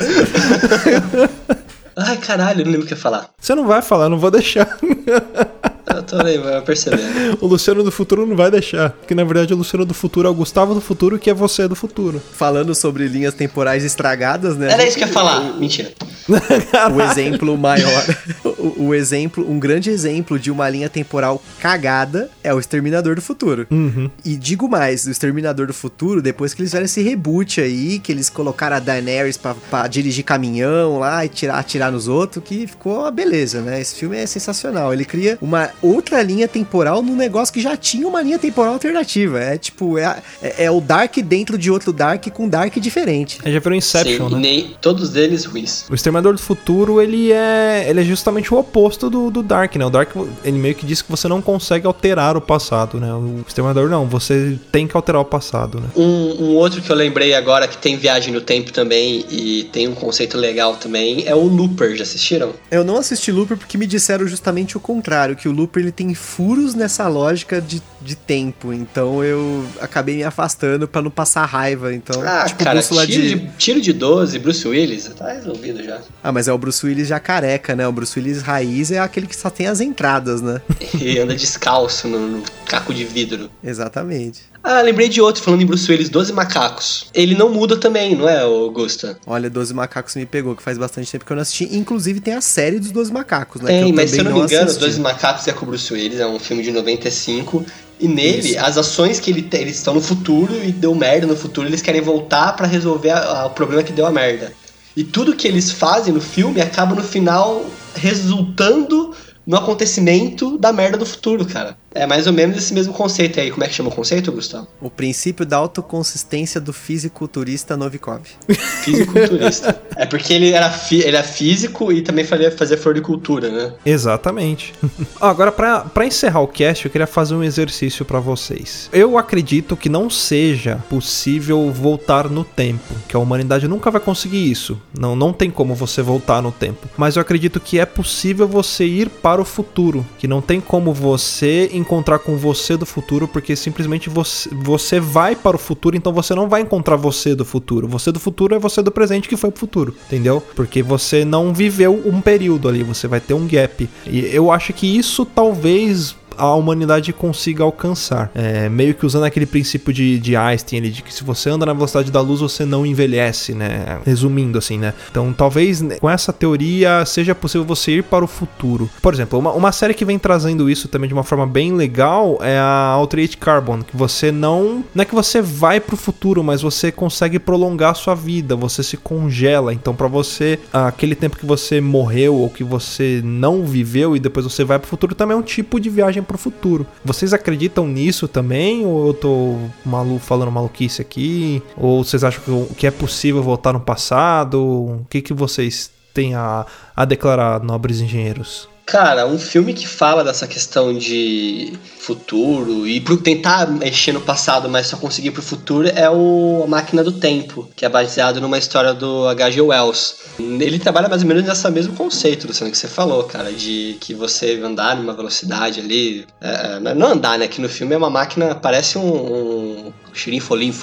Ai, 1.98 2.18
caralho, 2.18 2.62
eu 2.62 2.66
não 2.66 2.72
lembro 2.72 2.86
o 2.86 2.88
que 2.88 2.94
eu 2.94 2.98
ia 2.98 3.02
falar. 3.02 3.30
Você 3.40 3.54
não 3.56 3.66
vai 3.66 3.82
falar, 3.82 4.06
eu 4.06 4.10
não 4.10 4.20
vou 4.20 4.32
deixar. 4.32 4.78
Eu 5.88 6.04
tô 6.04 6.18
lembrando, 6.18 6.64
percebendo. 6.64 7.38
o 7.42 7.48
Luciano 7.48 7.84
do 7.84 7.92
futuro 7.92 8.26
não 8.26 8.36
vai 8.36 8.50
deixar. 8.50 8.92
Porque 8.92 9.14
na 9.14 9.24
verdade 9.24 9.54
o 9.54 9.58
Luciano 9.58 9.86
do 9.86 9.94
futuro 9.94 10.28
é 10.28 10.32
o 10.32 10.34
Gustavo 10.34 10.74
do 10.74 10.82
futuro, 10.82 11.20
que 11.20 11.30
é 11.30 11.34
você 11.34 11.68
do 11.68 11.76
futuro. 11.76 12.22
Falando 12.34 12.74
sobre 12.74 13.08
linhas 13.08 13.34
temporais 13.34 13.84
estragadas, 13.84 14.58
né? 14.58 14.72
Era 14.72 14.86
isso 14.86 14.98
que 14.98 15.04
eu 15.04 15.08
ia 15.08 15.14
falar. 15.14 15.42
Mentira. 15.58 15.92
o 16.94 17.02
exemplo 17.02 17.56
maior, 17.56 18.04
o, 18.44 18.86
o 18.86 18.96
exemplo, 18.96 19.48
um 19.48 19.60
grande 19.60 19.92
exemplo 19.92 20.40
de 20.40 20.50
uma 20.50 20.68
linha 20.68 20.90
temporal 20.90 21.42
cagada 21.60 22.30
é 22.44 22.54
o 22.54 22.60
Exterminador 22.60 23.16
do 23.16 23.22
Futuro. 23.22 23.68
Uhum. 23.70 24.10
E 24.24 24.36
digo 24.36 24.68
mais, 24.68 25.06
o 25.06 25.12
Exterminador 25.12 25.68
do 25.68 25.74
Futuro, 25.74 26.22
depois 26.22 26.54
que 26.54 26.62
eles 26.62 26.72
fizeram 26.72 26.86
esse 26.86 27.02
reboot 27.02 27.62
aí, 27.62 28.00
que 28.00 28.12
eles 28.12 28.30
colocaram 28.30 28.76
a 28.78 28.80
Daenerys 28.80 29.38
pra, 29.38 29.54
pra 29.70 29.88
dirigir 29.88 30.24
caminhão 30.24 31.00
lá 31.00 31.24
e 31.24 31.30
tirar, 31.30 31.60
atirar 31.60 31.92
nos 31.92 32.08
outros, 32.08 32.44
que 32.44 32.66
ficou 32.66 33.02
uma 33.02 33.12
beleza, 33.12 33.62
né? 33.62 33.80
Esse 33.80 33.96
filme 33.96 34.18
é 34.18 34.26
sensacional. 34.26 34.92
Ele 34.92 35.06
cria 35.06 35.38
uma 35.42 35.70
outra 35.82 36.22
linha 36.22 36.48
temporal 36.48 37.02
num 37.02 37.16
negócio 37.16 37.54
que 37.54 37.62
já 37.62 37.76
tinha 37.76 38.08
uma 38.08 38.22
linha 38.22 38.40
temporal 38.40 38.74
alternativa. 38.74 39.40
É 39.40 39.58
tipo, 39.58 39.98
é, 39.98 40.22
é, 40.42 40.66
é 40.66 40.72
o 40.72 40.82
Dark 40.82 41.16
dentro 41.18 41.58
de 41.58 41.72
outro 41.72 41.92
Dark 41.92 42.28
com 42.30 42.48
Dark 42.48 42.76
diferente. 42.78 43.40
Aí 43.44 43.52
já 43.52 43.60
virou 43.60 43.76
Inception, 43.78 44.30
Sim, 44.30 44.36
né? 44.36 44.42
nem 44.42 44.76
todos 44.82 45.16
eles 45.16 45.46
ruins. 45.46 45.86
O 45.90 45.96
Exterminador 45.96 46.34
do 46.34 46.42
Futuro, 46.42 47.02
ele 47.02 47.32
é, 47.32 47.86
ele 47.90 48.02
é 48.02 48.04
justamente 48.04 48.54
o 48.54 48.58
oposto 48.58 49.10
do, 49.10 49.30
do 49.30 49.44
Dark, 49.44 49.76
né? 49.76 49.86
O 49.86 49.90
Dark, 49.90 50.10
ele 50.44 50.58
meio 50.58 50.76
que 50.76 50.86
diz 50.86 51.02
que 51.02 51.10
você 51.10 51.28
não 51.28 51.42
consegue 51.42 51.86
alterar 51.88 52.38
o 52.38 52.42
passado, 52.42 53.00
né? 53.00 53.14
O 53.14 53.44
Exterminador 53.48 53.90
não, 53.90 54.06
você 54.06 54.58
tem 54.72 54.88
que 54.88 54.96
alterar 54.96 55.22
o 55.22 55.26
passado, 55.26 55.80
né? 55.80 55.88
Um, 55.96 56.46
um 56.46 56.56
outro 56.56 56.82
que 56.82 56.92
eu 56.92 56.96
lembrei 56.96 57.34
agora 57.34 57.68
que 57.68 57.78
tem 57.78 57.98
viagem 57.98 58.34
no 58.34 58.42
tempo 58.42 58.72
também 58.72 59.26
e 59.30 59.64
tem 59.72 59.88
um 59.88 59.96
conceito 59.96 60.38
legal 60.38 60.76
também 60.76 61.26
é 61.26 61.36
o 61.36 61.44
Looper. 61.44 61.96
Já 61.96 62.04
assistiram? 62.04 62.54
Eu 62.70 62.84
não 62.84 62.98
assisti 62.98 63.32
Looper 63.32 63.58
porque 63.58 63.78
me 63.78 63.88
disseram 63.88 64.28
justamente 64.28 64.78
o 64.78 64.80
contrário, 64.80 65.36
que 65.36 65.48
o 65.48 65.52
Looper 65.52 65.65
ele 65.76 65.92
tem 65.92 66.14
furos 66.14 66.74
nessa 66.76 67.08
lógica 67.08 67.62
de, 67.62 67.82
de 68.02 68.16
tempo, 68.16 68.72
então 68.74 69.24
eu 69.24 69.66
acabei 69.80 70.18
me 70.18 70.24
afastando 70.24 70.88
pra 70.88 71.02
não 71.02 71.12
passar 71.12 71.46
raiva, 71.46 71.94
então, 71.94 72.22
Ah, 72.22 72.46
tipo, 72.48 72.64
cara, 72.64 72.82
tiro 72.82 73.06
de... 73.06 73.36
de... 73.36 73.48
tiro 73.58 73.82
de 73.82 73.94
12, 73.94 74.40
Bruce 74.40 74.68
Willis, 74.68 75.06
tá 75.18 75.34
resolvido 75.34 75.84
já. 75.84 76.00
Ah, 76.24 76.32
mas 76.32 76.48
é 76.48 76.54
o 76.54 76.58
Bruce 76.58 76.86
Willis 76.86 77.08
já 77.08 77.20
careca, 77.20 77.76
né? 77.76 77.88
O 77.88 77.92
Bruce 77.92 78.18
Willis 78.18 78.42
raiz 78.42 78.92
é 78.92 79.00
aquele 79.00 79.28
que 79.28 79.36
só 79.36 79.50
tem 79.50 79.68
as 79.68 79.82
entradas, 79.82 80.42
né? 80.42 80.62
E 81.00 81.20
anda 81.20 81.36
descalço 81.36 82.08
no, 82.08 82.20
no 82.20 82.44
caco 82.66 82.94
de 82.94 83.04
vidro. 83.04 83.50
Exatamente. 83.64 84.44
Ah, 84.68 84.82
lembrei 84.82 85.08
de 85.08 85.22
outro, 85.22 85.44
falando 85.44 85.62
em 85.62 85.66
Bruce 85.66 85.90
Willis, 85.92 86.10
12 86.10 86.34
Macacos. 86.34 87.06
Ele 87.14 87.36
não 87.36 87.50
muda 87.50 87.78
também, 87.78 88.16
não 88.16 88.28
é, 88.28 88.42
Augusta? 88.42 89.16
Olha, 89.28 89.48
12 89.48 89.76
Macacos 89.76 90.16
me 90.16 90.26
pegou, 90.26 90.56
que 90.56 90.64
faz 90.64 90.76
bastante 90.76 91.12
tempo 91.12 91.24
que 91.24 91.32
eu 91.32 91.36
não 91.36 91.42
assisti. 91.44 91.76
Inclusive 91.78 92.20
tem 92.20 92.34
a 92.34 92.42
série 92.42 92.80
dos 92.80 92.90
12 92.90 93.14
Macacos, 93.14 93.62
né? 93.62 93.68
Tem, 93.68 93.94
mas 93.94 94.10
se 94.10 94.16
eu 94.18 94.24
também 94.24 94.40
não 94.42 94.48
me 94.48 94.54
engano. 94.54 94.74
12 94.80 95.00
Macacos 95.00 95.48
é 95.48 95.54
com 95.54 95.66
o 95.66 95.70
Bruce 95.70 95.94
Willis, 95.94 96.20
é 96.20 96.26
um 96.26 96.40
filme 96.40 96.64
de 96.64 96.72
95. 96.72 97.64
E 98.00 98.08
nele, 98.08 98.50
Isso. 98.50 98.60
as 98.60 98.76
ações 98.78 99.20
que 99.20 99.30
ele 99.30 99.44
tem, 99.44 99.62
eles 99.62 99.78
estão 99.78 99.94
no 99.94 100.02
futuro 100.02 100.54
e 100.66 100.72
deu 100.72 100.94
merda 100.96 101.28
no 101.28 101.36
futuro, 101.36 101.68
eles 101.68 101.82
querem 101.84 102.02
voltar 102.02 102.54
pra 102.56 102.66
resolver 102.66 103.12
a- 103.12 103.20
a- 103.42 103.46
o 103.46 103.52
problema 103.52 103.84
que 103.84 103.94
deu 103.94 104.06
a 104.08 104.12
merda. 104.12 104.52
E 104.98 105.04
tudo 105.04 105.36
que 105.36 105.48
eles 105.48 105.72
fazem 105.72 106.12
no 106.14 106.20
filme 106.22 106.60
acaba 106.60 106.96
no 106.96 107.04
final 107.04 107.64
resultando 107.96 109.14
no 109.46 109.56
acontecimento 109.58 110.58
da 110.58 110.74
merda 110.74 110.98
do 110.98 111.06
futuro, 111.06 111.46
cara. 111.46 111.78
É 111.96 112.06
mais 112.06 112.28
ou 112.28 112.34
menos 112.34 112.58
esse 112.58 112.74
mesmo 112.74 112.94
conceito 112.94 113.40
aí. 113.40 113.50
Como 113.50 113.64
é 113.64 113.68
que 113.68 113.74
chama 113.74 113.90
o 113.90 113.92
conceito, 113.96 114.32
Gustavo? 114.32 114.68
O 114.82 114.90
princípio 114.90 115.46
da 115.46 115.56
autoconsistência 115.58 116.60
do 116.62 116.74
fisiculturista 116.74 117.78
Novikov. 117.78 118.22
Fisiculturista. 118.84 119.82
é 119.96 120.06
porque 120.06 120.34
ele 120.34 120.52
era, 120.52 120.70
fi- 120.70 121.02
ele 121.02 121.18
é 121.18 121.24
físico 121.24 121.92
e 121.92 122.02
também 122.02 122.24
fazia, 122.26 122.52
fazia 122.52 122.78
floricultura, 122.78 123.50
né? 123.50 123.74
Exatamente. 123.86 124.74
Ó, 125.22 125.28
Agora, 125.36 125.52
pra, 125.52 125.80
pra 125.82 126.06
encerrar 126.06 126.42
o 126.42 126.48
cast, 126.48 126.86
eu 126.86 126.92
queria 126.92 127.08
fazer 127.08 127.34
um 127.36 127.44
exercício 127.44 128.06
pra 128.06 128.20
vocês. 128.20 128.90
Eu 128.94 129.18
acredito 129.18 129.76
que 129.76 129.90
não 129.90 130.10
seja 130.10 130.78
possível 130.90 131.72
voltar 131.72 132.30
no 132.30 132.44
tempo, 132.44 132.94
que 133.08 133.16
a 133.16 133.20
humanidade 133.20 133.68
nunca 133.68 133.90
vai 133.92 134.00
conseguir 134.02 134.50
isso. 134.50 134.80
Não, 134.98 135.16
não 135.16 135.34
tem 135.34 135.50
como 135.50 135.74
você 135.76 136.02
voltar 136.02 136.42
no 136.42 136.52
tempo. 136.52 136.88
Mas 136.98 137.16
eu 137.16 137.22
acredito 137.22 137.60
que 137.60 137.80
é 137.80 137.86
possível 137.86 138.48
você 138.48 138.86
ir 138.86 139.10
para 139.10 139.42
o 139.42 139.46
futuro, 139.46 140.06
que 140.20 140.28
não 140.28 140.42
tem 140.42 140.62
como 140.62 140.94
você 140.94 141.70
encontrar 141.86 142.20
com 142.20 142.36
você 142.36 142.76
do 142.76 142.86
futuro, 142.86 143.28
porque 143.28 143.56
simplesmente 143.56 144.10
você, 144.10 144.50
você 144.52 145.00
vai 145.00 145.36
para 145.36 145.56
o 145.56 145.60
futuro, 145.60 145.96
então 145.96 146.12
você 146.12 146.34
não 146.34 146.50
vai 146.50 146.62
encontrar 146.62 146.96
você 146.96 147.36
do 147.36 147.46
futuro. 147.46 147.88
Você 147.88 148.12
do 148.12 148.20
futuro 148.20 148.56
é 148.56 148.60
você 148.60 148.82
do 148.82 148.92
presente 148.92 149.30
que 149.30 149.38
foi 149.38 149.52
pro 149.52 149.60
futuro, 149.60 149.96
entendeu? 150.08 150.44
Porque 150.56 150.82
você 150.82 151.24
não 151.24 151.54
viveu 151.54 152.02
um 152.06 152.20
período 152.20 152.68
ali, 152.68 152.84
você 152.84 153.08
vai 153.08 153.20
ter 153.20 153.34
um 153.34 153.48
gap. 153.48 153.88
E 154.06 154.20
eu 154.36 154.52
acho 154.52 154.74
que 154.74 154.98
isso 154.98 155.26
talvez 155.26 156.16
a 156.38 156.54
humanidade 156.54 157.12
consiga 157.14 157.64
alcançar. 157.64 158.32
É, 158.34 158.70
meio 158.70 158.94
que 158.94 159.06
usando 159.06 159.24
aquele 159.24 159.46
princípio 159.46 159.94
de, 159.94 160.20
de 160.20 160.36
Einstein 160.36 160.80
ali, 160.80 160.90
de 160.90 161.02
que 161.02 161.14
se 161.14 161.24
você 161.24 161.50
anda 161.50 161.66
na 161.66 161.74
velocidade 161.74 162.12
da 162.12 162.22
luz, 162.22 162.42
você 162.42 162.66
não 162.66 162.86
envelhece, 162.86 163.54
né? 163.54 164.00
Resumindo 164.06 164.58
assim, 164.58 164.78
né? 164.78 164.94
Então 165.10 165.34
talvez 165.34 165.82
né, 165.82 165.98
com 166.00 166.10
essa 166.10 166.32
teoria 166.32 167.06
seja 167.06 167.34
possível 167.36 167.66
você 167.66 167.98
ir 167.98 168.04
para 168.04 168.24
o 168.24 168.28
futuro. 168.28 168.90
Por 169.02 169.14
exemplo, 169.14 169.40
uma, 169.40 169.52
uma 169.52 169.72
série 169.72 169.94
que 169.94 170.06
vem 170.06 170.20
trazendo 170.20 170.70
isso 170.70 170.88
também 170.88 171.08
de 171.08 171.14
uma 171.14 171.24
forma 171.24 171.46
bem 171.46 171.74
legal 171.74 172.40
é 172.42 172.58
a 172.58 172.90
Altered 172.94 173.38
Carbon, 173.38 173.82
que 173.82 173.96
você 173.96 174.32
não. 174.32 174.84
Não 174.94 175.02
é 175.02 175.06
que 175.06 175.16
você 175.16 175.42
vai 175.42 175.80
para 175.80 175.96
o 175.96 175.98
futuro, 175.98 176.44
mas 176.44 176.62
você 176.62 176.92
consegue 176.92 177.40
prolongar 177.40 177.92
a 177.92 177.94
sua 177.94 178.16
vida, 178.16 178.56
você 178.56 178.84
se 178.84 178.98
congela. 178.98 179.74
Então, 179.74 179.96
para 179.96 180.08
você, 180.08 180.60
aquele 180.72 181.16
tempo 181.16 181.38
que 181.38 181.46
você 181.46 181.82
morreu 181.82 182.36
ou 182.36 182.50
que 182.50 182.64
você 182.64 183.22
não 183.24 183.66
viveu 183.66 184.16
e 184.16 184.20
depois 184.20 184.46
você 184.46 184.64
vai 184.64 184.80
para 184.80 184.86
o 184.86 184.90
futuro 184.90 185.16
também 185.16 185.36
é 185.36 185.40
um 185.40 185.44
tipo 185.44 185.80
de 185.80 185.90
viagem 185.90 186.24
para 186.26 186.36
o 186.36 186.40
futuro. 186.40 186.86
Vocês 187.04 187.34
acreditam 187.34 187.88
nisso 187.88 188.28
também? 188.28 188.86
Ou 188.86 189.08
eu 189.08 189.14
tô 189.14 189.56
malu 189.86 190.20
falando 190.20 190.52
maluquice 190.52 191.02
aqui? 191.02 191.62
Ou 191.78 192.04
vocês 192.04 192.24
acham 192.24 192.66
que 192.78 192.88
é 192.88 192.92
possível 192.92 193.42
voltar 193.42 193.74
no 193.74 193.80
passado? 193.80 194.62
O 194.62 195.08
que, 195.10 195.22
que 195.22 195.34
vocês 195.34 195.92
têm 196.14 196.36
a, 196.36 196.66
a 196.96 197.06
declarar, 197.06 197.62
nobres 197.64 198.02
engenheiros? 198.02 198.68
Cara, 198.86 199.26
um 199.26 199.40
filme 199.40 199.74
que 199.74 199.88
fala 199.88 200.24
dessa 200.24 200.48
questão 200.48 200.96
de 200.96 201.74
futuro 202.06 202.88
e 202.88 203.02
pro 203.02 203.18
tentar 203.18 203.68
mexer 203.68 204.12
no 204.12 204.22
passado, 204.22 204.70
mas 204.70 204.86
só 204.88 204.98
conseguir 204.98 205.32
pro 205.32 205.42
futuro 205.42 205.88
é 205.88 206.08
o 206.08 206.62
A 206.64 206.68
Máquina 206.68 207.04
do 207.04 207.12
Tempo, 207.12 207.68
que 207.76 207.84
é 207.84 207.90
baseado 207.90 208.40
numa 208.40 208.60
história 208.60 208.94
do 208.94 209.28
H.G. 209.28 209.62
Wells. 209.62 210.16
Ele 210.40 210.78
trabalha 210.78 211.10
mais 211.10 211.24
ou 211.24 211.28
menos 211.28 211.44
nesse 211.44 211.70
mesmo 211.72 211.94
conceito, 211.94 212.48
Luciano, 212.48 212.72
que 212.72 212.78
você 212.78 212.88
falou, 212.88 213.24
cara, 213.24 213.52
de 213.52 213.98
que 214.00 214.14
você 214.14 214.62
andar 214.64 214.96
numa 214.96 215.14
velocidade 215.14 215.80
ali. 215.80 216.28
É, 216.40 216.80
é 216.86 216.94
não 216.94 217.08
andar, 217.08 217.40
né? 217.40 217.48
Que 217.48 217.60
no 217.60 217.68
filme 217.68 217.96
é 217.96 217.98
uma 217.98 218.10
máquina, 218.10 218.54
parece 218.54 219.00
um, 219.00 219.88
um 219.88 219.94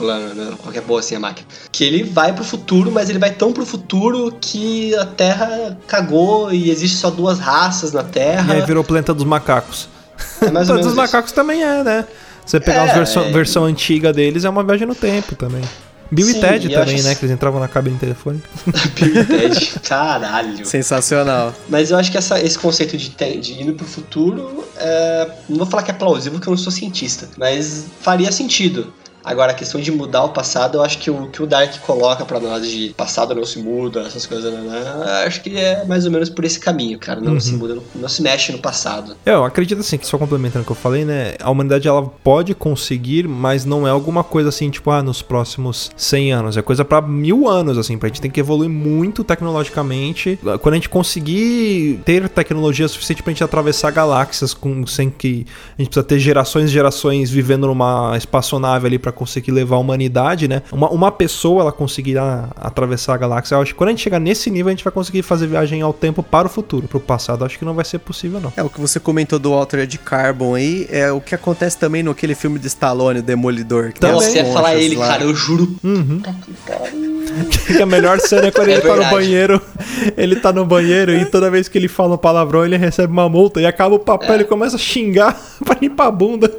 lá, 0.01 0.19
né? 0.19 0.55
qualquer 0.59 0.83
boa 0.83 0.99
assim 1.01 1.15
a 1.15 1.21
máquina. 1.21 1.47
Que 1.71 1.85
ele 1.85 2.03
vai 2.03 2.33
pro 2.33 2.45
futuro, 2.45 2.91
mas 2.91 3.09
ele 3.09 3.19
vai 3.19 3.31
tão 3.31 3.53
pro 3.53 3.65
futuro 3.65 4.37
que 4.41 4.95
a 4.97 5.07
Terra 5.07 5.79
cagou 5.87 6.53
e 6.53 6.71
existe 6.71 6.97
só 6.97 7.11
duas 7.11 7.39
raças 7.39 7.93
na 7.93 8.03
Terra. 8.03 8.55
E 8.55 8.57
aí 8.57 8.67
virou 8.67 8.83
o 8.83 8.87
planeta 8.87 9.15
dos 9.15 9.25
macacos. 9.25 9.89
É 10.47 10.51
mais 10.51 10.69
ou 10.69 10.77
menos 10.77 10.89
dos 10.89 10.97
macacos 10.97 11.31
isso. 11.31 11.35
também 11.35 11.63
é, 11.63 11.83
né? 11.83 12.05
Você 12.45 12.59
pegar 12.59 12.87
é, 12.87 12.91
a 12.91 12.95
versão, 12.95 13.25
é... 13.25 13.33
versão 13.33 13.65
antiga 13.65 14.13
deles 14.13 14.45
é 14.45 14.51
uma 14.51 14.65
viagem 14.65 14.87
no 14.87 14.95
tempo 14.95 15.35
também. 15.37 15.63
Bill 16.11 16.27
Sim, 16.27 16.37
e 16.37 16.41
Ted 16.41 16.69
também, 16.69 17.03
né? 17.03 17.15
Que 17.15 17.25
eles 17.25 17.35
entravam 17.35 17.59
na 17.59 17.69
cabine 17.69 17.97
telefônica. 17.97 18.47
Bill 18.95 19.23
e 19.23 19.25
Ted, 19.25 19.81
caralho. 19.83 20.67
Sensacional. 20.67 21.55
Mas 21.71 21.91
eu 21.91 21.97
acho 21.97 22.11
que 22.11 22.19
essa, 22.19 22.39
esse 22.39 22.59
conceito 22.59 22.99
de, 22.99 23.09
de 23.09 23.63
indo 23.63 23.73
pro 23.73 23.87
futuro, 23.87 24.63
é, 24.77 25.31
não 25.49 25.57
vou 25.57 25.67
falar 25.67 25.83
que 25.83 25.91
é 25.91 25.95
plausível, 25.95 26.33
porque 26.33 26.49
eu 26.49 26.53
não 26.53 26.59
sou 26.59 26.71
cientista, 26.71 27.29
mas 27.39 27.87
faria 28.03 28.31
sentido. 28.31 28.93
Agora, 29.25 29.53
a 29.53 29.55
questão 29.55 29.81
de 29.81 29.91
mudar 29.91 30.25
o 30.25 30.31
passado, 30.31 30.79
eu 30.79 30.83
acho 30.83 30.99
que 30.99 31.11
o 31.11 31.29
que 31.29 31.43
o 31.43 31.47
Dark 31.47 31.79
coloca 31.81 32.25
para 32.25 32.41
nós 32.41 32.69
de 32.69 32.95
passado 32.97 33.35
não 33.35 33.45
se 33.45 33.59
muda, 33.59 34.01
essas 34.01 34.27
coisas, 34.27 34.53
né, 34.53 34.61
né? 34.61 35.25
Acho 35.27 35.43
que 35.43 35.57
é 35.57 35.85
mais 35.85 36.05
ou 36.05 36.11
menos 36.11 36.29
por 36.29 36.45
esse 36.45 36.59
caminho, 36.59 36.99
cara. 36.99 37.21
Não 37.21 37.35
uhum. 37.35 37.41
se 37.41 37.53
muda, 37.53 37.79
não, 37.95 38.09
se 38.09 38.23
mexe 38.23 38.53
no 38.53 38.59
passado. 38.59 39.17
Eu 39.25 39.45
acredito 39.45 39.81
assim, 39.81 39.97
que 39.97 40.07
só 40.07 40.19
complementando 40.19 40.63
o 40.63 40.67
que 40.67 40.73
eu 40.73 40.77
falei, 40.77 41.05
né? 41.05 41.35
A 41.41 41.51
humanidade 41.51 41.87
ela 41.87 42.03
pode 42.03 42.55
conseguir, 42.55 43.29
mas 43.29 43.65
não 43.65 43.87
é 43.87 43.91
alguma 43.91 44.25
coisa 44.25 44.49
assim, 44.49 44.71
tipo, 44.71 44.91
ah, 44.91 45.03
nos 45.03 45.23
próximos 45.23 45.91
100 45.97 46.33
anos. 46.33 46.57
É 46.57 46.63
coisa 46.63 46.85
para 46.85 47.01
mil 47.01 47.49
anos, 47.49 47.79
assim. 47.79 47.99
A 48.03 48.07
gente 48.07 48.21
tem 48.21 48.31
que 48.31 48.41
evoluir 48.41 48.71
muito 48.71 49.23
tecnologicamente. 49.23 50.39
Quando 50.61 50.75
a 50.75 50.77
gente 50.77 50.89
conseguir 50.89 52.01
ter 52.05 52.29
tecnologia 52.29 52.89
suficiente 52.89 53.23
pra 53.23 53.33
gente 53.33 53.45
atravessar 53.45 53.91
galáxias 53.91 54.53
com, 54.53 54.87
sem 54.87 55.09
que 55.11 55.47
a 55.79 55.83
gente 55.83 55.91
precisa 55.91 56.05
ter 56.05 56.19
gerações 56.19 56.71
e 56.71 56.73
gerações 56.73 57.31
vivendo 57.31 57.67
numa 57.67 58.17
espaçonave 58.17 58.87
ali 58.87 58.99
pra 58.99 59.12
para 59.13 59.19
conseguir 59.19 59.53
levar 59.53 59.77
a 59.77 59.79
humanidade, 59.79 60.49
né? 60.49 60.63
Uma, 60.73 60.89
uma 60.91 61.13
pessoa 61.13 61.61
ela 61.61 61.73
conseguirá 61.73 62.49
atravessar 62.57 63.15
a 63.15 63.17
galáxia. 63.19 63.55
Eu 63.55 63.61
acho 63.61 63.73
que 63.73 63.79
quando 63.79 63.89
a 63.89 63.93
gente 63.93 64.03
chegar 64.03 64.19
nesse 64.19 64.51
nível, 64.51 64.69
a 64.69 64.73
gente 64.73 64.83
vai 64.83 64.93
conseguir 64.93 65.23
fazer 65.23 65.47
viagem 65.47 65.83
ao 65.83 65.93
tempo 65.93 66.23
para 66.23 66.47
o 66.49 66.51
futuro. 66.51 66.89
Para 66.89 66.97
o 66.97 67.01
passado, 67.01 67.45
acho 67.45 67.59
que 67.59 67.65
não 67.65 67.75
vai 67.75 67.85
ser 67.85 67.99
possível, 67.99 68.41
não. 68.41 68.53
É, 68.57 68.63
o 68.63 68.71
que 68.71 68.81
você 68.81 68.99
comentou 68.99 69.39
do 69.39 69.53
Altered 69.53 69.99
Carbon 69.99 70.55
aí, 70.55 70.89
é 70.91 71.13
o 71.13 71.21
que 71.21 71.35
acontece 71.35 71.77
também 71.77 72.03
no 72.03 72.11
aquele 72.11 72.35
filme 72.35 72.59
de 72.59 72.67
Stallone, 72.67 73.21
o 73.21 73.23
Demolidor. 73.23 73.93
Que 73.93 73.99
então, 73.99 74.15
você 74.15 74.39
ia 74.39 74.53
falar 74.53 74.75
ele, 74.75 74.97
lá. 74.97 75.09
cara, 75.09 75.25
eu 75.25 75.35
juro. 75.35 75.77
Uhum. 75.85 76.23
a 77.81 77.87
melhor 77.87 78.21
cena 78.21 78.49
é 78.49 78.51
quando 78.51 78.69
é 78.69 78.73
ele 78.73 78.81
verdade. 78.81 79.01
tá 79.01 79.07
no 79.07 79.17
banheiro. 79.17 79.63
Ele 80.17 80.37
tá 80.37 80.53
no 80.53 80.65
banheiro 80.65 81.13
e 81.13 81.25
toda 81.25 81.51
vez 81.51 81.69
que 81.69 81.79
ele 81.79 81.89
fala 81.89 82.15
um 82.15 82.19
palavrão, 82.19 82.65
ele 82.65 82.77
recebe 82.77 83.13
uma 83.13 83.29
multa 83.29 83.61
e 83.61 83.67
acaba 83.67 83.95
o 83.95 83.99
papel, 83.99 84.33
é. 84.33 84.35
ele 84.37 84.45
começa 84.45 84.77
a 84.77 84.79
xingar 84.79 85.41
pra 85.65 85.77
limpar 85.81 86.07
a 86.07 86.11
bunda. 86.11 86.51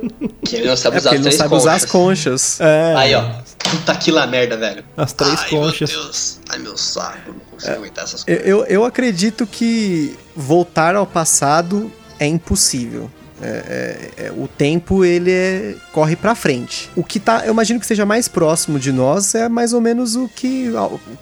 Que 0.44 0.58
ele 0.58 0.68
não 0.68 0.78
sabe 0.78 0.98
é 0.98 1.00
usar, 1.00 1.14
ele 1.14 1.24
não 1.24 1.32
sabe 1.32 1.56
usar 1.56 1.74
as 1.74 1.86
conchas. 1.86 2.42
É. 2.60 2.94
Aí, 2.96 3.16
ó. 3.16 3.24
Puta 3.58 3.96
que 3.96 4.12
lá 4.12 4.28
merda, 4.28 4.58
velho. 4.58 4.84
As 4.96 5.14
três 5.14 5.40
Ai, 5.40 5.50
conchas. 5.50 5.92
Meu 5.92 6.04
Deus. 6.04 6.40
Ai, 6.50 6.60
meu 6.60 6.78
saco. 6.78 7.32
Não 7.32 7.40
consigo 7.40 7.72
é. 7.72 7.76
aguentar 7.76 8.04
essas 8.04 8.24
coisas. 8.24 8.46
Eu, 8.46 8.66
eu 8.66 8.86
acredito 8.86 9.48
que 9.48 10.18
voltar 10.36 10.96
ao 10.96 11.08
passado 11.08 11.92
é 12.20 12.28
impossível. 12.28 13.10
É, 13.42 14.12
é, 14.18 14.26
é, 14.26 14.32
o 14.32 14.48
tempo 14.48 15.04
ele 15.04 15.32
é, 15.32 15.76
corre 15.92 16.16
para 16.16 16.36
frente. 16.36 16.90
O 16.96 17.04
que 17.04 17.20
tá, 17.20 17.44
eu 17.46 17.54
imagino 17.54 17.80
que 17.80 17.86
seja 17.86 18.06
mais 18.06 18.28
próximo 18.28 18.80
de 18.80 18.92
nós 18.92 19.36
é 19.36 19.50
mais 19.50 19.74
ou 19.74 19.82
menos 19.82 20.16
o 20.16 20.28
que 20.28 20.70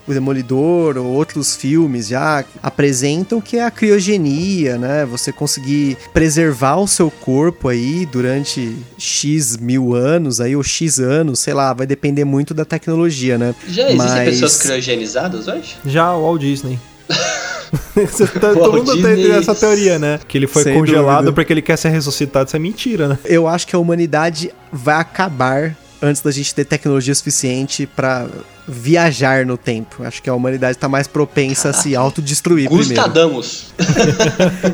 o 0.07 0.14
Demolidor 0.14 0.97
ou 0.97 1.05
outros 1.05 1.55
filmes 1.55 2.07
já 2.07 2.43
apresentam, 2.62 3.41
que 3.41 3.57
é 3.57 3.64
a 3.64 3.72
criogenia, 3.72 4.78
né? 4.78 5.05
Você 5.05 5.32
conseguir 5.32 5.97
preservar 6.14 6.78
o 6.78 6.88
seu 6.88 7.09
corpo 7.09 7.68
aí 7.68 8.05
durante 8.05 8.78
X 8.97 9.57
mil 9.57 9.93
anos 9.93 10.41
aí 10.41 10.55
ou 10.55 10.64
X 10.64 10.99
anos, 10.99 11.39
sei 11.39 11.53
lá, 11.53 11.74
vai 11.74 11.88
depender 11.88 12.26
muito 12.26 12.53
da 12.53 12.66
tecnologia, 12.66 13.38
né? 13.38 13.55
Já 13.68 13.84
existem 13.84 13.97
Mas... 13.97 14.30
pessoas 14.30 14.57
criogenizadas 14.57 15.47
hoje? 15.47 15.78
Já 15.86 16.14
o 16.16 16.22
Walt 16.24 16.41
Disney. 16.41 16.80
tá, 18.39 18.54
todo 18.54 18.78
mundo 18.78 19.02
tem 19.02 19.32
essa 19.32 19.56
teoria, 19.56 19.97
né? 19.97 20.20
Que 20.28 20.38
ele 20.38 20.47
foi 20.47 20.64
Sem 20.64 20.74
congelado 20.74 21.18
dúvida. 21.18 21.34
porque 21.34 21.54
ele 21.54 21.62
quer 21.62 21.78
ser 21.78 21.89
ressuscitado. 21.89 22.47
Isso 22.47 22.56
é 22.56 22.60
mentira, 22.60 23.08
né? 23.08 23.20
Eu 23.26 23.47
acho 23.47 23.68
que 23.68 23.76
a 23.76 23.80
humanidade 23.80 24.52
vai 24.72 24.95
acabar 24.95 25.76
antes 26.02 26.22
da 26.22 26.32
gente 26.32 26.54
ter 26.54 26.66
tecnologia 26.66 27.14
suficiente 27.14 27.86
para 27.86 28.28
viajar 28.68 29.45
no 29.45 29.58
tempo. 29.58 30.04
Acho 30.04 30.22
que 30.22 30.30
a 30.30 30.34
humanidade 30.34 30.78
está 30.78 30.89
mais 30.89 31.08
propensa 31.08 31.64
Caraca. 31.64 31.80
a 31.80 31.84
se 31.84 31.95
autodestruir 31.95 32.70
Gustadamos. 32.70 33.74
primeiro. 33.76 34.12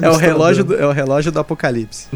é, 0.05 0.09
o 0.09 0.15
relógio 0.15 0.63
do, 0.63 0.75
é 0.75 0.85
o 0.85 0.91
relógio 0.91 1.31
do 1.31 1.39
apocalipse. 1.39 2.07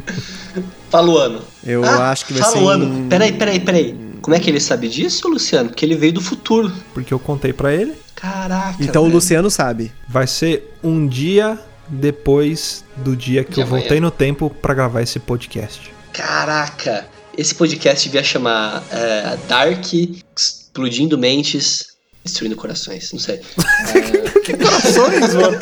Fala 0.89 1.09
o 1.09 1.18
ano. 1.18 1.41
Eu 1.66 1.84
ah, 1.84 2.12
acho 2.12 2.26
que 2.26 2.34
vai 2.34 2.41
fala 2.41 2.53
ser. 2.53 2.59
Fala 2.59 2.70
o 2.70 2.74
ano. 2.74 3.05
Em... 3.05 3.09
Peraí, 3.09 3.32
peraí, 3.34 3.59
peraí. 3.59 4.11
Como 4.22 4.36
é 4.36 4.39
que 4.39 4.49
ele 4.49 4.59
sabe 4.59 4.88
disso, 4.88 5.28
Luciano? 5.28 5.69
Porque 5.69 5.84
ele 5.84 5.95
veio 5.95 6.13
do 6.13 6.22
futuro. 6.22 6.72
Porque 6.93 7.13
eu 7.13 7.19
contei 7.19 7.51
para 7.51 7.74
ele. 7.74 7.93
Caraca. 8.15 8.78
Então 8.80 9.03
velho. 9.03 9.13
o 9.13 9.15
Luciano 9.15 9.49
sabe. 9.49 9.91
Vai 10.07 10.28
ser 10.28 10.76
um 10.84 11.07
dia 11.07 11.59
depois 11.88 12.84
do 12.97 13.15
dia 13.15 13.43
que 13.43 13.53
de 13.55 13.61
eu 13.61 13.65
amanhã. 13.65 13.82
voltei 13.82 13.99
no 13.99 14.11
tempo 14.11 14.49
para 14.49 14.74
gravar 14.74 15.01
esse 15.01 15.19
podcast. 15.19 15.91
Caraca! 16.13 17.07
Esse 17.38 17.55
podcast 17.55 18.07
devia 18.07 18.24
chamar 18.24 18.84
é, 18.91 19.38
Dark 19.47 19.86
Explodindo 20.38 21.17
Mentes, 21.17 21.88
Destruindo 22.24 22.55
Corações. 22.55 23.11
Não 23.11 23.19
sei. 23.19 23.41
É... 23.93 24.39
que 24.41 24.57
corações, 24.57 25.34
mano? 25.36 25.59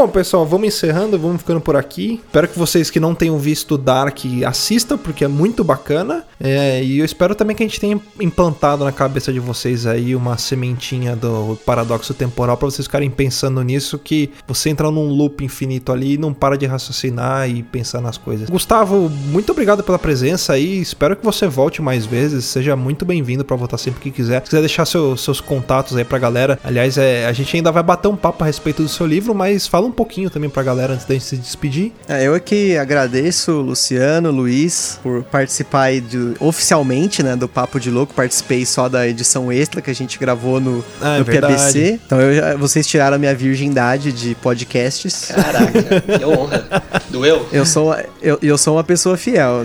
Bom, 0.00 0.08
pessoal, 0.08 0.46
vamos 0.46 0.68
encerrando, 0.68 1.18
vamos 1.18 1.42
ficando 1.42 1.60
por 1.60 1.76
aqui. 1.76 2.22
Espero 2.24 2.48
que 2.48 2.58
vocês 2.58 2.88
que 2.88 2.98
não 2.98 3.14
tenham 3.14 3.38
visto 3.38 3.76
Dark 3.76 4.18
assistam, 4.46 4.96
porque 4.96 5.26
é 5.26 5.28
muito 5.28 5.62
bacana. 5.62 6.24
É, 6.42 6.82
e 6.82 7.00
eu 7.00 7.04
espero 7.04 7.34
também 7.34 7.54
que 7.54 7.62
a 7.62 7.66
gente 7.66 7.78
tenha 7.78 8.00
implantado 8.18 8.82
na 8.82 8.92
cabeça 8.92 9.30
de 9.30 9.38
vocês 9.38 9.84
aí 9.84 10.16
uma 10.16 10.38
sementinha 10.38 11.14
do 11.14 11.58
paradoxo 11.66 12.14
temporal 12.14 12.56
para 12.56 12.70
vocês 12.70 12.86
ficarem 12.86 13.10
pensando 13.10 13.62
nisso, 13.62 13.98
que 13.98 14.30
você 14.48 14.70
entra 14.70 14.90
num 14.90 15.10
loop 15.10 15.44
infinito 15.44 15.92
ali 15.92 16.14
e 16.14 16.18
não 16.18 16.32
para 16.32 16.56
de 16.56 16.64
raciocinar 16.64 17.50
e 17.50 17.62
pensar 17.62 18.00
nas 18.00 18.16
coisas. 18.16 18.48
Gustavo, 18.48 19.10
muito 19.10 19.52
obrigado 19.52 19.82
pela 19.82 19.98
presença 19.98 20.54
aí. 20.54 20.80
Espero 20.80 21.14
que 21.14 21.22
você 21.22 21.46
volte 21.46 21.82
mais 21.82 22.06
vezes. 22.06 22.46
Seja 22.46 22.74
muito 22.74 23.04
bem-vindo 23.04 23.44
para 23.44 23.54
voltar 23.54 23.76
sempre 23.76 24.00
que 24.00 24.10
quiser. 24.10 24.40
Se 24.44 24.48
quiser 24.48 24.60
deixar 24.60 24.86
seu, 24.86 25.14
seus 25.18 25.42
contatos 25.42 25.94
aí 25.94 26.04
pra 26.04 26.18
galera. 26.18 26.58
Aliás, 26.64 26.96
é, 26.96 27.26
a 27.26 27.32
gente 27.34 27.54
ainda 27.54 27.70
vai 27.70 27.82
bater 27.82 28.08
um 28.08 28.16
papo 28.16 28.42
a 28.42 28.46
respeito 28.46 28.82
do 28.82 28.88
seu 28.88 29.06
livro, 29.06 29.34
mas 29.34 29.66
fala 29.66 29.89
um 29.89 29.89
pouquinho 29.90 30.30
também 30.30 30.48
pra 30.48 30.62
galera 30.62 30.94
antes 30.94 31.06
da 31.06 31.14
gente 31.14 31.24
se 31.24 31.36
despedir. 31.36 31.92
É, 32.08 32.26
eu 32.26 32.34
aqui 32.34 32.76
agradeço 32.76 33.52
Luciano, 33.60 34.30
Luiz, 34.30 34.98
por 35.02 35.22
participar 35.24 35.82
aí 35.82 36.00
de, 36.00 36.34
oficialmente, 36.40 37.22
né, 37.22 37.36
do 37.36 37.48
Papo 37.48 37.78
de 37.78 37.90
Louco. 37.90 38.14
Participei 38.14 38.64
só 38.66 38.88
da 38.88 39.06
edição 39.06 39.52
extra 39.52 39.80
que 39.80 39.90
a 39.90 39.94
gente 39.94 40.18
gravou 40.18 40.60
no, 40.60 40.84
ah, 41.00 41.16
é 41.16 41.18
no 41.18 41.24
PABC. 41.24 42.00
Então 42.04 42.20
eu, 42.20 42.58
vocês 42.58 42.86
tiraram 42.86 43.16
a 43.16 43.18
minha 43.18 43.34
virgindade 43.34 44.12
de 44.12 44.34
podcasts. 44.36 45.26
Caraca, 45.26 46.00
que 46.18 46.24
honra. 46.24 46.82
Doeu? 47.08 47.46
Eu 47.52 47.66
sou, 47.66 47.96
eu, 48.22 48.38
eu 48.42 48.58
sou 48.58 48.76
uma 48.76 48.84
pessoa 48.84 49.16
fiel. 49.16 49.64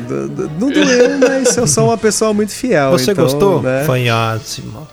Não 0.60 0.72
doeu, 0.72 1.20
mas 1.20 1.56
eu 1.58 1.68
sou 1.68 1.86
uma 1.86 1.98
pessoa 1.98 2.34
muito 2.34 2.52
fiel. 2.52 2.92
Você 2.92 3.12
então, 3.12 3.24
gostou? 3.24 3.62
Né? 3.62 3.84
Fanhássimo. 3.86 4.88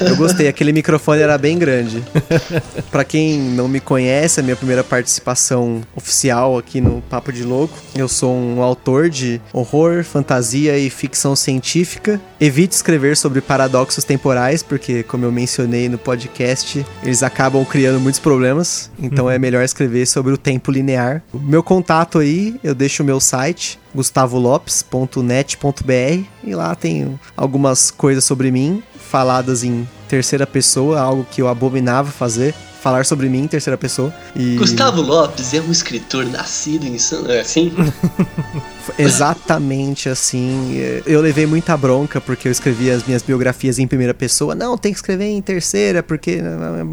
Eu 0.00 0.16
gostei, 0.16 0.48
aquele 0.48 0.72
microfone 0.72 1.20
era 1.20 1.36
bem 1.38 1.58
grande. 1.58 2.02
Pra 2.90 3.04
quem 3.04 3.38
não 3.38 3.68
me 3.68 3.80
conhece, 3.80 4.40
a 4.40 4.42
minha 4.42 4.56
primeira 4.56 4.84
participação 4.84 5.82
oficial 5.94 6.58
aqui 6.58 6.80
no 6.80 7.02
Papo 7.02 7.32
de 7.32 7.42
Louco, 7.42 7.76
eu 7.94 8.08
sou 8.08 8.34
um 8.34 8.62
autor 8.62 9.08
de 9.08 9.40
horror, 9.52 10.04
fantasia 10.04 10.78
e 10.78 10.90
ficção 10.90 11.34
científica. 11.36 12.20
Evite 12.40 12.74
escrever 12.74 13.16
sobre 13.16 13.40
paradoxos 13.40 14.04
temporais, 14.04 14.62
porque, 14.62 15.02
como 15.02 15.24
eu 15.24 15.32
mencionei 15.32 15.88
no 15.88 15.98
podcast, 15.98 16.84
eles 17.02 17.22
acabam 17.22 17.64
criando 17.64 18.00
muitos 18.00 18.20
problemas. 18.20 18.90
Então 18.98 19.30
é 19.30 19.38
melhor 19.38 19.64
escrever 19.64 20.06
sobre 20.06 20.32
o 20.32 20.36
tempo 20.36 20.70
linear. 20.70 21.22
O 21.32 21.38
meu 21.38 21.62
contato 21.62 22.18
aí, 22.18 22.56
eu 22.62 22.74
deixo 22.74 23.02
o 23.02 23.06
meu 23.06 23.20
site, 23.20 23.78
gustavolopes.net.br, 23.94 26.24
e 26.44 26.54
lá 26.54 26.74
tem 26.74 27.18
algumas 27.36 27.90
coisas 27.90 28.24
sobre 28.24 28.50
mim, 28.50 28.82
faladas 28.96 29.62
em 29.64 29.86
terceira 30.08 30.46
pessoa, 30.46 31.00
algo 31.00 31.26
que 31.30 31.42
eu 31.42 31.48
abominava 31.48 32.10
fazer. 32.10 32.54
Falar 32.82 33.06
sobre 33.06 33.28
mim 33.28 33.40
em 33.40 33.46
terceira 33.46 33.78
pessoa. 33.78 34.12
E 34.34 34.56
Gustavo 34.56 35.00
Lopes 35.00 35.54
é 35.54 35.60
um 35.60 35.70
escritor 35.70 36.26
nascido 36.26 36.84
em 36.84 36.98
São... 36.98 37.30
É 37.30 37.40
assim? 37.40 37.72
exatamente 38.98 40.08
assim. 40.08 40.76
Eu 41.06 41.20
levei 41.20 41.46
muita 41.46 41.76
bronca 41.76 42.20
porque 42.20 42.48
eu 42.48 42.52
escrevi 42.52 42.90
as 42.90 43.04
minhas 43.04 43.22
biografias 43.22 43.78
em 43.78 43.86
primeira 43.86 44.12
pessoa. 44.12 44.54
Não, 44.54 44.76
tem 44.76 44.92
que 44.92 44.98
escrever 44.98 45.26
em 45.26 45.40
terceira, 45.40 46.02
porque. 46.02 46.40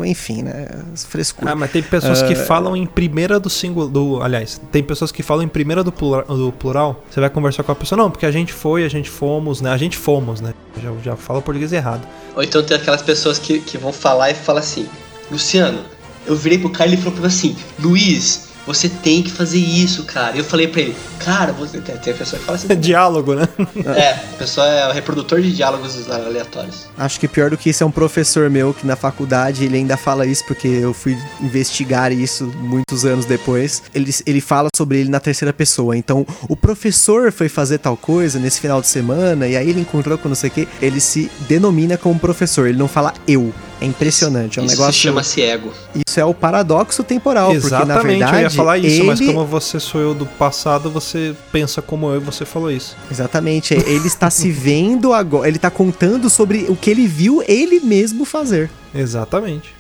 Enfim, 0.06 0.44
né? 0.44 0.68
Frescura. 0.96 1.52
Ah, 1.52 1.56
mas 1.56 1.72
tem 1.72 1.82
pessoas 1.82 2.22
que 2.22 2.36
falam 2.36 2.76
em 2.76 2.86
primeira 2.86 3.40
do 3.40 3.50
singular. 3.50 3.90
Do, 3.90 4.22
aliás, 4.22 4.62
tem 4.72 4.84
pessoas 4.84 5.12
que 5.12 5.24
falam 5.24 5.44
em 5.44 5.48
primeira 5.48 5.84
do 5.84 5.92
plural, 5.92 6.26
do 6.26 6.52
plural. 6.52 7.04
Você 7.10 7.20
vai 7.20 7.30
conversar 7.30 7.64
com 7.64 7.72
a 7.72 7.76
pessoa, 7.76 7.98
não, 7.98 8.12
porque 8.12 8.26
a 8.26 8.32
gente 8.32 8.54
foi, 8.54 8.84
a 8.84 8.90
gente 8.90 9.10
fomos, 9.10 9.62
né? 9.62 9.72
A 9.72 9.78
gente 9.78 9.98
fomos, 9.98 10.42
né? 10.42 10.54
Já, 10.82 10.92
já 11.04 11.16
fala 11.16 11.42
português 11.42 11.74
errado. 11.74 12.08
Ou 12.36 12.44
então 12.44 12.64
tem 12.64 12.78
aquelas 12.78 13.02
pessoas 13.02 13.40
que, 13.40 13.60
que 13.60 13.78
vão 13.78 13.92
falar 13.92 14.32
e 14.32 14.36
falam 14.36 14.62
assim: 14.62 14.88
Luciano, 15.32 15.84
eu 16.26 16.36
virei 16.36 16.58
pro 16.58 16.70
cara 16.70 16.90
e 16.90 16.94
ele 16.94 17.02
falou 17.02 17.14
pra 17.14 17.22
mim 17.22 17.28
assim: 17.28 17.56
Luiz, 17.80 18.50
você 18.70 18.88
tem 18.88 19.24
que 19.24 19.32
fazer 19.32 19.58
isso, 19.58 20.04
cara. 20.04 20.36
E 20.36 20.40
eu 20.40 20.44
falei 20.44 20.68
pra 20.68 20.82
ele: 20.82 20.96
Cara, 21.18 21.52
você. 21.52 21.82
Tem 21.82 21.98
tem 21.98 22.14
a 22.14 22.16
pessoa 22.16 22.40
que 22.40 22.46
fala 22.46 22.56
assim. 22.56 22.68
Diálogo, 22.78 23.34
né? 23.34 23.48
é, 23.96 24.12
a 24.12 24.38
pessoa 24.38 24.68
é 24.68 24.88
o 24.88 24.92
reprodutor 24.92 25.42
de 25.42 25.52
diálogos 25.52 26.08
aleatórios. 26.08 26.86
Acho 26.96 27.20
que 27.20 27.28
pior 27.28 27.50
do 27.50 27.58
que 27.58 27.72
isso 27.72 27.84
é 27.84 27.86
um 27.88 27.92
professor 27.92 28.48
meu 28.48 28.72
que 28.72 28.86
na 28.86 28.96
faculdade 28.96 29.66
ele 29.66 29.78
ainda 29.78 29.98
fala 29.98 30.26
isso, 30.26 30.46
porque 30.46 30.68
eu 30.68 30.94
fui 30.94 31.18
investigar 31.42 32.12
isso 32.12 32.46
muitos 32.60 33.06
anos 33.06 33.26
depois. 33.26 33.82
Ele, 33.94 34.14
ele 34.24 34.40
fala 34.40 34.70
sobre 34.76 35.00
ele 35.00 35.10
na 35.10 35.20
terceira 35.20 35.52
pessoa. 35.52 35.98
Então, 35.98 36.24
o 36.48 36.56
professor 36.56 37.32
foi 37.32 37.50
fazer 37.50 37.80
tal 37.80 37.98
coisa 37.98 38.38
nesse 38.38 38.62
final 38.62 38.82
de 38.82 38.88
semana, 38.88 39.48
e 39.48 39.58
aí 39.58 39.68
ele 39.68 39.82
encontrou 39.82 40.16
com 40.16 40.30
não 40.30 40.36
sei 40.36 40.50
o 40.50 40.54
que. 40.54 40.68
Ele 40.80 41.00
se 41.00 41.32
denomina 41.48 41.98
como 41.98 42.20
professor, 42.20 42.68
ele 42.68 42.78
não 42.78 42.88
fala 42.88 43.16
eu. 43.28 43.52
É 43.82 43.86
impressionante, 43.86 44.60
é 44.60 44.62
um 44.62 44.66
isso 44.66 44.76
negócio. 44.76 44.94
se 44.94 45.00
chama-se 45.00 45.42
ego. 45.42 45.72
Isso 46.08 46.20
é 46.20 46.26
o 46.26 46.34
paradoxo 46.34 47.02
temporal, 47.04 47.52
porque 47.52 47.70
na 47.70 47.82
Exatamente, 47.84 48.08
verdade. 48.20 48.36
eu 48.38 48.42
ia 48.42 48.50
falar 48.50 48.78
isso, 48.78 48.88
ele... 49.02 49.04
mas 49.04 49.20
como 49.22 49.46
você 49.46 49.80
sou 49.80 50.02
eu 50.02 50.14
do 50.14 50.26
passado, 50.26 50.90
você 50.92 51.34
pensa 51.52 51.82
como 51.82 52.10
eu 52.10 52.18
e 52.18 52.20
você 52.20 52.44
falou 52.46 52.70
isso. 52.72 52.98
Exatamente, 53.10 53.74
ele 53.74 54.08
está 54.08 54.30
se 54.30 54.52
vendo 54.52 55.14
agora, 55.14 55.48
ele 55.48 55.56
está 55.58 55.70
contando 55.70 56.30
sobre 56.30 56.66
o 56.68 56.76
que 56.76 56.90
ele 56.90 57.08
viu 57.08 57.42
ele 57.48 57.80
mesmo 57.80 58.26
fazer. 58.26 58.70
Exatamente. 58.94 59.74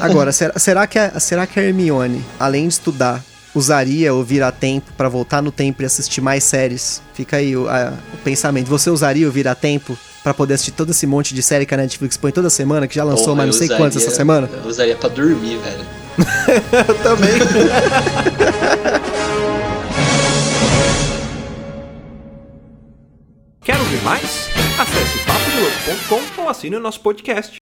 Agora, 0.00 0.32
será, 0.32 0.58
será, 0.58 0.86
que 0.86 0.98
a, 0.98 1.18
será 1.20 1.46
que 1.46 1.58
a 1.58 1.62
Hermione, 1.62 2.24
além 2.40 2.66
de 2.68 2.74
estudar, 2.74 3.22
usaria 3.54 4.12
o 4.14 4.22
Virar 4.24 4.52
Tempo 4.52 4.90
para 4.96 5.08
voltar 5.08 5.42
no 5.42 5.52
tempo 5.52 5.82
e 5.82 5.84
assistir 5.86 6.20
mais 6.20 6.44
séries? 6.44 7.00
Fica 7.14 7.36
aí 7.36 7.56
o, 7.56 7.68
a- 7.68 7.92
o 8.12 8.16
pensamento. 8.18 8.68
Você 8.68 8.90
usaria 8.90 9.28
o 9.28 9.30
Virar 9.30 9.54
Tempo 9.54 9.96
para 10.24 10.32
poder 10.34 10.54
assistir 10.54 10.72
todo 10.72 10.90
esse 10.90 11.06
monte 11.06 11.34
de 11.34 11.42
série 11.42 11.64
que 11.66 11.74
a 11.74 11.76
Netflix 11.76 12.16
põe 12.16 12.32
toda 12.32 12.48
semana, 12.50 12.88
que 12.88 12.94
já 12.96 13.04
lançou 13.04 13.26
Porra, 13.26 13.36
mais 13.36 13.46
não 13.50 13.52
sei 13.52 13.66
usaria- 13.66 13.84
quantas 13.84 14.02
essa 14.02 14.10
semana? 14.16 14.48
Eu 14.52 14.68
usaria 14.68 14.96
pra 14.96 15.08
dormir, 15.10 15.58
velho. 15.58 15.86
Eu 16.88 16.94
também. 17.04 17.30
Quer 23.62 23.78
ouvir 23.78 24.02
mais? 24.02 24.48
Acesse 24.78 25.18
papodelouco.com 25.26 26.42
ou 26.42 26.48
assine 26.48 26.76
o 26.76 26.80
nosso 26.80 27.00
podcast. 27.00 27.56